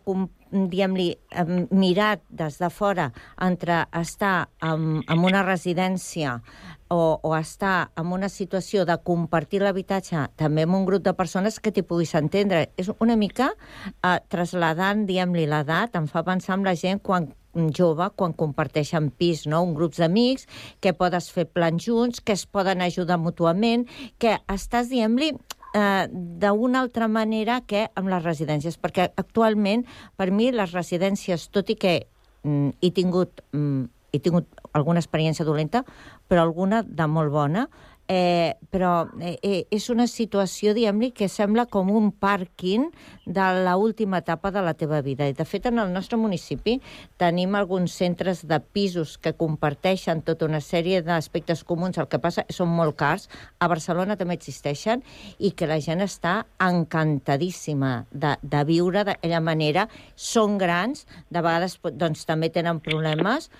diguem-li, 0.51 1.11
em, 1.31 1.67
mirat 1.71 2.23
des 2.31 2.59
de 2.59 2.71
fora, 2.71 3.11
entre 3.41 3.85
estar 4.01 4.49
en, 4.63 5.03
en 5.09 5.25
una 5.25 5.43
residència 5.47 6.41
o, 6.89 7.19
o 7.23 7.35
estar 7.37 7.91
en 7.97 8.13
una 8.13 8.29
situació 8.29 8.85
de 8.87 8.97
compartir 9.03 9.63
l'habitatge 9.63 10.29
també 10.39 10.67
amb 10.67 10.79
un 10.79 10.85
grup 10.87 11.03
de 11.03 11.15
persones 11.19 11.59
que 11.61 11.73
t'hi 11.73 11.83
puguis 11.83 12.15
entendre. 12.15 12.69
És 12.77 12.91
una 13.01 13.17
mica 13.17 13.51
eh, 13.53 14.19
trasladant, 14.29 15.07
diguem-li, 15.09 15.49
l'edat, 15.51 15.97
em 15.99 16.07
fa 16.07 16.23
pensar 16.27 16.59
en 16.59 16.67
la 16.67 16.77
gent 16.79 17.03
quan 17.03 17.33
jove 17.77 18.09
quan 18.17 18.35
comparteixen 18.37 19.11
pis, 19.11 19.47
no? 19.47 19.63
un 19.65 19.75
grup 19.75 19.97
d'amics, 19.97 20.47
que 20.81 20.95
podes 20.97 21.31
fer 21.33 21.47
plans 21.49 21.87
junts, 21.87 22.21
que 22.21 22.37
es 22.37 22.47
poden 22.47 22.85
ajudar 22.85 23.19
mútuament, 23.19 23.87
que 24.23 24.37
estàs, 24.53 24.91
diguem-li, 24.93 25.33
eh, 25.77 26.07
d'una 26.13 26.85
altra 26.85 27.09
manera 27.09 27.61
que 27.67 27.89
amb 27.95 28.13
les 28.13 28.25
residències, 28.25 28.79
perquè 28.81 29.11
actualment, 29.17 29.87
per 30.17 30.31
mi, 30.31 30.53
les 30.53 30.73
residències, 30.77 31.51
tot 31.51 31.73
i 31.73 31.79
que 31.81 31.99
mm, 32.45 32.79
he 32.81 32.93
tingut 32.95 33.45
mm, 33.53 33.93
he 34.17 34.21
tingut 34.23 34.47
alguna 34.73 35.01
experiència 35.03 35.45
dolenta, 35.45 35.83
però 36.29 36.47
alguna 36.47 36.83
de 36.87 37.07
molt 37.11 37.33
bona, 37.35 37.67
eh, 38.09 38.57
però 38.71 39.07
eh, 39.21 39.37
eh, 39.43 39.63
és 39.71 39.89
una 39.91 40.07
situació, 40.11 40.75
diguem-li, 40.77 41.13
que 41.15 41.29
sembla 41.31 41.67
com 41.71 41.91
un 41.95 42.11
pàrquing 42.13 42.89
de 43.27 43.47
l'última 43.67 44.21
etapa 44.25 44.51
de 44.51 44.63
la 44.63 44.75
teva 44.75 45.01
vida. 45.07 45.29
I, 45.29 45.37
de 45.37 45.47
fet, 45.47 45.67
en 45.71 45.79
el 45.83 45.93
nostre 45.95 46.19
municipi 46.19 46.79
tenim 47.21 47.55
alguns 47.55 47.95
centres 47.95 48.45
de 48.47 48.59
pisos 48.61 49.17
que 49.23 49.35
comparteixen 49.39 50.23
tota 50.27 50.47
una 50.47 50.61
sèrie 50.61 51.03
d'aspectes 51.07 51.63
comuns. 51.65 51.99
El 51.99 52.11
que 52.11 52.23
passa 52.23 52.47
és 52.47 52.57
són 52.57 52.73
molt 52.73 52.97
cars. 52.99 53.29
A 53.61 53.69
Barcelona 53.71 54.17
també 54.19 54.37
existeixen 54.39 55.05
i 55.39 55.53
que 55.53 55.69
la 55.69 55.79
gent 55.85 56.03
està 56.05 56.39
encantadíssima 56.63 58.07
de, 58.11 58.35
de 58.43 58.65
viure 58.69 59.05
d'aquella 59.07 59.43
manera. 59.45 59.87
Són 60.17 60.59
grans, 60.59 61.07
de 61.31 61.43
vegades 61.43 61.79
doncs, 61.93 62.25
també 62.29 62.51
tenen 62.53 62.81
problemes, 62.81 63.51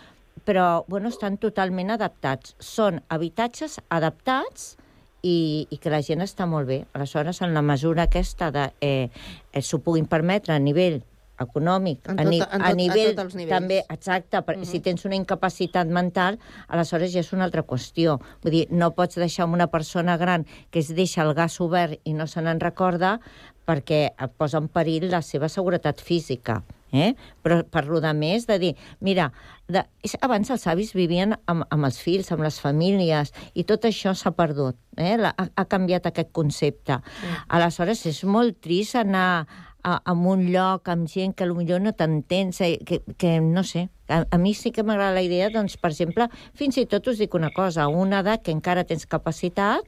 però 0.45 0.85
bueno, 0.89 1.09
estan 1.09 1.39
totalment 1.39 1.91
adaptats. 1.91 2.55
Són 2.59 3.01
habitatges 3.09 3.81
adaptats 3.89 4.77
i, 5.23 5.67
i 5.71 5.79
que 5.79 5.91
la 5.91 6.03
gent 6.03 6.23
està 6.23 6.47
molt 6.47 6.69
bé. 6.69 6.85
Aleshores, 6.95 7.41
en 7.43 7.55
la 7.55 7.63
mesura 7.63 8.05
aquesta 8.07 8.51
de 8.55 8.69
eh, 8.81 9.09
eh, 9.53 9.63
s'ho 9.63 9.79
puguin 9.83 10.07
permetre 10.07 10.55
a 10.55 10.59
nivell 10.59 11.01
econòmic, 11.39 12.07
En 12.09 12.21
a, 12.21 12.25
ni 12.25 12.39
tot- 12.41 12.49
en 12.55 12.63
a 12.63 12.65
tot- 12.65 12.73
a 12.73 12.77
nivell 12.79 13.11
tots 13.17 13.35
els 13.35 13.49
també, 13.51 13.83
exacte, 13.93 14.39
perquè 14.41 14.65
si 14.65 14.81
tens 14.81 15.05
una 15.05 15.17
incapacitat 15.19 15.87
mental, 15.93 16.39
aleshores 16.69 17.13
ja 17.13 17.21
és 17.21 17.33
una 17.37 17.45
altra 17.45 17.63
qüestió. 17.67 18.19
Vull 18.43 18.53
dir, 18.55 18.67
no 18.71 18.93
pots 18.97 19.17
deixar 19.21 19.45
una 19.45 19.67
persona 19.67 20.17
gran 20.17 20.47
que 20.71 20.79
es 20.79 20.95
deixa 20.97 21.23
el 21.27 21.35
gas 21.35 21.61
obert 21.61 22.01
i 22.05 22.15
no 22.15 22.27
se 22.27 22.41
n'en 22.41 22.61
recorda 22.61 23.19
perquè 23.67 24.15
posa 24.39 24.59
en 24.63 24.69
perill 24.69 25.11
la 25.11 25.21
seva 25.23 25.49
seguretat 25.51 26.01
física. 26.01 26.63
Eh? 26.97 27.13
Però 27.45 27.61
per 27.71 27.85
lo 27.89 28.01
de 28.05 28.13
més, 28.17 28.47
de 28.49 28.59
dir, 28.63 28.73
mira, 29.05 29.31
de, 29.69 29.83
abans 30.23 30.51
els 30.55 30.67
avis 30.71 30.95
vivien 30.97 31.37
amb, 31.47 31.67
amb 31.71 31.89
els 31.89 32.01
fills, 32.03 32.33
amb 32.33 32.45
les 32.47 32.59
famílies, 32.63 33.33
i 33.55 33.67
tot 33.69 33.87
això 33.89 34.15
s'ha 34.15 34.35
perdut. 34.37 34.79
Eh? 34.97 35.17
La, 35.21 35.35
ha, 35.37 35.49
ha 35.55 35.67
canviat 35.69 36.09
aquest 36.11 36.33
concepte. 36.37 37.01
Mm. 37.01 37.47
Aleshores, 37.59 38.07
és 38.09 38.23
molt 38.25 38.61
trist 38.65 38.97
anar 39.01 39.47
a, 39.87 40.01
a 40.03 40.13
un 40.13 40.49
lloc 40.51 40.89
amb 40.91 41.07
gent 41.11 41.35
que 41.39 41.47
potser 41.47 41.79
no 41.83 41.93
t'entens, 41.95 42.61
eh, 42.67 42.77
que, 42.87 43.01
que 43.21 43.39
no 43.41 43.63
sé, 43.63 43.87
a, 44.09 44.25
a 44.31 44.39
mi 44.39 44.55
sí 44.55 44.73
que 44.75 44.83
m'agrada 44.83 45.15
la 45.15 45.25
idea, 45.27 45.51
doncs, 45.55 45.79
per 45.79 45.93
exemple, 45.93 46.29
fins 46.59 46.79
i 46.81 46.87
tot 46.91 47.07
us 47.07 47.23
dic 47.23 47.35
una 47.39 47.53
cosa, 47.55 47.87
a 47.87 47.89
una 47.89 48.23
edat 48.25 48.43
que 48.47 48.55
encara 48.55 48.87
tens 48.89 49.07
capacitat, 49.07 49.87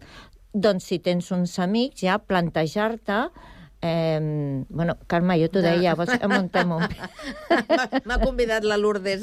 doncs 0.54 0.88
si 0.90 0.98
tens 1.02 1.32
uns 1.34 1.58
amics, 1.62 2.02
ja 2.06 2.18
plantejar-te 2.18 3.26
Eh, 3.80 4.64
bueno, 4.68 4.96
Carme, 5.06 5.36
jo 5.38 5.46
t'ho 5.54 5.60
deia, 5.62 5.92
vols 5.94 6.10
que 6.18 6.26
muntem 6.26 6.72
un... 6.74 6.82
M'ha- 8.08 8.18
convidat 8.18 8.64
la 8.66 8.74
Lourdes 8.76 9.22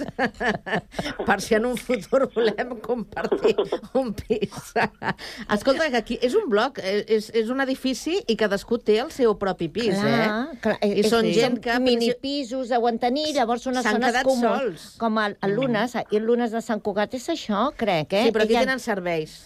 per 1.27 1.35
si 1.43 1.57
en 1.57 1.65
un 1.67 1.75
futur 1.75 2.29
volem 2.33 2.71
compartir 2.79 3.55
un 3.99 4.13
pis. 4.15 4.71
Escolta, 5.55 5.89
que 5.91 5.99
aquí 5.99 6.17
és 6.23 6.37
un 6.39 6.47
bloc, 6.51 6.79
eh, 6.79 7.03
és, 7.17 7.27
és 7.35 7.51
un 7.51 7.59
edifici 7.65 8.15
i 8.31 8.37
cadascú 8.39 8.79
té 8.79 8.95
el 9.03 9.11
seu 9.11 9.35
propi 9.41 9.67
pis, 9.67 9.91
Clar, 9.99 10.13
eh? 10.23 10.59
clar, 10.63 10.77
I 10.87 10.93
és- 11.03 11.11
són 11.11 11.27
és- 11.27 11.35
gent 11.41 11.59
que... 11.59 11.75
Minipisos 11.85 12.71
deuen 12.71 12.95
tenir, 13.01 13.33
llavors 13.35 13.65
S'han 13.67 13.81
zones 13.83 14.21
comuns. 14.23 14.45
sols. 14.47 14.87
Com 15.01 15.19
el, 15.19 15.35
el 15.43 15.55
Lunes, 15.59 15.97
i 15.99 16.15
el 16.21 16.23
Lunes 16.31 16.55
de 16.55 16.63
Sant 16.63 16.79
Cugat 16.85 17.13
és 17.19 17.27
això, 17.33 17.67
crec, 17.75 18.13
eh? 18.15 18.23
Sí, 18.29 18.31
però 18.31 18.47
aquí 18.47 18.55
tenen 18.55 18.79
serveis. 18.79 19.41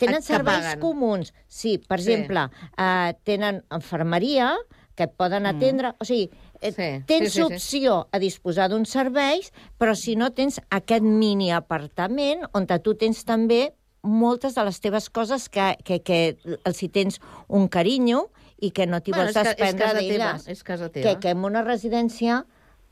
Tenen 0.00 0.22
serveis 0.24 0.64
paguen. 0.64 0.80
comuns. 0.80 1.32
Sí, 1.46 1.78
per 1.78 2.00
Sí. 2.00 2.12
exemple, 2.12 2.48
eh, 2.76 3.14
tenen 3.24 3.62
infermeria, 3.70 4.54
que 4.96 5.04
et 5.04 5.12
poden 5.16 5.46
atendre... 5.46 5.94
O 6.00 6.04
sigui, 6.04 6.30
eh, 6.60 6.72
Sí, 6.72 7.04
tens 7.06 7.32
sí, 7.32 7.40
sí, 7.40 7.40
sí. 7.40 7.42
opció 7.42 8.08
a 8.12 8.18
disposar 8.18 8.68
d'uns 8.68 8.90
serveis, 8.90 9.52
però 9.78 9.94
si 9.96 10.16
no 10.16 10.32
tens 10.32 10.60
aquest 10.68 11.02
mini 11.02 11.50
apartament 11.52 12.42
on 12.52 12.66
tu 12.66 12.94
tens 12.94 13.24
també 13.24 13.72
moltes 14.02 14.54
de 14.56 14.64
les 14.64 14.80
teves 14.80 15.08
coses 15.10 15.48
que, 15.48 15.76
que, 15.84 16.00
que 16.02 16.36
els 16.64 16.82
hi 16.82 16.88
tens 16.88 17.20
un 17.48 17.68
carinyo 17.68 18.30
i 18.60 18.70
que 18.72 18.86
no 18.86 19.00
t'hi 19.00 19.12
Bueno, 19.12 19.32
vols 19.32 19.34
desprendre 19.46 19.94
d'elles. 19.94 20.48
és 20.48 20.62
casa 20.62 20.88
teva. 20.90 21.14
Que, 21.14 21.18
que 21.20 21.30
en 21.30 21.44
una 21.44 21.62
residència 21.62 22.44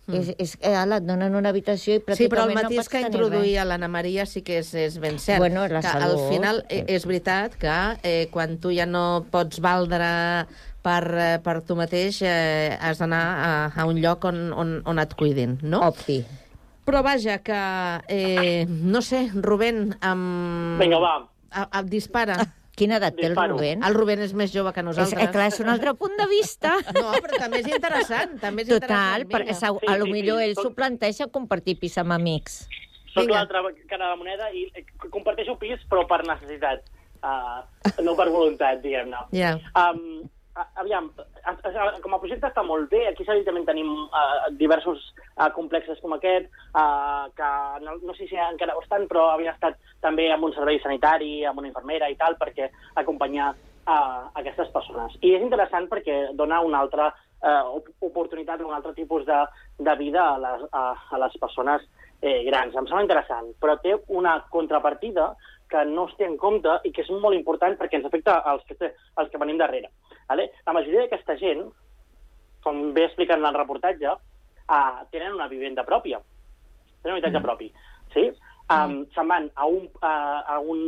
mm. 0.09 0.19
és, 0.19 0.31
és, 0.39 0.55
eh, 0.63 0.75
ala, 0.75 0.99
et 0.99 1.07
donen 1.07 1.37
una 1.39 1.53
habitació 1.53 1.99
i 1.99 2.03
Sí, 2.19 2.27
però 2.33 2.49
el 2.49 2.55
pràcticament 2.57 2.81
no 2.83 2.93
que 2.93 3.03
introduïa 3.07 3.67
l'Anna 3.69 3.91
Maria 3.93 4.27
sí 4.27 4.43
que 4.47 4.59
és, 4.63 4.73
és 4.75 4.99
ben 5.03 5.21
cert. 5.23 5.39
Bueno, 5.45 5.67
la 5.69 5.83
que 5.85 5.93
salut. 5.93 6.17
al 6.17 6.33
final 6.33 6.65
eh, 6.69 6.85
és 6.89 7.07
veritat 7.07 7.55
que 7.61 7.77
eh, 8.03 8.27
quan 8.33 8.59
tu 8.63 8.73
ja 8.75 8.89
no 8.89 9.27
pots 9.31 9.63
valdre 9.65 10.09
per, 10.83 11.05
eh, 11.15 11.39
per 11.45 11.61
tu 11.67 11.77
mateix, 11.79 12.23
eh, 12.23 12.77
has 12.81 13.01
d'anar 13.03 13.23
a, 13.23 13.55
a 13.77 13.87
un 13.89 14.01
lloc 14.03 14.25
on, 14.29 14.49
on, 14.53 14.77
on 14.89 15.03
et 15.03 15.15
cuidin, 15.19 15.59
no? 15.63 15.83
Obvi. 15.93 16.23
Però 16.89 17.03
vaja, 17.05 17.43
que, 17.45 17.59
eh, 18.09 18.65
no 18.65 19.03
sé, 19.05 19.27
Rubén, 19.35 19.91
amb... 20.01 20.81
Vinga, 20.81 21.03
va. 21.03 21.17
A, 21.51 21.67
a, 21.69 21.83
dispara. 21.85 22.39
Quina 22.79 22.99
edat 23.01 23.17
té 23.19 23.27
el. 23.29 23.37
Rubén? 23.37 23.83
El 23.85 23.97
Rubén 23.97 24.23
és 24.25 24.35
més 24.39 24.53
jove 24.55 24.73
que 24.77 24.85
És, 24.85 24.87
nosaltres. 24.87 25.23
eh, 25.23 25.31
clar, 25.35 25.49
és 25.53 25.61
un 25.65 25.71
altre 25.73 25.95
punt 25.99 26.15
de 26.19 26.29
vista. 26.31 26.77
No, 26.99 27.13
però 27.23 27.39
també 27.39 27.63
és 27.63 27.69
interessant. 27.71 28.39
També 28.43 28.65
és 28.65 28.71
Total, 28.71 29.25
interessant, 29.25 29.79
perquè 29.79 29.91
a, 29.91 29.95
a 29.95 29.99
lo 30.01 30.09
millor 30.11 30.43
ell 30.43 30.55
s'ho 30.59 30.73
planteja 30.77 31.29
compartir 31.35 31.79
pis 31.81 31.99
amb 32.01 32.15
amics. 32.17 32.63
Soc 33.13 33.31
l'altra 33.31 33.63
cara 33.91 34.05
de 34.05 34.11
la 34.11 34.17
moneda 34.19 34.51
i 34.55 34.67
eh, 34.77 34.85
comparteixo 35.11 35.57
pis, 35.61 35.83
però 35.91 36.07
per 36.09 36.23
necessitat. 36.27 36.87
Uh, 37.19 37.63
no 38.07 38.15
per 38.19 38.29
voluntat, 38.31 38.83
diguem-ne. 38.85 39.25
Ja. 39.35 39.57
Um, 39.75 40.29
aviam, 40.79 41.11
com 42.03 42.15
a 42.15 42.21
projecte 42.21 42.49
està 42.51 42.63
molt 42.67 42.91
bé. 42.91 43.05
Aquí 43.09 43.25
a 43.27 43.37
en 43.39 43.67
tenim 43.67 43.91
uh, 44.07 44.49
diversos 44.59 45.03
uh, 45.37 45.49
complexes 45.55 45.99
com 46.03 46.15
aquest, 46.15 46.51
uh, 46.75 47.27
que 47.37 47.51
no, 47.85 47.99
no 48.03 48.15
sé 48.15 48.29
si 48.29 48.37
encara 48.37 48.77
ho 48.77 48.83
estan, 48.83 49.07
però 49.11 49.31
havien 49.35 49.55
estat 49.55 49.79
també 50.01 50.29
amb 50.33 50.45
un 50.47 50.55
servei 50.55 50.81
sanitari, 50.83 51.45
amb 51.47 51.59
una 51.63 51.71
infermera 51.71 52.09
i 52.11 52.17
tal, 52.17 52.37
perquè 52.41 52.69
acompanyar 53.01 53.53
uh, 53.53 54.29
aquestes 54.41 54.71
persones. 54.75 55.17
I 55.23 55.35
és 55.37 55.45
interessant 55.45 55.89
perquè 55.91 56.19
dona 56.39 56.61
una 56.65 56.83
altra 56.85 57.09
uh, 57.11 57.79
oportunitat, 58.07 58.63
un 58.63 58.75
altre 58.75 58.95
tipus 58.95 59.27
de, 59.27 59.39
de 59.79 59.97
vida 60.01 60.25
a 60.35 60.39
les, 60.45 60.67
a, 60.73 60.85
a 61.11 61.23
les 61.25 61.39
persones 61.41 61.85
eh, 62.21 62.43
grans. 62.47 62.75
Em 62.75 62.87
sembla 62.87 63.05
interessant, 63.07 63.53
però 63.63 63.79
té 63.83 63.97
una 64.09 64.39
contrapartida 64.51 65.33
que 65.69 65.85
no 65.85 66.07
es 66.09 66.15
té 66.17 66.25
en 66.25 66.39
compte 66.41 66.79
i 66.89 66.93
que 66.95 67.05
és 67.05 67.11
molt 67.13 67.37
important 67.37 67.77
perquè 67.77 67.99
ens 67.99 68.09
afecta 68.09 68.39
als 68.49 68.65
que, 68.69 68.95
als 69.21 69.31
que 69.31 69.41
venim 69.41 69.59
darrere. 69.61 69.91
Vale? 70.29 70.49
La 70.67 70.75
majoria 70.77 71.05
d'aquesta 71.05 71.37
gent, 71.41 71.67
com 72.65 72.89
bé 72.97 73.05
expliquen 73.07 73.43
en 73.43 73.51
el 73.51 73.59
reportatge, 73.59 74.15
uh, 74.15 75.05
tenen 75.13 75.37
una 75.37 75.49
vivenda 75.49 75.85
pròpia, 75.89 76.21
tenen 77.03 77.15
un 77.15 77.19
habitatge 77.19 77.45
propi. 77.45 77.71
Sí? 78.15 78.31
Um, 78.69 78.99
Se'n 79.15 79.29
van 79.31 79.47
a 79.57 79.67
un, 79.67 79.87
uh, 80.05 80.41
a 80.45 80.59
un, 80.61 80.81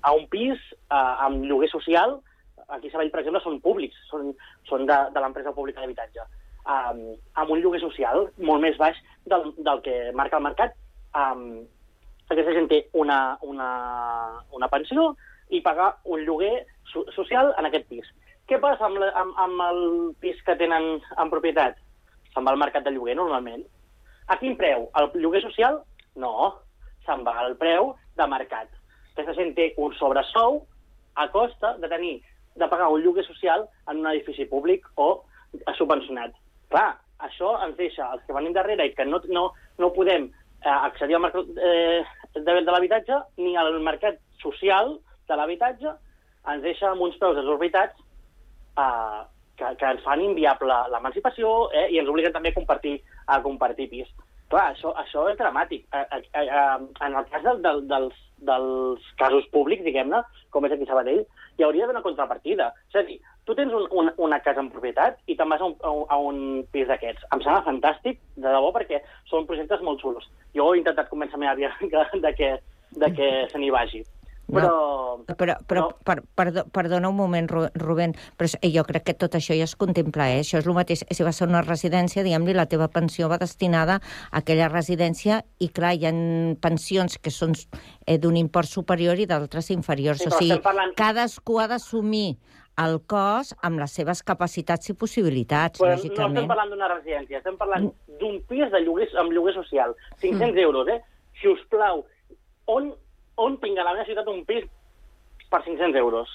a 0.00 0.14
un 0.16 0.28
pis 0.32 0.60
uh, 0.88 1.26
amb 1.26 1.44
lloguer 1.44 1.68
social, 1.68 2.16
aquí 2.72 2.88
a 2.88 2.94
Sabell, 2.94 3.10
per 3.12 3.20
exemple, 3.20 3.42
són 3.44 3.60
públics, 3.60 3.98
són, 4.08 4.30
són 4.68 4.86
de, 4.88 4.96
de 5.12 5.20
l'empresa 5.20 5.52
pública 5.52 5.82
d'habitatge, 5.82 6.24
um, 6.64 7.02
amb 7.36 7.52
un 7.52 7.60
lloguer 7.60 7.82
social 7.82 8.30
molt 8.40 8.64
més 8.64 8.80
baix 8.80 8.96
del, 9.28 9.50
del 9.58 9.84
que 9.84 9.96
marca 10.16 10.40
el 10.40 10.46
mercat. 10.48 10.74
Um, 11.12 11.66
aquesta 12.32 12.56
gent 12.56 12.70
té 12.70 12.80
una, 12.96 13.36
una, 13.44 13.68
una 14.56 14.72
pensió 14.72 15.10
i 15.52 15.60
paga 15.60 15.90
un 16.08 16.24
lloguer 16.24 16.64
so 16.88 17.04
social 17.12 17.52
en 17.60 17.68
aquest 17.68 17.88
pis. 17.92 18.08
Què 18.48 18.56
passa 18.60 18.88
amb, 18.88 18.98
la, 19.02 19.12
amb, 19.20 19.36
amb 19.38 19.64
el 19.68 19.82
pis 20.24 20.40
que 20.46 20.56
tenen 20.56 20.94
en 20.96 21.32
propietat? 21.32 21.76
Se'n 22.32 22.46
va 22.48 22.56
al 22.56 22.60
mercat 22.60 22.88
de 22.88 22.92
lloguer, 22.94 23.18
normalment. 23.20 23.66
A 24.32 24.38
quin 24.40 24.56
preu? 24.56 24.88
El 24.96 25.12
lloguer 25.20 25.42
social? 25.44 25.82
No. 26.16 26.32
Se'n 27.06 27.24
va 27.26 27.34
al 27.42 27.56
preu 27.60 27.94
de 28.16 28.26
mercat. 28.30 28.68
Aquesta 29.12 29.34
gent 29.36 29.54
té 29.56 29.72
un 29.82 29.94
sobresou 29.98 30.62
a 31.20 31.28
costa 31.32 31.74
de 31.78 31.88
tenir 31.88 32.14
de 32.56 32.68
pagar 32.68 32.88
un 32.92 33.02
lloguer 33.02 33.24
social 33.24 33.66
en 33.88 34.00
un 34.00 34.10
edifici 34.12 34.44
públic 34.48 34.86
o 34.96 35.24
subvencionat. 35.76 36.34
Clar, 36.72 36.90
això 37.26 37.54
ens 37.64 37.76
deixa 37.76 38.08
els 38.12 38.24
que 38.26 38.36
venim 38.36 38.54
darrere 38.56 38.86
i 38.88 38.94
que 38.96 39.06
no, 39.08 39.20
no, 39.28 39.48
no 39.78 39.92
podem 39.96 40.28
eh, 40.28 40.68
accedir 40.68 41.16
al 41.16 41.24
mercat 41.26 41.48
eh, 41.56 42.02
de, 42.34 42.56
de 42.60 42.70
l'habitatge 42.70 43.20
ni 43.38 43.56
al 43.56 43.78
mercat 43.80 44.18
social 44.42 44.96
de 45.28 45.38
l'habitatge, 45.38 45.92
ens 46.52 46.64
deixa 46.64 46.90
amb 46.90 47.04
uns 47.06 47.16
preus 47.20 47.36
desorbitats 47.38 47.94
eh, 48.78 49.20
que, 49.56 49.74
que 49.78 49.92
ens 49.94 50.04
fan 50.04 50.24
inviable 50.24 50.78
l'emancipació 50.92 51.54
eh, 51.70 51.88
i 51.94 52.00
ens 52.02 52.10
obliguen 52.10 52.34
també 52.34 52.52
a 52.52 52.58
compartir, 52.58 52.98
a 53.26 53.40
compartir 53.44 53.88
pis. 53.92 54.10
Clar, 54.52 54.66
això, 54.74 54.90
això 55.00 55.24
és 55.30 55.38
dramàtic. 55.38 55.86
En 55.96 57.14
el 57.16 57.28
cas 57.30 57.44
del, 57.46 57.62
del, 57.64 57.86
dels, 57.88 58.16
dels 58.44 59.06
casos 59.20 59.46
públics, 59.54 59.84
diguem-ne, 59.86 60.20
com 60.52 60.66
és 60.68 60.74
aquí 60.74 60.84
a 60.84 60.90
Sabadell, 60.90 61.22
hi 61.56 61.64
hauria 61.64 61.88
d'una 61.88 62.02
contrapartida. 62.04 62.66
És 62.90 62.98
a 63.00 63.04
dir, 63.06 63.16
tu 63.48 63.56
tens 63.56 63.72
un, 63.78 63.86
un, 63.96 64.10
una 64.26 64.42
casa 64.44 64.60
en 64.60 64.68
propietat 64.74 65.16
i 65.24 65.38
te'n 65.38 65.54
vas 65.54 65.64
a 65.64 65.70
un, 65.70 66.04
a 66.12 66.18
un, 66.20 66.42
a 66.60 66.72
pis 66.74 66.88
d'aquests. 66.90 67.24
Em 67.32 67.40
sembla 67.40 67.64
fantàstic, 67.68 68.20
de 68.36 68.48
debò, 68.48 68.74
perquè 68.76 69.00
són 69.30 69.48
projectes 69.48 69.84
molt 69.86 70.04
xulos. 70.04 70.28
Jo 70.56 70.68
he 70.72 70.82
intentat 70.82 71.08
convèncer 71.08 71.40
la 71.40 71.46
meva 71.46 71.56
àvia 71.56 72.20
de 72.26 72.34
que, 72.36 72.52
de 73.04 73.12
que 73.16 73.30
se 73.48 73.62
n'hi 73.62 73.72
vagi. 73.72 74.04
Però... 74.52 74.78
Però, 75.38 75.54
però 75.68 75.82
per, 76.04 76.16
perdó, 76.34 76.64
perdona 76.74 77.08
un 77.08 77.14
moment, 77.14 77.46
Ru- 77.48 77.68
Rubén, 77.78 78.12
però 78.36 78.48
és- 78.48 78.56
jo 78.74 78.82
crec 78.84 79.04
que 79.06 79.14
tot 79.14 79.36
això 79.38 79.54
ja 79.54 79.64
es 79.68 79.76
contempla, 79.78 80.26
eh? 80.32 80.40
Això 80.40 80.58
és 80.58 80.66
el 80.66 80.74
mateix. 80.74 81.04
Si 81.08 81.22
va 81.22 81.30
ser 81.32 81.46
una 81.46 81.60
residència, 81.62 82.24
diguem-li, 82.26 82.52
la 82.56 82.66
teva 82.66 82.88
pensió 82.90 83.28
va 83.30 83.38
destinada 83.38 84.00
a 84.32 84.38
aquella 84.40 84.66
residència 84.68 85.44
i, 85.62 85.68
clar, 85.68 85.92
hi 85.94 86.06
ha 86.08 86.12
pensions 86.60 87.18
que 87.22 87.30
són 87.30 87.52
eh, 88.06 88.18
d'un 88.18 88.36
import 88.36 88.66
superior 88.68 89.20
i 89.22 89.26
d'altres 89.30 89.70
inferiors. 89.70 90.18
Sí, 90.24 90.28
o 90.28 90.32
sigui, 90.40 90.58
parlant- 90.64 90.96
cadascú 90.98 91.60
ha 91.62 91.68
d'assumir 91.70 92.36
el 92.82 92.98
cost 93.06 93.54
amb 93.62 93.78
les 93.78 93.92
seves 93.92 94.22
capacitats 94.26 94.90
i 94.90 94.94
possibilitats, 94.94 95.78
Però 95.78 95.92
no 95.92 95.96
lògicament. 96.00 96.36
estem 96.40 96.48
parlant 96.48 96.70
d'una 96.74 96.88
residència, 96.96 97.38
estem 97.38 97.56
parlant 97.60 97.92
d'un 98.18 98.40
pis 98.48 98.70
de 98.72 98.80
lloguer, 98.80 99.08
amb 99.20 99.30
lloguer 99.30 99.54
social. 99.54 99.94
500 100.20 100.56
euros, 100.66 100.88
eh? 100.88 100.98
Si 101.40 101.46
us 101.48 101.60
plau, 101.70 102.04
on, 102.66 102.92
on 103.42 103.58
tinc 103.62 103.78
a 103.78 103.86
la 103.86 103.94
meva 103.96 104.08
ciutat 104.08 104.28
un 104.30 104.44
pis 104.48 104.66
per 105.52 105.62
500 105.64 105.98
euros 106.00 106.30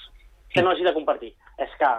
que 0.52 0.62
no 0.62 0.72
hagi 0.72 0.86
de 0.86 0.94
compartir? 0.96 1.34
És 1.58 1.72
que, 1.80 1.90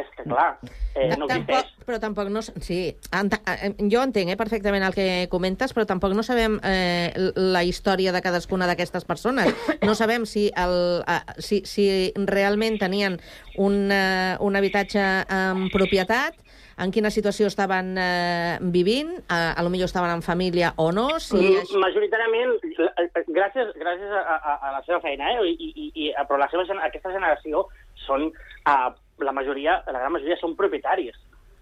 és 0.00 0.10
que 0.16 0.24
clar, 0.28 0.58
eh, 0.94 1.16
no 1.18 1.26
tampoc, 1.26 1.56
existeix. 1.56 1.86
però 1.86 1.98
tampoc 2.02 2.30
no... 2.32 2.42
Sí, 2.42 2.80
ent 3.16 3.32
eh, 3.38 3.70
jo 3.92 4.02
entenc 4.04 4.32
eh, 4.32 4.38
perfectament 4.38 4.84
el 4.86 4.94
que 4.94 5.08
comentes, 5.32 5.74
però 5.76 5.86
tampoc 5.88 6.14
no 6.16 6.24
sabem 6.26 6.58
eh, 6.66 7.10
la 7.34 7.64
història 7.66 8.14
de 8.14 8.22
cadascuna 8.22 8.68
d'aquestes 8.70 9.08
persones. 9.08 9.54
No 9.86 9.96
sabem 9.98 10.26
si, 10.28 10.48
el, 10.54 10.76
eh, 11.08 11.40
si, 11.42 11.62
si 11.66 11.88
realment 12.28 12.78
tenien 12.82 13.18
un, 13.56 13.82
eh, 13.90 14.36
un 14.38 14.60
habitatge 14.60 15.02
en 15.24 15.68
propietat, 15.74 16.36
en 16.80 16.92
quina 16.94 17.10
situació 17.12 17.48
estaven 17.50 17.92
eh, 18.00 18.56
vivint, 18.72 19.12
eh, 19.20 19.36
a 19.36 19.62
lo 19.62 19.70
millor 19.72 19.90
estaven 19.90 20.12
en 20.14 20.22
família 20.24 20.72
o 20.80 20.90
no, 20.92 21.08
si... 21.20 21.36
Majoritàriament, 21.82 22.56
eh, 22.64 23.24
gràcies, 23.28 23.72
gràcies 23.76 24.16
a, 24.16 24.36
a, 24.38 24.56
a 24.56 24.72
la 24.78 24.82
seva 24.86 25.00
feina, 25.04 25.34
eh? 25.34 25.52
I, 25.52 25.70
i, 25.70 25.90
i, 26.06 26.08
però 26.28 26.40
la 26.40 26.48
seva, 26.52 26.64
aquesta 26.86 27.12
generació 27.12 27.66
són, 28.06 28.30
uh, 28.64 28.88
la 29.20 29.36
majoria, 29.36 29.80
la 29.86 30.00
gran 30.00 30.16
majoria 30.16 30.38
són 30.40 30.56
propietaris. 30.56 31.18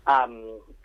Um, 0.08 0.38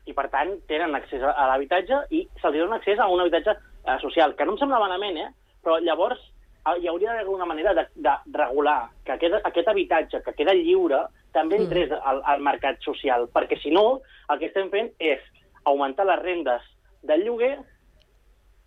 I 0.10 0.16
per 0.18 0.28
tant 0.34 0.58
tenen 0.68 0.98
accés 0.98 1.22
a, 1.24 1.32
a 1.32 1.48
l'habitatge 1.54 2.02
i 2.12 2.26
se'ls 2.42 2.58
dona 2.58 2.82
accés 2.82 3.00
a 3.00 3.08
un 3.08 3.22
habitatge 3.24 3.54
eh, 3.56 3.98
social, 4.02 4.34
que 4.36 4.44
no 4.44 4.58
em 4.58 4.60
sembla 4.60 4.82
malament, 4.82 5.16
eh? 5.22 5.30
però 5.64 5.78
llavors 5.80 6.20
eh, 6.20 6.33
hi 6.66 6.88
hauria 6.88 7.10
d'haver 7.10 7.24
alguna 7.26 7.46
manera 7.46 7.74
de, 7.76 7.84
de 7.96 8.14
regular 8.40 8.90
que 9.06 9.12
aquest, 9.18 9.36
aquest 9.44 9.68
habitatge 9.68 10.22
que 10.24 10.34
queda 10.38 10.54
lliure 10.56 11.02
també 11.34 11.58
entrés 11.60 11.92
al, 11.92 12.22
al 12.24 12.42
mercat 12.46 12.80
social, 12.86 13.28
perquè 13.34 13.58
si 13.62 13.72
no, 13.74 14.02
el 14.30 14.40
que 14.40 14.48
estem 14.52 14.70
fent 14.72 14.92
és 15.00 15.20
augmentar 15.66 16.06
les 16.06 16.22
rendes 16.22 16.62
del 17.04 17.26
lloguer 17.26 17.58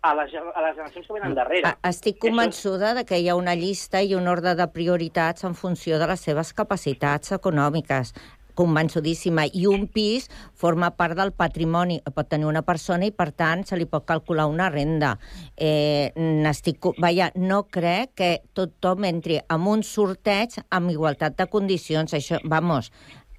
a 0.05 0.11
les, 0.15 0.33
a 0.35 0.61
les 0.61 0.75
generacions 0.75 1.07
que 1.07 1.13
venen 1.15 1.33
darrere. 1.35 1.67
A- 1.71 1.89
Estic 1.89 2.19
convençuda 2.21 2.93
de 2.93 3.03
que 3.05 3.17
hi 3.19 3.29
ha 3.29 3.35
una 3.35 3.55
llista 3.57 4.01
i 4.05 4.13
un 4.15 4.27
ordre 4.27 4.53
de 4.55 4.67
prioritats 4.71 5.43
en 5.47 5.55
funció 5.55 5.97
de 5.99 6.07
les 6.07 6.21
seves 6.21 6.53
capacitats 6.53 7.31
econòmiques 7.33 8.13
convençudíssima, 8.57 9.45
i 9.53 9.67
un 9.69 9.85
pis 9.93 10.25
forma 10.57 10.89
part 10.97 11.15
del 11.19 11.31
patrimoni, 11.37 11.99
pot 12.15 12.27
tenir 12.31 12.49
una 12.49 12.63
persona 12.65 13.05
i, 13.07 13.13
per 13.13 13.29
tant, 13.37 13.63
se 13.69 13.77
li 13.77 13.85
pot 13.85 14.05
calcular 14.09 14.47
una 14.49 14.71
renda. 14.73 15.15
Eh, 15.55 16.11
n'estic... 16.17 16.81
co- 16.81 16.95
Vaja, 16.97 17.29
no 17.37 17.63
crec 17.69 18.15
que 18.17 18.31
tothom 18.57 19.05
entri 19.07 19.37
en 19.45 19.67
un 19.69 19.83
sorteig 19.85 20.57
amb 20.73 20.91
igualtat 20.91 21.37
de 21.37 21.45
condicions. 21.51 22.13
Això, 22.17 22.41
vamos, 22.49 22.89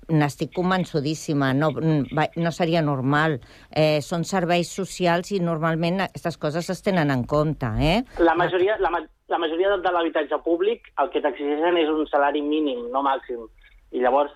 n'estic 0.09 0.55
convençudíssima, 0.57 1.51
no, 1.53 1.69
no 1.77 2.51
seria 2.57 2.81
normal. 2.81 3.41
Eh, 3.69 3.99
són 4.01 4.25
serveis 4.25 4.71
socials 4.73 5.35
i 5.37 5.41
normalment 5.45 6.01
aquestes 6.07 6.39
coses 6.41 6.71
es 6.73 6.81
tenen 6.87 7.11
en 7.13 7.27
compte, 7.29 7.69
eh? 7.83 7.99
La 8.25 8.33
majoria, 8.39 8.79
la, 8.81 8.89
ma- 8.95 9.05
la 9.29 9.39
majoria 9.43 9.75
de 9.77 9.93
l'habitatge 9.93 10.39
públic 10.47 10.89
el 11.03 11.11
que 11.13 11.21
t'exigeixen 11.21 11.77
és 11.83 11.91
un 11.93 12.07
salari 12.09 12.41
mínim, 12.41 12.87
no 12.95 13.03
màxim. 13.05 13.45
I 13.93 14.01
llavors 14.05 14.33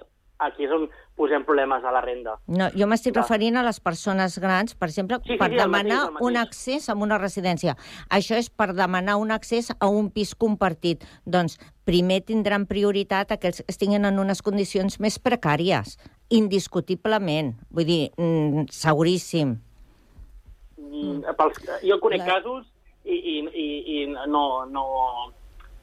aquí 0.46 0.64
és 0.64 0.70
on 0.74 0.88
posem 1.16 1.44
problemes 1.44 1.84
a 1.84 1.90
la 1.92 2.00
renda. 2.00 2.36
No, 2.48 2.70
jo 2.74 2.86
m'estic 2.88 3.12
Clar. 3.14 3.22
referint 3.24 3.56
a 3.56 3.62
les 3.62 3.78
persones 3.80 4.38
grans, 4.40 4.74
per 4.74 4.88
exemple, 4.88 5.18
Sí, 5.24 5.32
sí, 5.34 5.38
per 5.38 5.50
sí, 5.50 5.56
demanar 5.56 5.98
mateix, 6.06 6.12
mateix. 6.14 6.26
un 6.28 6.36
accés 6.36 6.88
a 6.88 6.94
una 6.94 7.18
residència. 7.18 7.76
Això 8.10 8.36
és 8.36 8.48
per 8.50 8.72
demanar 8.74 9.16
un 9.20 9.30
accés 9.30 9.70
a 9.78 9.88
un 9.88 10.10
pis 10.10 10.34
compartit. 10.34 11.04
Doncs 11.26 11.58
primer 11.84 12.22
tindran 12.24 12.66
prioritat 12.66 13.32
aquells 13.32 13.60
que 13.62 13.68
estiguin 13.68 14.04
en 14.04 14.18
unes 14.18 14.42
condicions 14.42 14.98
més 15.00 15.18
precàries, 15.18 15.98
indiscutiblement. 16.30 17.54
Vull 17.70 17.84
dir, 17.84 18.10
mm, 18.16 18.66
seguríssim. 18.70 19.58
Mm. 20.78 21.22
Pels, 21.36 21.58
jo 21.82 21.98
conec 22.00 22.18
La- 22.20 22.26
casos 22.26 22.66
i, 23.04 23.14
i, 23.14 23.36
i, 23.54 24.02
i 24.02 24.06
no, 24.28 24.64
no, 24.66 24.84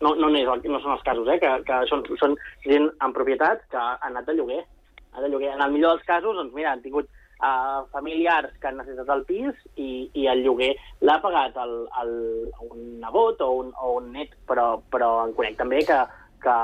no, 0.01 0.15
no, 0.15 0.29
és, 0.35 0.47
el- 0.47 0.65
no 0.71 0.81
són 0.81 0.95
els 0.95 1.05
casos, 1.05 1.27
eh, 1.27 1.39
que, 1.41 1.53
que 1.67 1.79
són, 1.91 2.03
són 2.21 2.35
gent 2.65 2.89
en 3.03 3.15
propietat 3.15 3.65
que 3.71 3.79
han 3.79 4.11
anat 4.13 4.29
de 4.29 4.37
lloguer. 4.39 4.61
Ha 5.13 5.23
de 5.23 5.29
lloguer. 5.29 5.53
En 5.55 5.63
el 5.65 5.71
millor 5.73 5.95
dels 5.95 6.05
casos, 6.07 6.35
doncs 6.37 6.53
mira, 6.53 6.71
han 6.71 6.83
tingut 6.83 7.09
uh, 7.41 7.85
familiars 7.93 8.53
que 8.61 8.69
han 8.69 8.77
necessitat 8.77 9.09
el 9.15 9.25
pis 9.25 9.55
i, 9.75 9.89
i 10.13 10.27
el 10.31 10.43
lloguer 10.45 10.71
l'ha 11.01 11.17
pagat 11.23 11.57
el, 11.63 11.75
el, 12.03 12.13
un 12.69 12.85
nebot 13.01 13.41
o 13.41 13.51
un, 13.63 13.73
o 13.81 13.95
un 13.99 14.11
net, 14.13 14.35
però, 14.47 14.71
però 14.91 15.11
en 15.25 15.33
conec 15.37 15.57
també 15.59 15.81
que, 15.87 15.99
que, 16.43 16.57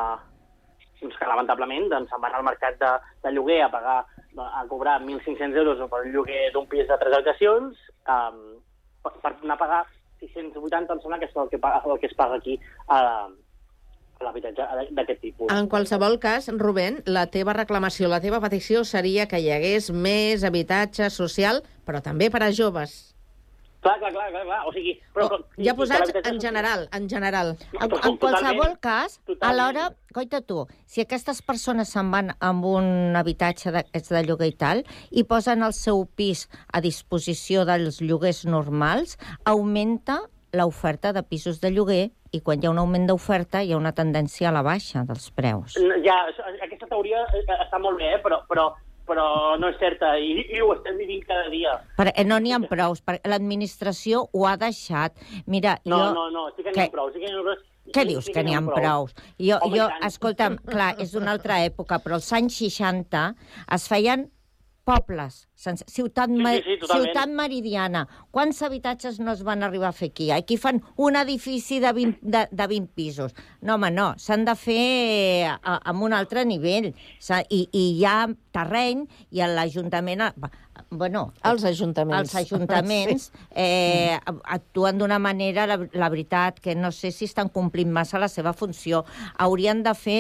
doncs 1.01 1.17
que 1.19 1.29
lamentablement 1.29 1.89
doncs, 1.91 2.11
se'n 2.11 2.21
van 2.23 2.37
al 2.37 2.45
mercat 2.47 2.77
de, 2.81 2.91
de 3.25 3.33
lloguer 3.35 3.63
a 3.65 3.71
pagar 3.73 4.03
a 4.35 4.65
cobrar 4.67 4.99
1.500 4.99 5.55
euros 5.55 5.83
per 5.89 6.01
un 6.03 6.11
lloguer 6.11 6.49
d'un 6.51 6.65
pis 6.67 6.87
de 6.89 6.97
tres 6.99 7.13
habitacions 7.15 7.77
um, 8.11 8.41
per, 9.03 9.13
per 9.23 9.31
anar 9.31 9.55
a 9.55 9.61
pagar 9.61 9.83
680, 10.33 10.93
em 10.93 11.01
sembla 11.01 11.19
que 11.21 11.29
és 11.29 11.35
el 11.35 11.49
que, 11.49 11.59
el 11.61 11.99
que 12.01 12.09
es 12.09 12.15
paga 12.17 12.39
aquí 12.41 12.59
a, 12.87 12.99
a 14.19 14.27
l'habitatge 14.27 14.67
d'aquest 14.91 15.21
tipus. 15.21 15.51
En 15.53 15.69
qualsevol 15.71 16.19
cas, 16.19 16.49
Rubén, 16.59 17.01
la 17.05 17.27
teva 17.31 17.55
reclamació, 17.57 18.09
la 18.11 18.21
teva 18.23 18.41
petició 18.43 18.83
seria 18.83 19.27
que 19.31 19.39
hi 19.39 19.51
hagués 19.53 19.91
més 19.91 20.43
habitatge 20.43 21.09
social, 21.13 21.63
però 21.85 22.01
també 22.03 22.31
per 22.33 22.43
a 22.43 22.51
joves. 22.51 23.14
Clar, 23.85 23.99
clar, 24.01 24.11
clar, 24.15 24.31
clar, 24.33 24.43
clar. 24.47 24.61
o 24.65 24.71
sigui... 24.73 24.95
Però, 25.13 25.27
i 25.61 25.67
Ja 25.67 25.75
posats 25.77 26.09
en 26.23 26.39
general, 26.41 26.87
en 26.97 27.05
general. 27.09 27.51
En, 27.77 27.91
en 27.93 28.17
qualsevol 28.17 28.79
cas, 28.81 29.19
totalment. 29.27 29.45
alhora, 29.51 29.83
coita 30.15 30.41
tu, 30.41 30.63
si 30.89 31.03
aquestes 31.03 31.43
persones 31.45 31.93
se'n 31.93 32.09
van 32.09 32.33
amb 32.41 32.65
un 32.65 33.13
habitatge 33.19 33.75
d'aquests 33.75 34.15
de 34.15 34.23
lloguer 34.25 34.49
i 34.49 34.55
tal, 34.57 34.81
i 35.13 35.21
posen 35.29 35.61
el 35.67 35.75
seu 35.77 36.01
pis 36.17 36.47
a 36.73 36.81
disposició 36.81 37.67
dels 37.69 38.01
lloguers 38.01 38.41
normals, 38.49 39.19
augmenta 39.45 40.23
l'oferta 40.55 41.13
de 41.13 41.21
pisos 41.21 41.61
de 41.61 41.69
lloguer 41.75 42.09
i 42.33 42.41
quan 42.41 42.59
hi 42.59 42.67
ha 42.67 42.73
un 42.73 42.81
augment 42.81 43.05
d'oferta 43.09 43.61
hi 43.61 43.73
ha 43.73 43.77
una 43.77 43.93
tendència 43.95 44.49
a 44.49 44.55
la 44.55 44.63
baixa 44.65 45.03
dels 45.07 45.29
preus. 45.35 45.77
Ja, 46.03 46.17
aquesta 46.65 46.89
teoria 46.89 47.21
eh, 47.37 47.45
està 47.59 47.79
molt 47.81 48.01
bé, 48.01 48.15
eh, 48.17 48.21
però, 48.23 48.41
però, 48.49 48.71
però 49.07 49.55
no 49.61 49.69
és 49.69 49.77
certa, 49.81 50.15
i, 50.17 50.45
i 50.55 50.61
ho 50.63 50.71
estem 50.75 50.97
vivint 50.97 51.23
cada 51.27 51.49
dia. 51.53 51.75
Per, 51.97 52.09
eh, 52.13 52.25
no 52.27 52.39
n'hi 52.41 52.53
ha 52.55 52.59
perquè 52.65 53.19
l'administració 53.29 54.25
ho 54.33 54.45
ha 54.49 54.55
deixat. 54.57 55.15
Mira, 55.45 55.77
No, 55.85 55.97
jo... 56.01 56.11
no, 56.17 56.27
no, 56.33 56.45
sí 56.55 56.63
que 56.65 56.73
n'hi 56.73 56.85
ha 56.87 56.91
prou, 56.93 57.11
sí 57.13 57.21
que 57.21 57.29
n'hi 57.29 57.37
ha 57.39 57.43
prou. 57.45 57.63
Què 57.85 58.01
Sí, 58.01 58.07
dius 58.09 58.25
sí 58.25 58.33
que 58.33 58.41
n'hi 58.43 58.55
ha 58.57 58.61
prou. 58.65 59.09
Jo, 59.37 59.59
Home, 59.61 59.77
jo 59.77 59.89
escolta'm, 60.07 60.57
clar, 60.65 60.95
és 60.99 61.11
d'una 61.13 61.35
altra 61.35 61.59
època, 61.67 61.99
però 62.01 62.17
als 62.17 62.31
anys 62.33 62.57
60 62.57 63.27
es 63.77 63.85
feien 63.91 64.25
pobles, 64.85 65.47
sense, 65.57 65.83
ciutat, 65.89 66.29
Sí, 66.29 66.35
sí, 66.37 66.61
sí, 66.63 66.77
totalment. 66.83 67.07
ciutat 67.09 67.31
meridiana. 67.33 68.03
Quants 68.31 68.61
habitatges 68.61 69.19
no 69.19 69.33
es 69.33 69.41
van 69.43 69.63
arribar 69.65 69.89
a 69.89 69.97
fer 69.97 70.11
aquí? 70.11 70.29
Aquí 70.31 70.57
fan 70.61 70.83
un 70.95 71.15
edifici 71.17 71.79
de 71.81 71.91
20, 71.91 72.19
de, 72.21 72.45
de 72.51 72.67
20 72.67 72.93
pisos. 72.93 73.33
No, 73.61 73.75
home, 73.79 73.89
no, 73.91 74.11
s'han 74.21 74.45
de 74.45 74.55
fer 74.55 75.49
a, 75.49 75.79
amb 75.89 76.05
un 76.05 76.13
altre 76.13 76.45
nivell. 76.45 76.91
I, 77.49 77.65
I 77.71 77.83
hi 77.97 78.05
ha 78.05 78.27
terreny 78.55 79.07
i 79.31 79.41
l'Ajuntament... 79.49 80.21
Bueno, 80.91 81.29
Els 81.47 81.63
ajuntaments. 81.63 82.33
els 82.35 82.35
ajuntaments 82.35 83.29
eh, 83.55 84.17
actuen 84.43 84.97
d'una 84.99 85.17
manera, 85.19 85.65
la, 85.67 85.77
la 85.93 86.09
veritat, 86.11 86.59
que 86.59 86.75
no 86.75 86.91
sé 86.91 87.11
si 87.15 87.25
estan 87.25 87.47
complint 87.49 87.91
massa 87.95 88.19
la 88.19 88.27
seva 88.27 88.51
funció. 88.53 89.05
Haurien 89.39 89.81
de 89.83 89.93
fer 89.95 90.19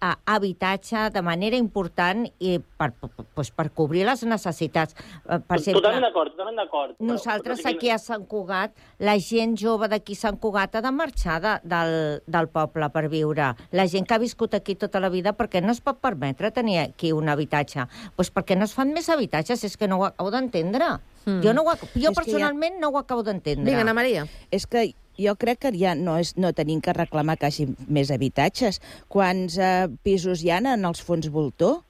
eh, 0.00 0.14
habitatge 0.26 1.10
de 1.10 1.22
manera 1.22 1.56
important 1.56 2.26
i 2.38 2.58
per, 2.76 2.92
per, 2.92 3.10
pues, 3.34 3.50
per 3.50 3.70
cobrir 3.72 4.04
les 4.06 4.22
necessitats. 4.24 4.94
Eh, 5.28 5.38
per 5.40 5.58
exemple, 5.58 5.80
Totalment 5.82 6.04
d'acord, 6.04 6.30
totalment 6.32 6.56
d'acord. 6.56 6.96
però- 6.98 7.06
nosaltres 7.12 7.58
però 7.58 7.62
sí 7.62 7.62
que- 7.62 7.76
aquí 7.76 7.90
a 7.90 7.98
Sant 7.98 8.26
Cugat, 8.26 8.72
la 8.98 9.18
gent 9.18 9.56
jove 9.58 9.88
d'aquí 9.88 10.12
a 10.12 10.16
Sant 10.16 10.38
Cugat 10.38 10.74
ha 10.76 10.82
de 10.82 10.90
marxar 10.92 11.40
de, 11.40 11.54
del, 11.64 12.22
del 12.26 12.48
poble 12.48 12.90
per 12.90 13.08
viure. 13.08 13.54
La 13.72 13.86
gent 13.86 14.06
que 14.06 14.14
ha 14.14 14.18
viscut 14.18 14.54
aquí 14.54 14.74
tota 14.74 15.00
la 15.00 15.08
vida, 15.08 15.32
perquè 15.36 15.62
no 15.62 15.72
es 15.72 15.80
pot 15.80 15.98
permetre 16.00 16.50
tenir 16.50 16.78
aquí 16.80 17.12
un 17.12 17.28
habitatge? 17.28 17.86
Pues 18.16 18.32
perquè 18.32 18.56
no 18.56 18.64
es 18.64 18.74
fan 18.74 18.92
més 18.92 19.08
habitatges, 19.08 19.64
és 19.64 19.76
que 19.76 19.88
no 19.88 19.98
ho 19.98 20.04
acabo 20.04 20.30
d'entendre. 20.30 20.98
Mm. 21.26 21.40
Jo, 21.42 21.52
no 21.54 21.62
ho, 21.62 21.74
jo 21.94 22.10
És 22.10 22.14
personalment 22.16 22.78
no 22.78 22.88
ho 22.90 22.98
acabo 22.98 23.22
d'entendre. 23.22 23.64
Vinga, 23.64 23.80
Ana 23.80 23.94
Maria. 23.94 24.26
És 24.50 24.66
que 24.66 24.94
jo 25.18 25.34
crec 25.40 25.64
que 25.64 25.72
ja 25.76 25.94
no, 25.98 26.16
és, 26.20 26.34
no 26.36 26.52
tenim 26.56 26.80
que 26.84 26.94
reclamar 26.96 27.38
que 27.40 27.48
hi 27.48 27.52
hagi 27.52 27.66
més 27.88 28.12
habitatges. 28.14 28.80
Quants 29.12 29.58
eh, 29.58 29.88
pisos 30.06 30.44
hi 30.44 30.52
ha 30.52 30.60
en 30.60 30.84
els 30.88 31.02
fons 31.02 31.28
voltor? 31.32 31.82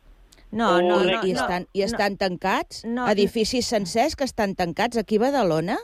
No, 0.52 0.76
no, 0.80 1.02
I, 1.02 1.10
no, 1.10 1.20
i 1.26 1.34
no, 1.34 1.42
estan, 1.42 1.66
i 1.74 1.82
estan 1.84 2.14
no. 2.14 2.22
tancats? 2.22 2.84
No, 2.86 3.08
edificis 3.10 3.68
sencers 3.68 4.16
que 4.16 4.24
estan 4.24 4.54
tancats. 4.54 4.96
Aquí 4.96 5.18
a 5.18 5.26
Badalona 5.26 5.76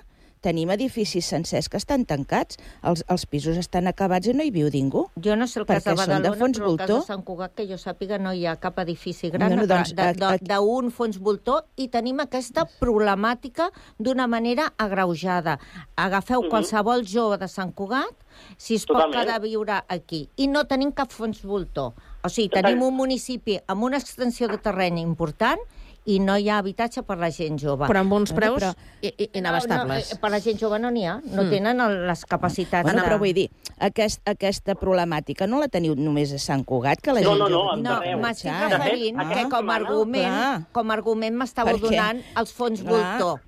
tenim 0.43 0.71
edificis 0.75 1.25
sencers 1.31 1.69
que 1.71 1.79
estan 1.81 2.05
tancats. 2.05 2.59
Els, 2.83 3.05
els 3.09 3.25
pisos 3.31 3.57
estan 3.57 3.87
acabats 3.89 4.27
i 4.29 4.35
no 4.35 4.43
hi 4.43 4.51
viu 4.51 4.69
ningú. 4.75 5.07
Jo 5.23 5.37
no 5.39 5.47
sé 5.47 5.61
el 5.63 5.67
cas 5.67 5.85
de 5.85 5.95
Badalona, 5.95 6.31
de 6.31 6.37
fons 6.39 6.59
però 6.59 6.71
el 6.73 6.77
cas 6.77 6.89
voltor. 6.89 7.01
de 7.01 7.07
Sant 7.07 7.23
Cugat, 7.25 7.55
que 7.55 7.67
jo 7.71 7.79
sàpiga, 7.79 8.19
no 8.21 8.33
hi 8.35 8.45
ha 8.47 8.57
cap 8.61 8.79
edifici 8.83 9.31
gran 9.31 9.51
No, 9.55 9.63
no, 9.63 9.67
de- 9.67 9.75
doncs, 10.19 10.43
d'un 10.43 10.91
fons 10.91 11.19
voltor 11.23 11.65
i 11.77 11.89
tenim 11.89 12.21
aquesta 12.21 12.67
problemàtica 12.81 13.71
d'una 13.99 14.27
manera 14.27 14.73
agreujada. 14.77 15.59
Agafeu 15.97 16.43
Mhm. 16.43 16.51
qualsevol 16.51 17.05
jove 17.07 17.39
de 17.39 17.49
Sant 17.49 17.73
Cugat, 17.75 18.15
si 18.57 18.75
es 18.75 18.85
pot 18.87 18.97
Totalment. 18.97 19.21
quedar 19.23 19.37
a 19.37 19.39
viure 19.39 19.83
aquí. 19.89 20.29
I 20.37 20.49
no 20.49 20.65
tenim 20.65 20.91
cap 20.93 21.11
fons 21.13 21.43
voltor. 21.43 21.93
O 22.25 22.29
sigui, 22.29 22.49
tenim 22.49 22.83
un 22.83 22.95
municipi 22.95 23.59
amb 23.67 23.83
una 23.85 23.97
extensió 23.99 24.49
de 24.49 24.59
terreny 24.59 24.99
important 24.99 25.59
i 26.05 26.19
no 26.19 26.37
hi 26.37 26.49
ha 26.51 26.59
habitatge 26.59 27.03
per 27.07 27.17
la 27.19 27.31
gent 27.31 27.59
jove. 27.63 27.87
Però 27.87 28.01
amb 28.01 28.13
uns 28.13 28.33
preus 28.33 28.61
però- 28.61 28.75
i- 29.03 29.15
i- 29.19 29.31
inabastables. 29.39 30.09
No, 30.11 30.15
no, 30.17 30.21
per 30.21 30.31
la 30.31 30.41
gent 30.41 30.59
jove 30.59 30.79
no 30.81 30.91
n'hi 30.91 31.05
ha. 31.07 31.21
No 31.25 31.45
Mm. 31.45 31.51
tenen 31.51 32.07
les 32.09 32.25
capacitats 32.27 32.83
Bueno, 32.83 33.03
de... 33.03 33.09
però 33.09 33.19
vull 33.19 33.33
dir, 33.33 33.51
aquest, 33.79 34.21
aquesta 34.29 34.75
problemàtica 34.75 35.47
no 35.47 35.61
la 35.61 35.69
teniu 35.69 35.95
només 35.95 36.33
a 36.33 36.39
Sant 36.39 36.65
Cugat, 36.65 37.01
que 37.01 37.13
la 37.13 37.21
No, 37.21 37.29
gent 37.31 37.39
no, 37.39 37.49
no, 37.49 37.57
jove 37.63 37.77
en 37.77 37.83
No, 37.83 37.93
arreu. 38.01 38.19
m'estic 38.19 38.51
Ah, 38.51 38.69
referint 38.69 39.17
fet, 39.21 39.37
que 39.39 39.49
com 39.49 39.71
a 39.71 39.75
argument, 39.77 40.67
com 40.73 40.91
a 40.91 40.95
argument 40.95 41.37
m'estàveu 41.37 41.79
donant 41.81 42.21
els 42.37 42.53
fons 42.53 42.83
Clar. 42.83 43.19
voltor. 43.21 43.41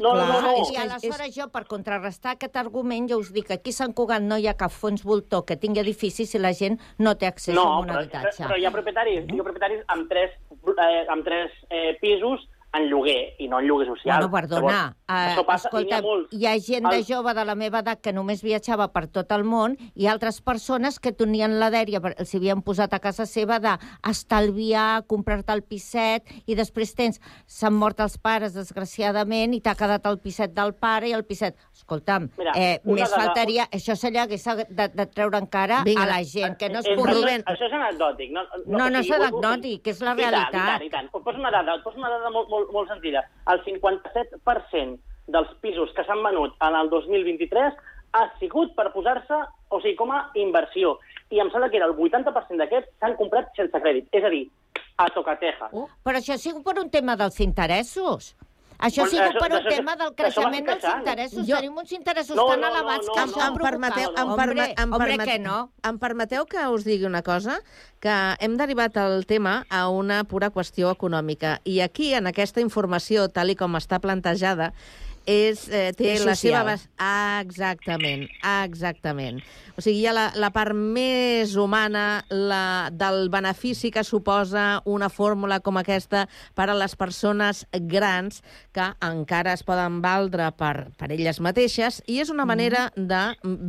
No, 0.00 0.14
no, 0.16 0.24
no, 0.26 0.40
no. 0.40 0.52
I 0.72 0.76
aleshores 0.80 1.34
jo, 1.36 1.46
per 1.52 1.64
contrarrestar 1.68 2.32
aquest 2.36 2.56
argument, 2.56 3.08
jo 3.10 3.18
us 3.20 3.30
dic 3.32 3.46
que 3.50 3.58
aquí 3.58 3.70
a 3.74 3.76
Sant 3.76 3.92
Cugat 3.94 4.22
no 4.24 4.38
hi 4.40 4.46
ha 4.48 4.54
cap 4.56 4.72
fons 4.72 5.02
voltor 5.04 5.44
que 5.44 5.56
tingui 5.60 5.82
edificis 5.82 6.32
i 6.34 6.40
la 6.40 6.52
gent 6.56 6.78
no 6.98 7.14
té 7.20 7.26
accés 7.28 7.52
a 7.54 7.58
No, 7.58 7.80
un 7.82 7.86
però, 7.90 7.98
habitatge. 8.00 8.46
però 8.46 8.56
hi 8.58 8.64
ha 8.64 8.70
propietaris, 8.72 9.26
hi 9.28 9.38
ha 9.40 9.44
propietaris 9.44 9.84
amb 9.88 10.08
tres, 10.08 10.30
eh, 10.86 11.04
amb 11.08 11.24
tres 11.24 11.50
eh, 11.68 11.98
pisos 12.00 12.48
en 12.72 12.84
lloguer 12.88 13.34
i 13.42 13.48
no 13.48 13.58
en 13.58 13.66
lloguer 13.66 13.86
social. 13.88 14.20
Bueno, 14.28 14.30
perdona, 14.30 14.72
Llavors, 14.72 14.96
uh, 15.08 15.12
això 15.34 15.44
passa, 15.46 15.68
escolta, 15.68 15.80
i 15.80 15.90
n'hi 15.90 15.96
ha 15.98 16.02
molts. 16.02 16.28
hi 16.32 16.46
ha 16.46 16.52
gent 16.60 16.86
de 16.88 16.96
El- 17.00 17.04
jove 17.04 17.34
de 17.34 17.44
la 17.44 17.54
meva 17.56 17.80
edat 17.80 18.00
que 18.00 18.12
només 18.12 18.42
viatjava 18.46 18.92
per 18.92 19.08
tot 19.08 19.32
el 19.32 19.42
món 19.44 19.76
i 19.96 20.06
altres 20.06 20.40
persones 20.40 21.00
que 21.00 21.10
tenien 21.12 21.58
la 21.58 21.70
dèria, 21.70 21.98
els 22.16 22.34
havien 22.34 22.62
posat 22.62 22.94
a 22.94 23.00
casa 23.00 23.26
seva 23.26 23.58
d'estalviar, 23.58 25.04
comprar-te 25.06 25.52
el 25.52 25.62
pisset 25.62 26.24
i 26.46 26.54
després 26.54 26.94
tens, 26.94 27.20
s'han 27.46 27.74
mort 27.74 27.98
els 28.00 28.16
pares, 28.18 28.54
desgraciadament, 28.54 29.54
i 29.54 29.60
t'ha 29.60 29.74
quedat 29.74 30.06
el 30.06 30.18
pisset 30.22 30.54
del 30.54 30.74
pare 30.74 31.08
i 31.10 31.12
el 31.16 31.24
pisset... 31.24 31.56
Escolta'm, 31.80 32.28
Mira, 32.38 32.52
eh, 32.54 32.80
més 32.84 33.08
dada- 33.10 33.22
faltaria... 33.24 33.64
Això 33.72 33.94
se 33.96 34.10
li 34.12 34.18
hagués 34.20 34.44
de, 34.68 34.88
de 34.94 35.06
treure 35.06 35.38
encara 35.40 35.82
Vinga. 35.86 36.02
a 36.04 36.06
la 36.06 36.18
gent, 36.24 36.56
que 36.60 36.68
no 36.68 36.80
es 36.80 36.86
És- 36.86 36.96
pugui... 36.98 37.24
això, 37.40 37.66
és 37.66 37.72
anecdòtic. 37.72 38.30
No, 38.34 38.42
No, 38.66 38.88
no 38.90 38.98
o 38.98 39.00
és 39.00 39.10
anecdòtic, 39.10 39.86
és 39.88 40.00
la 40.04 40.12
I 40.12 40.16
tant, 40.16 40.20
I 40.20 40.30
realitat. 40.30 40.66
tant, 40.70 40.84
i 40.84 40.90
tant. 40.90 41.06
Et 41.10 41.24
poso 41.24 41.38
una 41.38 41.50
dada, 41.50 41.74
et 41.78 41.82
poso 41.82 41.98
una 41.98 42.10
dada 42.12 42.30
molt, 42.30 42.48
molt, 42.50 42.59
molt 42.74 42.90
senzilla. 42.92 43.24
El 43.52 43.62
57% 43.64 44.98
dels 45.30 45.50
pisos 45.64 45.92
que 45.96 46.04
s'han 46.04 46.22
venut 46.26 46.54
en 46.66 46.76
el 46.76 46.90
2023 46.92 47.78
ha 48.18 48.24
sigut 48.40 48.74
per 48.74 48.90
posar-se, 48.94 49.38
o 49.70 49.80
sigui, 49.80 49.96
com 49.98 50.10
a 50.12 50.24
inversió. 50.42 50.96
I 51.30 51.40
em 51.42 51.50
sembla 51.52 51.70
que 51.70 51.78
era 51.78 51.86
el 51.86 51.94
80% 51.94 52.58
d'aquests 52.58 52.90
s'han 52.98 53.16
comprat 53.20 53.52
sense 53.58 53.82
crèdit. 53.84 54.08
És 54.16 54.26
a 54.26 54.32
dir, 54.32 54.44
a 54.98 55.08
tocateja. 55.14 55.70
Uh, 55.72 55.86
però 56.04 56.20
això 56.20 56.34
ha 56.34 56.42
sigut 56.42 56.66
per 56.66 56.78
un 56.82 56.90
tema 56.90 57.16
dels 57.20 57.38
interessos. 57.40 58.34
Això 58.80 59.02
ha 59.02 59.04
Bueno, 59.04 59.10
sigut 59.10 59.34
això- 59.34 59.40
per 59.40 59.50
un 59.52 59.58
d'això- 59.58 59.76
tema 59.76 59.96
del 59.96 60.14
creixement 60.14 60.66
dels 60.66 60.84
interessos. 60.84 61.46
Jo- 61.46 61.56
Tenim 61.56 61.76
uns 61.78 61.92
interessos 61.92 62.36
No, 62.36 62.46
tan 62.46 62.60
no, 62.60 62.68
no, 62.70 62.74
elevats 62.76 63.06
no, 63.06 63.12
que 63.12 63.20
no, 63.20 63.26
ens 63.26 63.36
no. 63.36 63.42
han 63.42 63.52
em 63.52 63.58
permeteu, 63.58 64.10
em, 64.16 64.36
permet, 64.36 64.78
em, 64.80 64.92
hombre, 64.92 65.08
permet, 65.08 65.28
que 65.28 65.38
no. 65.38 65.70
em 65.82 65.98
permeteu 65.98 66.46
que 66.46 66.66
us 66.68 66.84
digui 66.84 67.04
una 67.04 67.22
cosa? 67.22 67.60
Que 68.00 68.34
hem 68.40 68.56
derivat 68.56 68.96
el 68.96 69.26
tema 69.26 69.66
a 69.68 69.88
una 69.90 70.24
pura 70.24 70.50
qüestió 70.50 70.90
econòmica. 70.90 71.60
I 71.64 71.80
aquí, 71.80 72.14
en 72.14 72.26
aquesta 72.26 72.60
informació, 72.60 73.28
tal 73.28 73.50
i 73.50 73.56
com 73.56 73.74
està 73.76 74.00
plantejada, 74.00 74.72
és, 75.30 75.62
eh, 75.70 75.92
té 75.96 76.10
És 76.16 76.24
la 76.26 76.34
social. 76.34 76.66
seva... 76.74 76.92
Ah, 76.98 77.38
exactament, 77.44 78.26
exactament. 78.64 79.40
O 79.76 79.82
sigui, 79.84 80.00
hi 80.02 80.06
ha 80.10 80.14
la, 80.16 80.26
la 80.34 80.50
part 80.54 80.74
més 80.76 81.54
humana 81.60 82.24
la, 82.30 82.90
del 82.92 83.28
benefici 83.32 83.92
que 83.94 84.02
suposa 84.04 84.82
una 84.90 85.08
fórmula 85.08 85.60
com 85.64 85.78
aquesta 85.80 86.26
per 86.58 86.68
a 86.70 86.76
les 86.76 86.96
persones 86.98 87.64
grans 87.72 88.42
que 88.76 88.90
encara 89.06 89.54
es 89.56 89.62
poden 89.66 90.00
valdre 90.04 90.50
per, 90.58 90.90
per 90.98 91.10
elles 91.14 91.40
mateixes 91.40 92.02
i 92.10 92.20
és 92.24 92.30
una 92.34 92.44
manera 92.48 92.88
de 92.96 93.22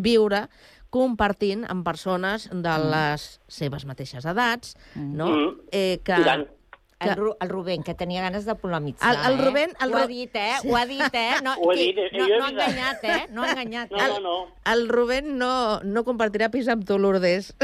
viure 0.03 0.47
compartint 0.91 1.63
amb 1.71 1.85
persones 1.87 2.49
de 2.51 2.73
les 2.91 3.27
seves 3.47 3.85
mateixes 3.87 4.25
edats, 4.27 4.73
no? 4.95 5.29
Mm. 5.31 5.53
Eh, 5.71 5.99
que, 6.03 6.17
I 6.19 6.25
tant. 6.27 6.43
que- 6.49 6.57
El, 7.01 7.15
Ru 7.15 7.35
el 7.39 7.49
Rubén, 7.49 7.83
que 7.83 7.93
tenia 7.95 8.21
ganes 8.21 8.45
de 8.45 8.53
polemitzar, 8.55 9.15
El- 9.15 9.33
el 9.33 9.39
eh? 9.39 9.43
Rubén- 9.49 9.73
el 9.81 9.93
Ho 9.93 9.97
ha 9.97 10.03
Ru- 10.03 10.07
dit, 10.07 10.35
eh? 10.35 10.53
Sí. 10.61 10.69
Ho 10.69 10.77
ha 10.77 10.85
dit, 10.85 11.13
eh? 11.13 11.31
No, 11.43 11.55
Ho 11.55 11.71
he 11.73 11.75
dit, 11.75 11.97
eh, 11.97 12.09
no, 12.13 12.27
no 12.27 12.45
ha 12.45 12.49
enganyat, 12.49 13.03
eh? 13.03 13.27
No 13.31 13.43
ha 13.43 13.49
enganyat. 13.51 13.91
No, 13.91 14.07
no, 14.07 14.19
no. 14.19 14.47
El 14.71 14.87
Rubén 14.89 15.37
no, 15.37 15.81
no 15.81 16.03
compartirà 16.05 16.49
pis 16.51 16.67
amb 16.69 16.85
tu, 16.85 16.99
Lourdes. 16.99 17.55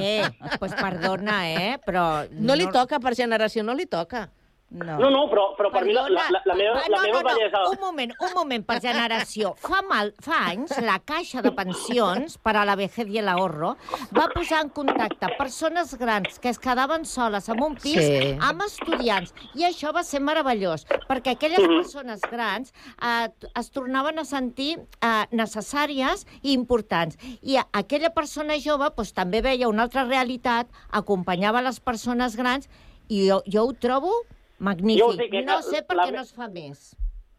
Eh, 0.00 0.24
pues 0.58 0.72
perdona, 0.74 1.50
eh? 1.52 1.78
Però... 1.84 2.26
No 2.30 2.54
li 2.56 2.66
toca 2.72 2.98
per 3.00 3.14
generació, 3.14 3.62
no 3.62 3.74
li 3.74 3.86
toca. 3.86 4.30
No. 4.70 4.98
No, 5.00 5.08
no, 5.08 5.20
però, 5.30 5.54
però 5.56 5.70
per 5.72 5.80
mi 5.86 5.94
la, 5.96 6.02
la, 6.12 6.26
la, 6.44 6.54
meva, 6.54 6.74
Ah, 6.76 6.88
la 6.92 6.96
no, 6.98 7.02
meva 7.06 7.22
no, 7.22 7.28
bellesa... 7.30 7.60
no, 7.62 7.70
un 7.72 7.78
moment, 7.80 8.10
un 8.20 8.34
moment, 8.36 8.64
per 8.68 8.76
generació. 8.84 9.54
Fa, 9.56 9.78
mal, 9.88 10.10
fa 10.20 10.42
anys, 10.50 10.74
la 10.84 10.98
Caixa 11.08 11.40
de 11.40 11.52
Pensions 11.56 12.36
per 12.44 12.52
a 12.60 12.66
la 12.68 12.74
vejez 12.76 13.08
i 13.08 13.22
l'ahorro 13.24 13.70
va 14.12 14.26
posar 14.34 14.60
en 14.66 14.68
contacte 14.76 15.30
persones 15.38 15.94
grans 15.96 16.36
que 16.38 16.52
es 16.52 16.60
quedaven 16.60 17.06
soles 17.08 17.48
en 17.48 17.62
un 17.64 17.78
pis 17.80 17.96
Sí. 17.96 18.36
amb 18.44 18.60
estudiants. 18.66 19.32
I 19.56 19.64
això 19.70 19.94
va 19.96 20.04
ser 20.04 20.20
meravellós, 20.20 20.84
perquè 21.08 21.32
aquelles 21.38 21.64
Mhm. 21.64 21.80
persones 21.80 22.20
grans 22.30 22.74
eh, 23.00 23.28
es 23.56 23.70
tornaven 23.70 24.18
a 24.18 24.26
sentir 24.26 24.76
eh, 25.00 25.24
necessàries 25.32 26.26
i 26.42 26.52
importants. 26.52 27.16
I 27.40 27.56
aquella 27.72 28.10
persona 28.10 28.60
jove 28.60 28.92
doncs, 28.94 29.14
també 29.14 29.40
veia 29.40 29.66
una 29.68 29.84
altra 29.88 30.04
realitat, 30.04 30.68
acompanyava 30.90 31.62
les 31.62 31.80
persones 31.80 32.36
grans 32.36 32.68
i 33.08 33.28
jo, 33.30 33.42
jo 33.46 33.64
ho 33.64 33.72
trobo 33.72 34.12
magnífic. 34.58 35.02
Jo 35.02 35.08
us 35.12 35.18
dic 35.20 35.30
que 35.32 35.44
no 35.46 35.60
sé 35.62 35.82
per 35.86 35.96
la 35.96 36.06
què 36.08 36.14
no 36.16 36.22
es 36.24 36.34
fa 36.34 36.48
més. 36.52 36.92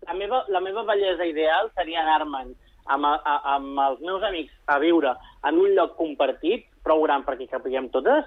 La 0.07 0.15
meva, 0.15 0.43
la 0.47 0.61
meva 0.63 0.83
bellesa 0.87 1.25
ideal 1.27 1.71
seria 1.75 2.01
anar-me'n 2.05 2.53
amb, 2.89 3.05
a, 3.05 3.13
a, 3.23 3.37
amb 3.55 3.79
els 3.85 3.99
meus 4.01 4.23
amics 4.23 4.53
a 4.67 4.79
viure 4.81 5.13
en 5.45 5.59
un 5.59 5.75
lloc 5.77 5.95
compartit, 5.99 6.65
prou 6.83 7.03
gran 7.03 7.25
perquè 7.27 7.49
capiguem 7.51 7.89
totes, 7.93 8.25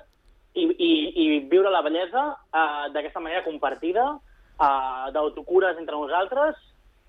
i, 0.55 0.67
i, 0.69 0.91
i 1.17 1.25
viure 1.49 1.71
la 1.73 1.81
bellesa 1.83 2.27
uh, 2.37 2.85
d'aquesta 2.93 3.23
manera 3.25 3.45
compartida, 3.47 4.05
uh, 4.61 5.07
d'autocures 5.15 5.79
entre 5.81 5.97
nosaltres 5.97 6.59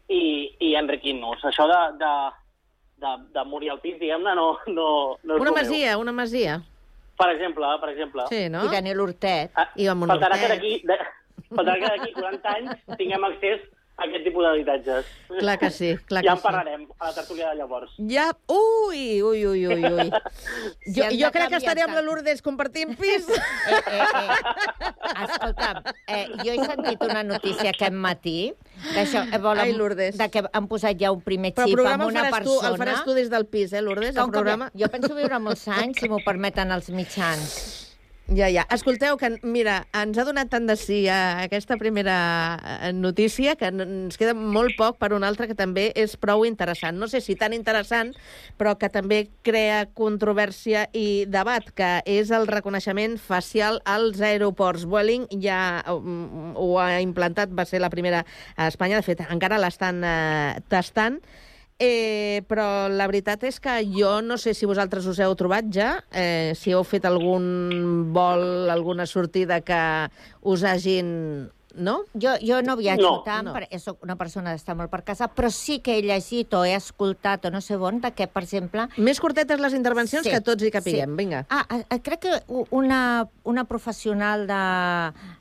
i, 0.07 0.53
i 0.63 0.73
enriquint-nos. 0.79 1.43
Això 1.51 1.67
de, 1.67 1.81
de, 1.99 2.13
de, 3.03 3.15
de 3.35 3.43
morir 3.51 3.73
al 3.73 3.81
pis, 3.83 3.99
diguem-ne, 3.99 4.35
no, 4.39 4.53
no, 4.71 4.87
no 5.23 5.35
és 5.35 5.41
Una 5.41 5.51
el 5.51 5.57
meu. 5.57 5.59
masia, 5.59 5.97
una 5.99 6.15
masia. 6.15 6.61
Per 7.19 7.27
exemple, 7.35 7.67
per 7.83 7.91
exemple. 7.91 8.23
Sí, 8.31 8.47
no? 8.49 8.63
I 8.65 8.71
Daniel 8.73 9.03
Hortet. 9.03 9.51
Ah, 9.59 9.67
I 9.77 9.91
amb 9.91 10.07
un 10.07 10.09
Faltarà 10.15 10.39
que 10.39 10.49
d'aquí 10.49 10.79
de, 10.87 10.97
faltarà 11.55 11.79
que 11.79 11.93
d'aquí 11.93 12.13
40 12.19 12.57
anys 12.57 12.99
tinguem 12.99 13.29
accés 13.31 13.63
a 13.93 14.07
aquest 14.07 14.23
tipus 14.25 14.41
d'habitatges. 14.41 15.09
Clar 15.37 15.53
que 15.61 15.69
sí, 15.69 15.91
clar 16.09 16.23
ja 16.25 16.31
que 16.31 16.33
en 16.33 16.39
sí. 16.39 16.43
parlarem 16.47 16.85
a 16.97 17.09
la 17.11 17.13
tertúlia 17.13 17.49
de 17.51 17.59
llavors. 17.59 17.91
Ja... 18.09 18.31
Ui, 18.49 19.21
ui, 19.21 19.45
ui, 19.45 19.67
ui, 19.67 19.83
ui. 19.85 20.07
Si 20.83 20.95
jo, 20.97 21.05
jo 21.13 21.29
crec 21.35 21.51
que 21.53 21.59
estaré 21.61 21.83
amb 21.85 21.93
la. 21.93 22.01
Lourdes 22.01 22.41
compartint 22.41 22.95
pis. 22.99 23.29
Eh, 23.29 23.77
eh, 23.77 24.01
eh. 24.01 24.89
Escolta'm, 25.27 25.83
eh, 26.07 26.25
jo 26.41 26.55
he 26.55 26.65
sentit 26.65 27.05
una 27.05 27.21
notícia 27.23 27.69
aquest 27.69 27.93
matí 27.93 28.53
que 28.95 29.05
això, 29.05 29.23
eh, 29.29 29.37
volen, 29.37 29.69
Ai, 29.69 29.77
Lourdes. 29.77 30.17
de 30.17 30.29
que 30.33 30.43
han 30.51 30.67
posat 30.67 30.97
ja 30.99 31.13
un 31.13 31.21
primer 31.21 31.53
Però 31.53 31.67
el 31.67 31.71
xip 31.71 31.77
programa 31.77 32.09
amb 32.09 32.09
el 32.09 32.17
una 32.17 32.25
faràs, 32.31 32.49
tu, 32.49 32.57
persona. 32.57 32.73
el 32.73 32.81
faràs 32.81 33.05
tu 33.05 33.13
des 33.21 33.29
del 33.29 33.45
pis, 33.45 33.77
eh, 33.77 33.85
Lourdes? 33.85 34.15
El 34.15 34.21
Com 34.23 34.33
que 34.33 34.39
programa... 34.41 34.71
Jo 34.73 34.89
penso 34.89 35.13
viure 35.13 35.39
molts 35.39 35.67
anys, 35.69 36.01
si 36.01 36.09
m'ho 36.09 36.19
permeten 36.25 36.73
els 36.73 36.89
mitjans. 36.89 37.82
Ja, 38.27 38.47
ja. 38.47 38.63
Escolteu, 38.71 39.17
que, 39.19 39.27
mira, 39.43 39.81
ens 39.99 40.15
ha 40.15 40.23
donat 40.23 40.47
tant 40.47 40.63
de 40.63 40.77
sí 40.79 41.01
a 41.11 41.43
aquesta 41.43 41.75
primera 41.75 42.15
eh, 42.55 42.93
notícia 42.95 43.57
que 43.59 43.67
ens 43.67 44.15
queda 44.17 44.31
molt 44.31 44.77
poc 44.79 44.95
per 45.01 45.11
una 45.11 45.27
altra 45.27 45.49
que 45.49 45.57
també 45.59 45.89
és 45.99 46.15
prou 46.15 46.45
interessant. 46.47 46.95
No 46.95 47.09
sé 47.11 47.19
si 47.19 47.35
tan 47.35 47.51
interessant, 47.51 48.13
però 48.55 48.77
que 48.79 48.87
també 48.87 49.25
crea 49.43 49.83
controvèrsia 49.91 50.87
i 50.95 51.25
debat, 51.27 51.67
que 51.75 51.91
és 52.07 52.31
el 52.31 52.47
reconeixement 52.47 53.19
facial 53.19 53.81
als 53.83 54.23
aeroports. 54.23 54.87
Vueling 54.87 55.27
ja 55.43 55.83
mm, 55.83 56.55
ho 56.55 56.77
ha 56.79 57.01
implantat, 57.03 57.51
va 57.51 57.67
ser 57.67 57.83
la 57.83 57.91
primera 57.91 58.23
a 58.55 58.71
Espanya, 58.71 59.03
de 59.03 59.09
fet, 59.11 59.27
encara 59.27 59.59
l'estan 59.59 59.99
eh, 59.99 60.61
tastant, 60.71 61.19
Eh, 61.79 62.43
però 62.47 62.87
la 62.87 63.07
veritat 63.09 63.43
és 63.49 63.57
que 63.59 63.79
jo 63.89 64.19
no 64.21 64.37
sé 64.37 64.53
si 64.53 64.67
vosaltres 64.69 65.07
us 65.09 65.19
heu 65.23 65.33
trobat 65.35 65.71
ja, 65.73 65.95
eh, 66.13 66.53
si 66.55 66.71
heu 66.71 66.83
fet 66.85 67.05
algun 67.09 68.11
vol, 68.13 68.69
alguna 68.69 69.07
sortida 69.09 69.61
que 69.61 69.81
us 70.41 70.63
hagin... 70.63 71.49
No? 71.73 72.03
Jo, 72.13 72.35
jo 72.41 72.61
no 72.61 72.75
viatjo 72.77 73.01
No, 73.01 73.13
tant, 73.25 73.47
no. 73.47 73.53
perquè 73.55 73.79
soc 73.81 74.03
una 74.05 74.15
persona 74.19 74.53
d'estar 74.53 74.75
molt 74.77 74.91
per 74.91 75.01
casa, 75.07 75.27
però 75.33 75.49
sí 75.49 75.79
que 75.81 75.97
he 75.97 76.03
llegit 76.05 76.53
o 76.53 76.63
he 76.65 76.75
escoltat 76.77 77.47
o 77.49 77.51
no 77.53 77.61
sé 77.65 77.77
on, 77.77 77.99
de 78.03 78.11
que, 78.13 78.27
per 78.29 78.43
exemple... 78.45 78.85
Més 78.97 79.21
curtetes 79.23 79.61
les 79.61 79.73
intervencions 79.73 80.27
que 80.27 80.41
tots 80.45 80.63
hi 80.63 80.69
capiguem, 80.73 81.15
vinga. 81.17 81.43
Ah, 81.49 81.65
ah, 81.69 81.97
crec 82.03 82.27
que 82.27 82.35
una, 82.69 83.01
una 83.49 83.65
professional 83.65 84.45
de 84.49 84.61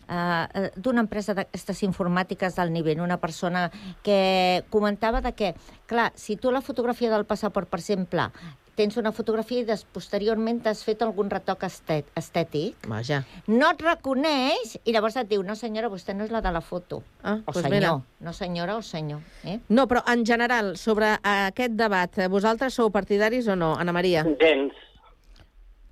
eh, 0.09 0.71
d'una 0.77 1.05
empresa 1.05 1.37
d'aquestes 1.37 1.85
informàtiques 1.85 2.57
del 2.57 2.73
nivell, 2.73 3.05
una 3.05 3.21
persona 3.21 3.69
que 4.03 4.65
comentava 4.71 5.21
de 5.21 5.35
que, 5.37 5.55
clar, 5.87 6.13
si 6.17 6.37
tu 6.37 6.51
la 6.51 6.65
fotografia 6.65 7.13
del 7.13 7.29
passaport, 7.29 7.69
per 7.69 7.81
exemple, 7.81 8.31
tens 8.77 8.97
una 8.97 9.13
fotografia 9.13 9.63
i 9.63 9.67
des, 9.69 9.83
posteriorment 9.95 10.63
t'has 10.65 10.83
fet 10.87 11.03
algun 11.05 11.31
retoc 11.31 11.65
estet, 11.67 12.09
estètic, 12.19 12.87
Vaja. 12.89 13.23
no 13.49 13.73
et 13.75 13.83
reconeix 13.85 14.77
i 14.85 14.95
llavors 14.95 15.19
et 15.21 15.29
diu, 15.29 15.43
no 15.45 15.57
senyora, 15.59 15.91
vostè 15.93 16.17
no 16.17 16.25
és 16.25 16.33
la 16.33 16.41
de 16.45 16.53
la 16.55 16.63
foto. 16.65 17.03
Ah, 17.23 17.37
o 17.45 17.53
doncs 17.53 17.67
senyor, 17.67 17.75
mira. 17.77 17.93
no 18.21 18.33
senyora 18.33 18.77
o 18.77 18.83
senyor. 18.83 19.21
Eh? 19.45 19.59
No, 19.69 19.87
però 19.91 20.05
en 20.13 20.25
general, 20.27 20.77
sobre 20.77 21.13
aquest 21.23 21.77
debat, 21.77 22.19
eh, 22.19 22.29
vosaltres 22.33 22.75
sou 22.75 22.91
partidaris 22.91 23.49
o 23.49 23.57
no, 23.57 23.75
Ana 23.79 23.93
Maria? 23.93 24.25
Gens. 24.41 24.73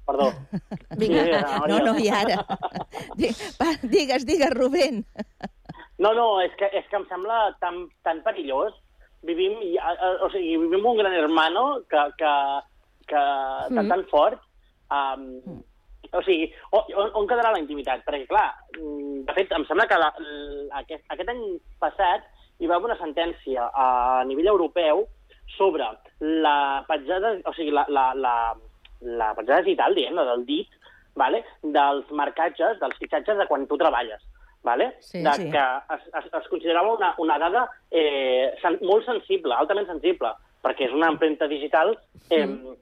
Perdó. 0.06 0.32
Vinga. 0.98 1.24
Sí, 1.24 1.30
Maria. 1.30 1.60
No, 1.68 1.78
no, 1.84 1.98
i 1.98 2.08
ara. 2.08 2.40
Digues, 3.82 4.24
digues, 4.26 4.50
Rubén. 4.56 5.04
No, 6.00 6.14
no, 6.16 6.40
és 6.40 6.52
que, 6.56 6.70
és 6.72 6.86
que 6.88 6.96
em 6.96 7.04
sembla 7.10 7.50
tan, 7.60 7.84
tan 8.06 8.22
perillós. 8.24 8.72
Vivim, 9.28 9.58
o 10.24 10.30
sigui, 10.32 10.56
vivim 10.62 10.86
un 10.88 10.96
gran 10.96 11.12
hermano 11.12 11.82
que, 11.90 12.04
que, 12.16 12.30
que 13.10 13.24
tan, 13.74 13.84
Mm. 13.84 13.90
tan 13.92 14.04
fort. 14.12 14.40
Um, 14.90 15.60
o 16.10 16.22
sigui, 16.26 16.48
on, 16.74 17.10
on, 17.14 17.26
quedarà 17.30 17.52
la 17.54 17.60
intimitat? 17.62 18.02
Perquè, 18.06 18.26
clar, 18.30 18.48
mm, 18.78 19.20
de 19.28 19.36
fet, 19.36 19.52
em 19.54 19.66
sembla 19.68 19.86
que 19.90 19.98
la, 20.00 20.08
aquest, 20.80 21.04
aquest 21.14 21.28
any 21.30 21.44
passat 21.82 22.24
hi 22.58 22.66
va 22.70 22.76
haver 22.78 22.90
una 22.90 22.98
sentència 22.98 23.68
a 23.74 24.24
nivell 24.26 24.50
europeu 24.54 25.04
sobre 25.56 25.86
la 26.20 26.84
petjada, 26.88 27.36
o 27.46 27.54
sigui, 27.54 27.70
la, 27.74 27.84
la, 27.88 28.10
la, 28.14 28.34
la 29.22 29.30
petjada 29.38 29.62
digital, 29.62 29.94
diguem 29.94 30.18
del 30.18 30.44
dit, 30.48 30.68
vale? 31.18 31.44
dels 31.62 32.10
marcatges, 32.10 32.78
dels 32.82 32.98
fitxatges 32.98 33.38
de 33.38 33.46
quan 33.46 33.66
tu 33.70 33.78
treballes. 33.78 34.22
vale? 34.62 34.90
Sí, 35.00 35.22
de 35.22 35.32
sí. 35.32 35.50
que 35.50 35.62
es, 35.94 36.02
es, 36.18 36.26
es 36.36 36.48
considerava 36.48 36.92
una, 36.92 37.14
una 37.18 37.38
dada 37.38 37.62
eh, 37.90 38.52
sen, 38.60 38.76
molt 38.84 39.06
sensible, 39.06 39.54
altament 39.56 39.86
sensible, 39.88 40.34
perquè 40.60 40.84
és 40.84 40.92
una 40.92 41.08
empremta 41.08 41.48
digital 41.48 41.94
eh, 42.28 42.42
eh, 42.42 42.74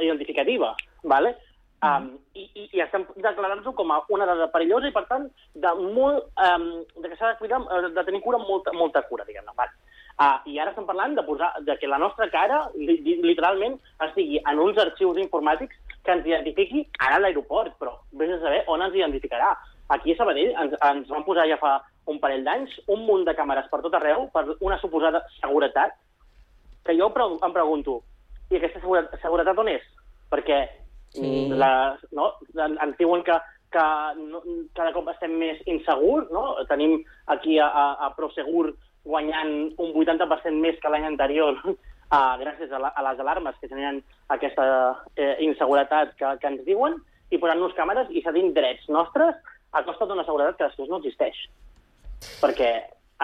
identificativa, 0.00 0.74
vale? 1.02 1.36
Um, 1.84 2.06
i, 2.32 2.46
i, 2.56 2.62
i 2.72 2.80
estem 2.80 3.04
declarant-ho 3.20 3.72
com 3.76 3.90
a 3.92 3.98
una 4.08 4.24
dada 4.26 4.46
perillosa 4.50 4.88
i, 4.88 4.94
per 4.94 5.04
tant, 5.10 5.26
de, 5.54 5.72
molt, 5.92 6.30
um, 6.40 6.64
de 7.02 7.10
que 7.10 7.18
s'ha 7.18 7.34
de, 7.34 7.38
cuidar, 7.38 7.60
eh, 7.68 7.90
de 7.92 8.04
tenir 8.08 8.22
cura, 8.24 8.38
molta, 8.40 8.72
molta 8.72 9.02
cura, 9.10 9.26
diguem-ne. 9.28 9.52
Vale. 9.58 9.74
Uh, 10.16 10.38
I 10.48 10.56
ara 10.58 10.72
estem 10.72 10.86
parlant 10.88 11.12
de, 11.14 11.22
posar, 11.26 11.50
de 11.66 11.76
que 11.76 11.86
la 11.86 11.98
nostra 12.00 12.30
cara, 12.32 12.62
li, 12.74 12.96
li- 13.04 13.18
literalment, 13.20 13.76
estigui 14.08 14.40
en 14.40 14.62
uns 14.64 14.80
arxius 14.80 15.20
informàtics 15.20 15.76
que 16.02 16.14
ens 16.16 16.24
identifiqui 16.26 16.86
ara 17.04 17.18
a 17.20 17.22
l'aeroport, 17.22 17.76
però 17.78 17.98
vés 18.16 18.32
a 18.32 18.40
saber 18.40 18.62
on 18.72 18.82
ens 18.82 18.96
identificarà. 18.96 19.52
Aquí 19.92 20.14
a 20.14 20.18
Sabadell 20.18 20.56
ens, 20.56 20.72
ens 20.80 21.12
van 21.12 21.28
posar 21.28 21.44
ja 21.46 21.60
fa 21.60 21.76
un 22.08 22.18
parell 22.22 22.42
d'anys 22.46 22.72
un 22.88 23.04
munt 23.04 23.28
de 23.28 23.36
càmeres 23.36 23.68
per 23.70 23.82
tot 23.84 23.94
arreu 23.94 24.30
per 24.32 24.46
una 24.64 24.80
suposada 24.80 25.20
seguretat 25.36 25.92
que 26.86 26.96
jo 26.96 27.12
em 27.12 27.52
pregunto, 27.52 28.00
i 28.50 28.56
aquesta 28.58 28.80
seguretat, 28.80 29.20
seguretat 29.22 29.58
on 29.58 29.68
és? 29.72 29.82
Perquè 30.32 30.60
Sí. 31.16 31.22
mm, 31.22 31.54
la, 31.56 31.96
no, 32.12 32.32
en- 32.60 32.76
ens 32.82 32.96
diuen 32.98 33.22
que, 33.24 33.32
que 33.72 33.84
no, 34.18 34.42
cada 34.74 34.92
cop 34.92 35.06
estem 35.08 35.32
més 35.38 35.60
insegurs, 35.66 36.28
no? 36.34 36.56
Tenim 36.68 36.98
aquí 37.32 37.58
a, 37.58 37.66
a, 37.68 37.84
a 38.06 38.10
Prosegur 38.16 38.74
guanyant 39.06 39.72
un 39.78 39.92
80% 39.94 40.60
més 40.60 40.76
que 40.82 40.90
l'any 40.90 41.06
anterior 41.06 41.56
uh, 41.64 42.34
gràcies 42.42 42.72
a, 42.72 42.78
la, 42.82 42.88
a 42.90 43.02
les 43.06 43.20
alarmes 43.22 43.54
que 43.60 43.68
generen 43.70 44.02
aquesta 44.34 44.66
eh, 45.16 45.36
inseguretat 45.46 46.16
que, 46.18 46.32
que 46.42 46.46
ens 46.50 46.64
diuen 46.66 46.98
i 47.30 47.38
posant-nos 47.38 47.74
càmeres 47.78 48.10
i 48.10 48.20
cedint 48.26 48.52
drets 48.54 48.88
nostres 48.88 49.34
a 49.72 49.82
costa 49.86 50.06
d'una 50.10 50.24
seguretat 50.26 50.58
que 50.58 50.68
després 50.68 50.90
no 50.90 50.98
existeix. 51.00 51.38
Perquè 52.42 52.70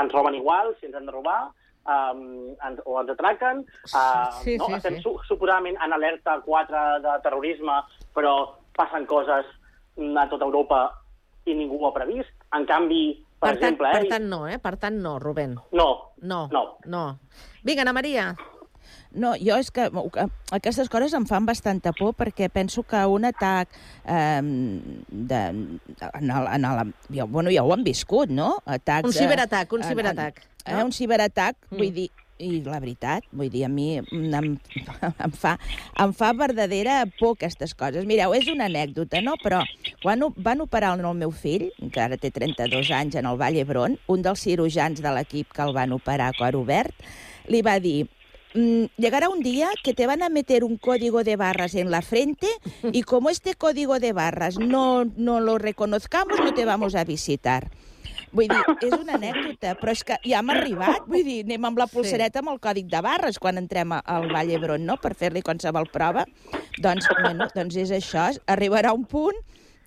ens 0.01 0.13
roben 0.15 0.35
igual, 0.39 0.73
si 0.79 0.87
ens 0.87 0.97
han 0.97 1.07
de 1.07 1.13
robar, 1.13 1.51
um, 1.87 2.53
ens, 2.67 2.81
o 2.85 3.01
ens 3.01 3.11
atraquen, 3.11 3.65
uh, 3.95 4.31
Sí, 4.43 4.57
no? 4.59 4.67
sí, 4.67 4.73
estem 4.79 4.97
sí. 4.97 5.03
Su 5.03 5.17
suposadament 5.29 5.77
en 5.83 5.93
alerta 5.93 6.41
4 6.45 7.01
de 7.03 7.17
terrorisme, 7.23 7.81
però 8.15 8.55
passen 8.77 9.07
coses 9.07 9.47
a 9.99 10.29
tota 10.31 10.45
Europa 10.47 10.85
i 11.45 11.55
ningú 11.55 11.81
ho 11.83 11.89
ha 11.91 11.95
previst. 11.95 12.31
En 12.55 12.65
canvi, 12.67 13.19
per, 13.41 13.55
Per 13.55 13.61
tant, 13.61 13.75
exemple... 13.75 13.91
per 13.93 14.05
eh, 14.07 14.09
tant, 14.09 14.29
no, 14.31 14.47
eh? 14.49 14.59
Per 14.63 14.77
tant, 14.79 14.95
no, 15.03 15.19
Rubén. 15.19 15.57
No. 15.73 15.89
No. 16.23 16.49
No. 16.53 16.79
No. 16.87 17.19
Vinga, 17.65 17.83
Ana 17.83 17.93
Maria. 17.93 18.35
No, 19.13 19.35
jo 19.37 19.57
és 19.61 19.69
que 19.71 19.91
que 19.93 20.23
aquestes 20.57 20.89
coses 20.89 21.13
em 21.13 21.27
fan 21.29 21.45
bastanta 21.45 21.93
por 21.93 22.15
perquè 22.17 22.49
penso 22.49 22.83
que 22.83 22.97
un 23.07 23.27
atac 23.29 23.69
eh, 24.07 24.41
de, 24.43 25.41
en 25.45 26.31
el, 26.31 26.47
en 26.49 26.65
el, 26.65 26.95
ja, 27.13 27.25
bueno, 27.29 27.51
ja 27.53 27.63
ho 27.63 27.73
han 27.75 27.85
viscut, 27.85 28.31
no? 28.33 28.63
Atacs, 28.65 29.05
Un 29.07 29.13
ciberatac, 29.13 29.73
un 29.73 29.81
en- 29.83 29.85
en- 29.85 29.91
ciberatac, 29.91 30.41
Eh, 30.67 30.83
un 30.85 30.93
ciberatac, 30.93 31.57
Mm. 31.71 31.77
vull 31.77 31.93
dir, 31.95 32.11
i 32.39 32.61
la 32.65 32.81
veritat, 32.81 33.25
vull 33.31 33.51
dir, 33.51 33.65
a 33.65 33.69
mi 33.69 33.99
em, 33.99 34.07
em, 35.25 35.33
fa, 35.33 35.59
em 35.99 36.13
fa 36.13 36.33
verdadera 36.33 37.05
por 37.19 37.37
aquestes 37.37 37.75
coses. 37.75 38.05
Mireu, 38.05 38.35
és 38.35 38.49
una 38.49 38.67
anècdota, 38.67 39.21
no? 39.23 39.37
Però 39.39 39.65
quan 40.03 40.23
van 40.37 40.61
operar 40.61 40.99
el 40.99 41.15
meu 41.15 41.31
fill, 41.31 41.71
que 41.93 42.01
ara 42.01 42.17
té 42.17 42.31
32 42.31 42.91
anys, 42.91 43.15
en 43.15 43.27
el 43.27 43.37
Vall 43.39 43.55
d'Hebron, 43.55 43.99
un 44.09 44.23
dels 44.23 44.41
cirurgians 44.43 45.01
de 45.03 45.13
l'equip 45.15 45.53
que 45.53 45.63
el 45.63 45.73
van 45.73 45.93
operar 45.93 46.33
a 46.33 46.33
cor 46.39 46.57
obert, 46.57 46.95
li 47.47 47.63
va 47.63 47.79
dir 47.79 48.09
"Mm, 48.55 48.87
llegará 48.99 49.29
un 49.31 49.41
día 49.41 49.69
que 49.83 49.95
te 49.95 50.07
van 50.07 50.23
a 50.23 50.29
meter 50.29 50.63
un 50.65 50.77
código 50.79 51.23
de 51.25 51.37
barras 51.37 51.75
en 51.75 51.91
la 51.91 52.03
frente 52.03 52.47
y 52.93 53.03
como 53.03 53.31
este 53.31 53.55
código 53.55 53.99
de 53.99 54.13
barras 54.13 54.59
no, 54.59 55.05
no 55.17 55.41
lo 55.41 55.57
reconozcamos, 55.59 56.41
no 56.43 56.53
te 56.53 56.65
vamos 56.67 56.95
a 56.95 57.05
visitar. 57.05 57.71
Vull 58.33 58.49
dir, 58.49 58.61
és 58.89 58.97
una 58.97 59.17
anècdota, 59.19 59.75
però 59.81 59.95
és 59.95 60.03
que 60.09 60.19
ja 60.25 60.41
hem 60.41 60.53
arribat. 60.55 61.07
Vull 61.09 61.25
dir, 61.27 61.39
anem 61.47 61.71
amb 61.71 61.81
la 61.83 61.89
pulsereta 61.91 62.43
amb 62.43 62.55
el 62.55 62.61
còdic 62.65 62.91
de 62.93 63.01
barres 63.05 63.39
quan 63.43 63.61
entrem 63.61 63.93
al 63.99 64.29
Vall 64.33 64.53
d'Hebron, 64.53 64.85
no?, 64.89 64.99
per 65.03 65.15
fer-li 65.19 65.45
qualsevol 65.45 65.89
prova. 65.93 66.25
Doncs, 66.81 67.09
bueno, 67.21 67.49
doncs 67.55 67.77
és 67.85 67.93
això. 67.95 68.31
Arribarà 68.51 68.95
un 68.97 69.05
punt 69.09 69.37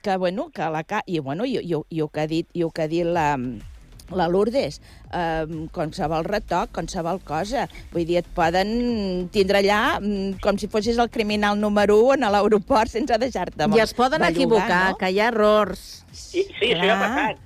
que, 0.05 0.17
bueno, 0.17 0.51
que 0.53 0.67
la... 0.69 0.83
Ca... 0.85 1.01
I, 1.05 1.19
bueno, 1.19 1.45
i, 1.45 1.57
i, 1.57 1.73
i, 1.73 2.01
el 2.01 2.11
que 2.13 2.21
ha 2.21 2.29
dit, 2.29 2.51
i 2.53 2.65
el 2.65 2.73
que 2.75 2.85
ha 2.85 2.91
dit 2.91 3.07
la, 3.09 3.31
la 4.13 4.27
Lourdes, 4.29 4.77
eh, 5.09 5.65
qualsevol 5.73 6.27
retoc, 6.27 6.69
qualsevol 6.75 7.23
cosa. 7.25 7.65
Vull 7.93 8.05
dir, 8.05 8.19
et 8.21 8.29
poden 8.37 8.69
tindre 9.33 9.63
allà 9.63 9.97
mm, 9.97 10.37
com 10.43 10.61
si 10.61 10.69
fossis 10.69 11.01
el 11.01 11.09
criminal 11.09 11.57
número 11.57 11.97
1 12.11 12.27
a 12.27 12.31
l'aeroport 12.35 12.93
sense 12.93 13.17
deixar-te 13.21 13.65
I 13.73 13.81
es 13.81 13.95
poden 13.97 14.21
bellugar, 14.21 14.37
equivocar, 14.37 14.83
no? 14.91 15.01
que 15.01 15.09
hi 15.09 15.19
ha 15.19 15.31
errors. 15.33 15.87
Sí, 16.11 16.45
sí 16.59 16.75
això 16.75 16.85
ja 16.85 16.93
ha 16.93 17.01
passat. 17.01 17.43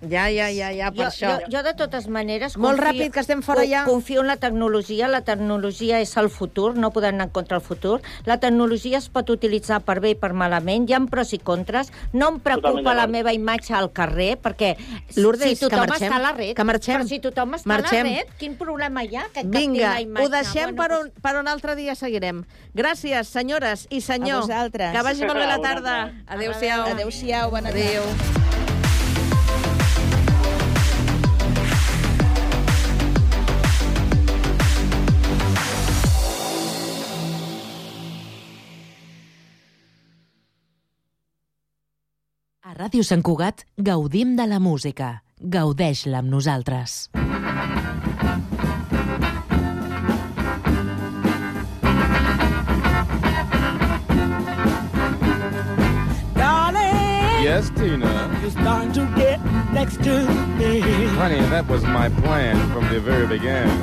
Ja, 0.00 0.28
ja, 0.30 0.46
ja, 0.54 0.70
ja, 0.70 0.92
per 0.94 1.00
jo, 1.00 1.06
això. 1.08 1.30
Jo, 1.42 1.56
jo, 1.56 1.62
de 1.66 1.72
totes 1.74 2.06
maneres... 2.06 2.54
Molt 2.60 2.78
ràpid, 2.78 3.10
que 3.10 3.18
estem 3.18 3.40
fora 3.42 3.64
ja. 3.66 3.80
Confio 3.88 4.22
en 4.22 4.28
la 4.30 4.36
tecnologia. 4.38 5.08
La 5.10 5.24
tecnologia 5.26 5.98
és 5.98 6.12
el 6.20 6.28
futur, 6.30 6.76
no 6.78 6.92
podem 6.94 7.16
anar 7.16 7.32
contra 7.34 7.58
el 7.58 7.64
futur. 7.66 7.98
La 8.28 8.36
tecnologia 8.38 9.00
es 9.02 9.08
pot 9.10 9.30
utilitzar 9.34 9.80
per 9.82 9.98
bé 10.04 10.12
i 10.14 10.18
per 10.18 10.30
malament. 10.38 10.86
Hi 10.86 10.94
ha 10.94 11.00
pros 11.10 11.32
i 11.34 11.40
contres. 11.42 11.90
No 12.12 12.28
em 12.30 12.38
Totalment 12.38 12.44
preocupa 12.46 12.94
la 12.94 13.06
d'acord. 13.08 13.16
meva 13.16 13.34
imatge 13.34 13.74
al 13.74 13.90
carrer, 13.92 14.36
perquè 14.38 14.76
Lourdes, 15.16 15.50
si 15.50 15.58
que 15.58 15.66
tothom 15.66 15.88
marxem, 15.88 16.06
està 16.12 16.20
a 16.20 16.22
la 16.22 16.32
red... 16.36 16.54
que 16.54 16.68
marxem. 16.70 16.94
Però 17.00 17.08
si 17.10 17.20
tothom 17.24 17.58
està 17.58 17.72
Marxem. 17.74 18.06
a 18.06 18.10
la 18.12 18.16
red, 18.20 18.32
quin 18.38 18.54
problema 18.60 19.02
hi 19.02 19.16
ha? 19.18 19.26
Que 19.34 19.42
Vinga, 19.44 19.96
la 19.96 20.04
imatge? 20.06 20.26
ho 20.26 20.30
deixem 20.36 20.76
Bueno, 20.76 20.78
per, 20.78 21.00
un, 21.00 21.22
per 21.26 21.34
un 21.42 21.50
altre 21.50 21.74
dia 21.74 21.96
seguirem. 21.98 22.44
Gràcies, 22.78 23.34
senyores 23.34 23.88
i 23.90 24.00
senyor. 24.04 24.44
A 24.44 24.46
vosaltres. 24.46 24.94
Que 24.94 25.02
vagi 25.10 25.26
molt 25.26 25.42
bé 25.42 25.50
la 25.50 25.58
tarda. 25.64 25.98
Adéu-siau. 26.28 26.86
Adéu-siau, 26.94 27.50
bona 27.50 27.74
tarda. 27.74 27.86
Adéu. 27.88 28.67
Ràdio 42.78 43.04
Sant 43.08 43.22
Cugat 43.28 43.64
gaudim 43.88 44.34
de 44.40 44.46
la 44.52 44.60
música. 44.68 45.10
Gaudeix-la 45.56 46.22
amb 46.24 46.34
nosaltres. 46.36 46.98
Darling, 56.34 57.42
Yes, 57.42 57.70
Tina. 57.70 58.30
you're 58.40 58.50
starting 58.50 58.92
to 58.92 59.04
get 59.16 59.38
next 59.72 60.02
to 60.04 60.14
me. 60.58 60.80
Honey, 61.20 61.40
that 61.54 61.66
was 61.68 61.82
my 61.84 62.08
plan 62.08 62.56
from 62.72 62.84
the 62.92 63.00
very 63.00 63.26
beginning. 63.26 63.78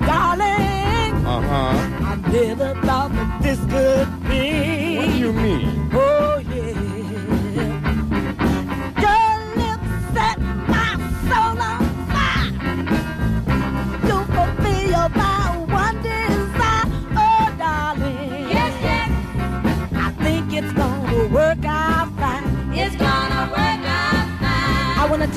Darling, 0.00 1.14
Uh 1.26 1.40
huh. 1.50 1.74
I 2.10 2.14
never 2.32 2.70
thought 2.86 3.10
that 3.18 3.42
this 3.42 3.58
could 3.72 4.08
be. 4.28 4.98
What 4.98 5.06
do 5.12 5.18
you 5.24 5.32
mean? 5.32 5.90
Oh, 5.92 6.15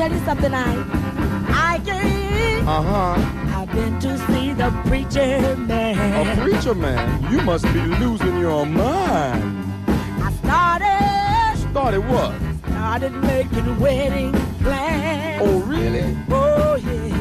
tell 0.09 0.17
you 0.17 0.25
something, 0.25 0.53
I, 0.53 1.73
I 1.73 1.77
get. 1.79 2.67
Uh 2.67 2.81
huh. 2.81 3.61
I've 3.61 3.71
been 3.71 3.99
to 3.99 4.17
see 4.27 4.53
the 4.53 4.69
preacher 4.85 5.55
man. 5.55 6.27
A 6.27 6.41
preacher 6.41 6.75
man, 6.75 7.31
you 7.31 7.41
must 7.41 7.65
be 7.65 7.81
losing 7.81 8.37
your 8.39 8.65
mind. 8.65 9.63
I 9.87 10.31
started. 10.43 11.69
Started 11.71 12.01
what? 12.07 12.33
Started 12.71 13.13
making 13.13 13.79
wedding 13.79 14.33
plans. 14.61 15.41
Oh, 15.43 15.59
really? 15.61 16.17
Oh, 16.29 16.75
yeah. 16.75 17.18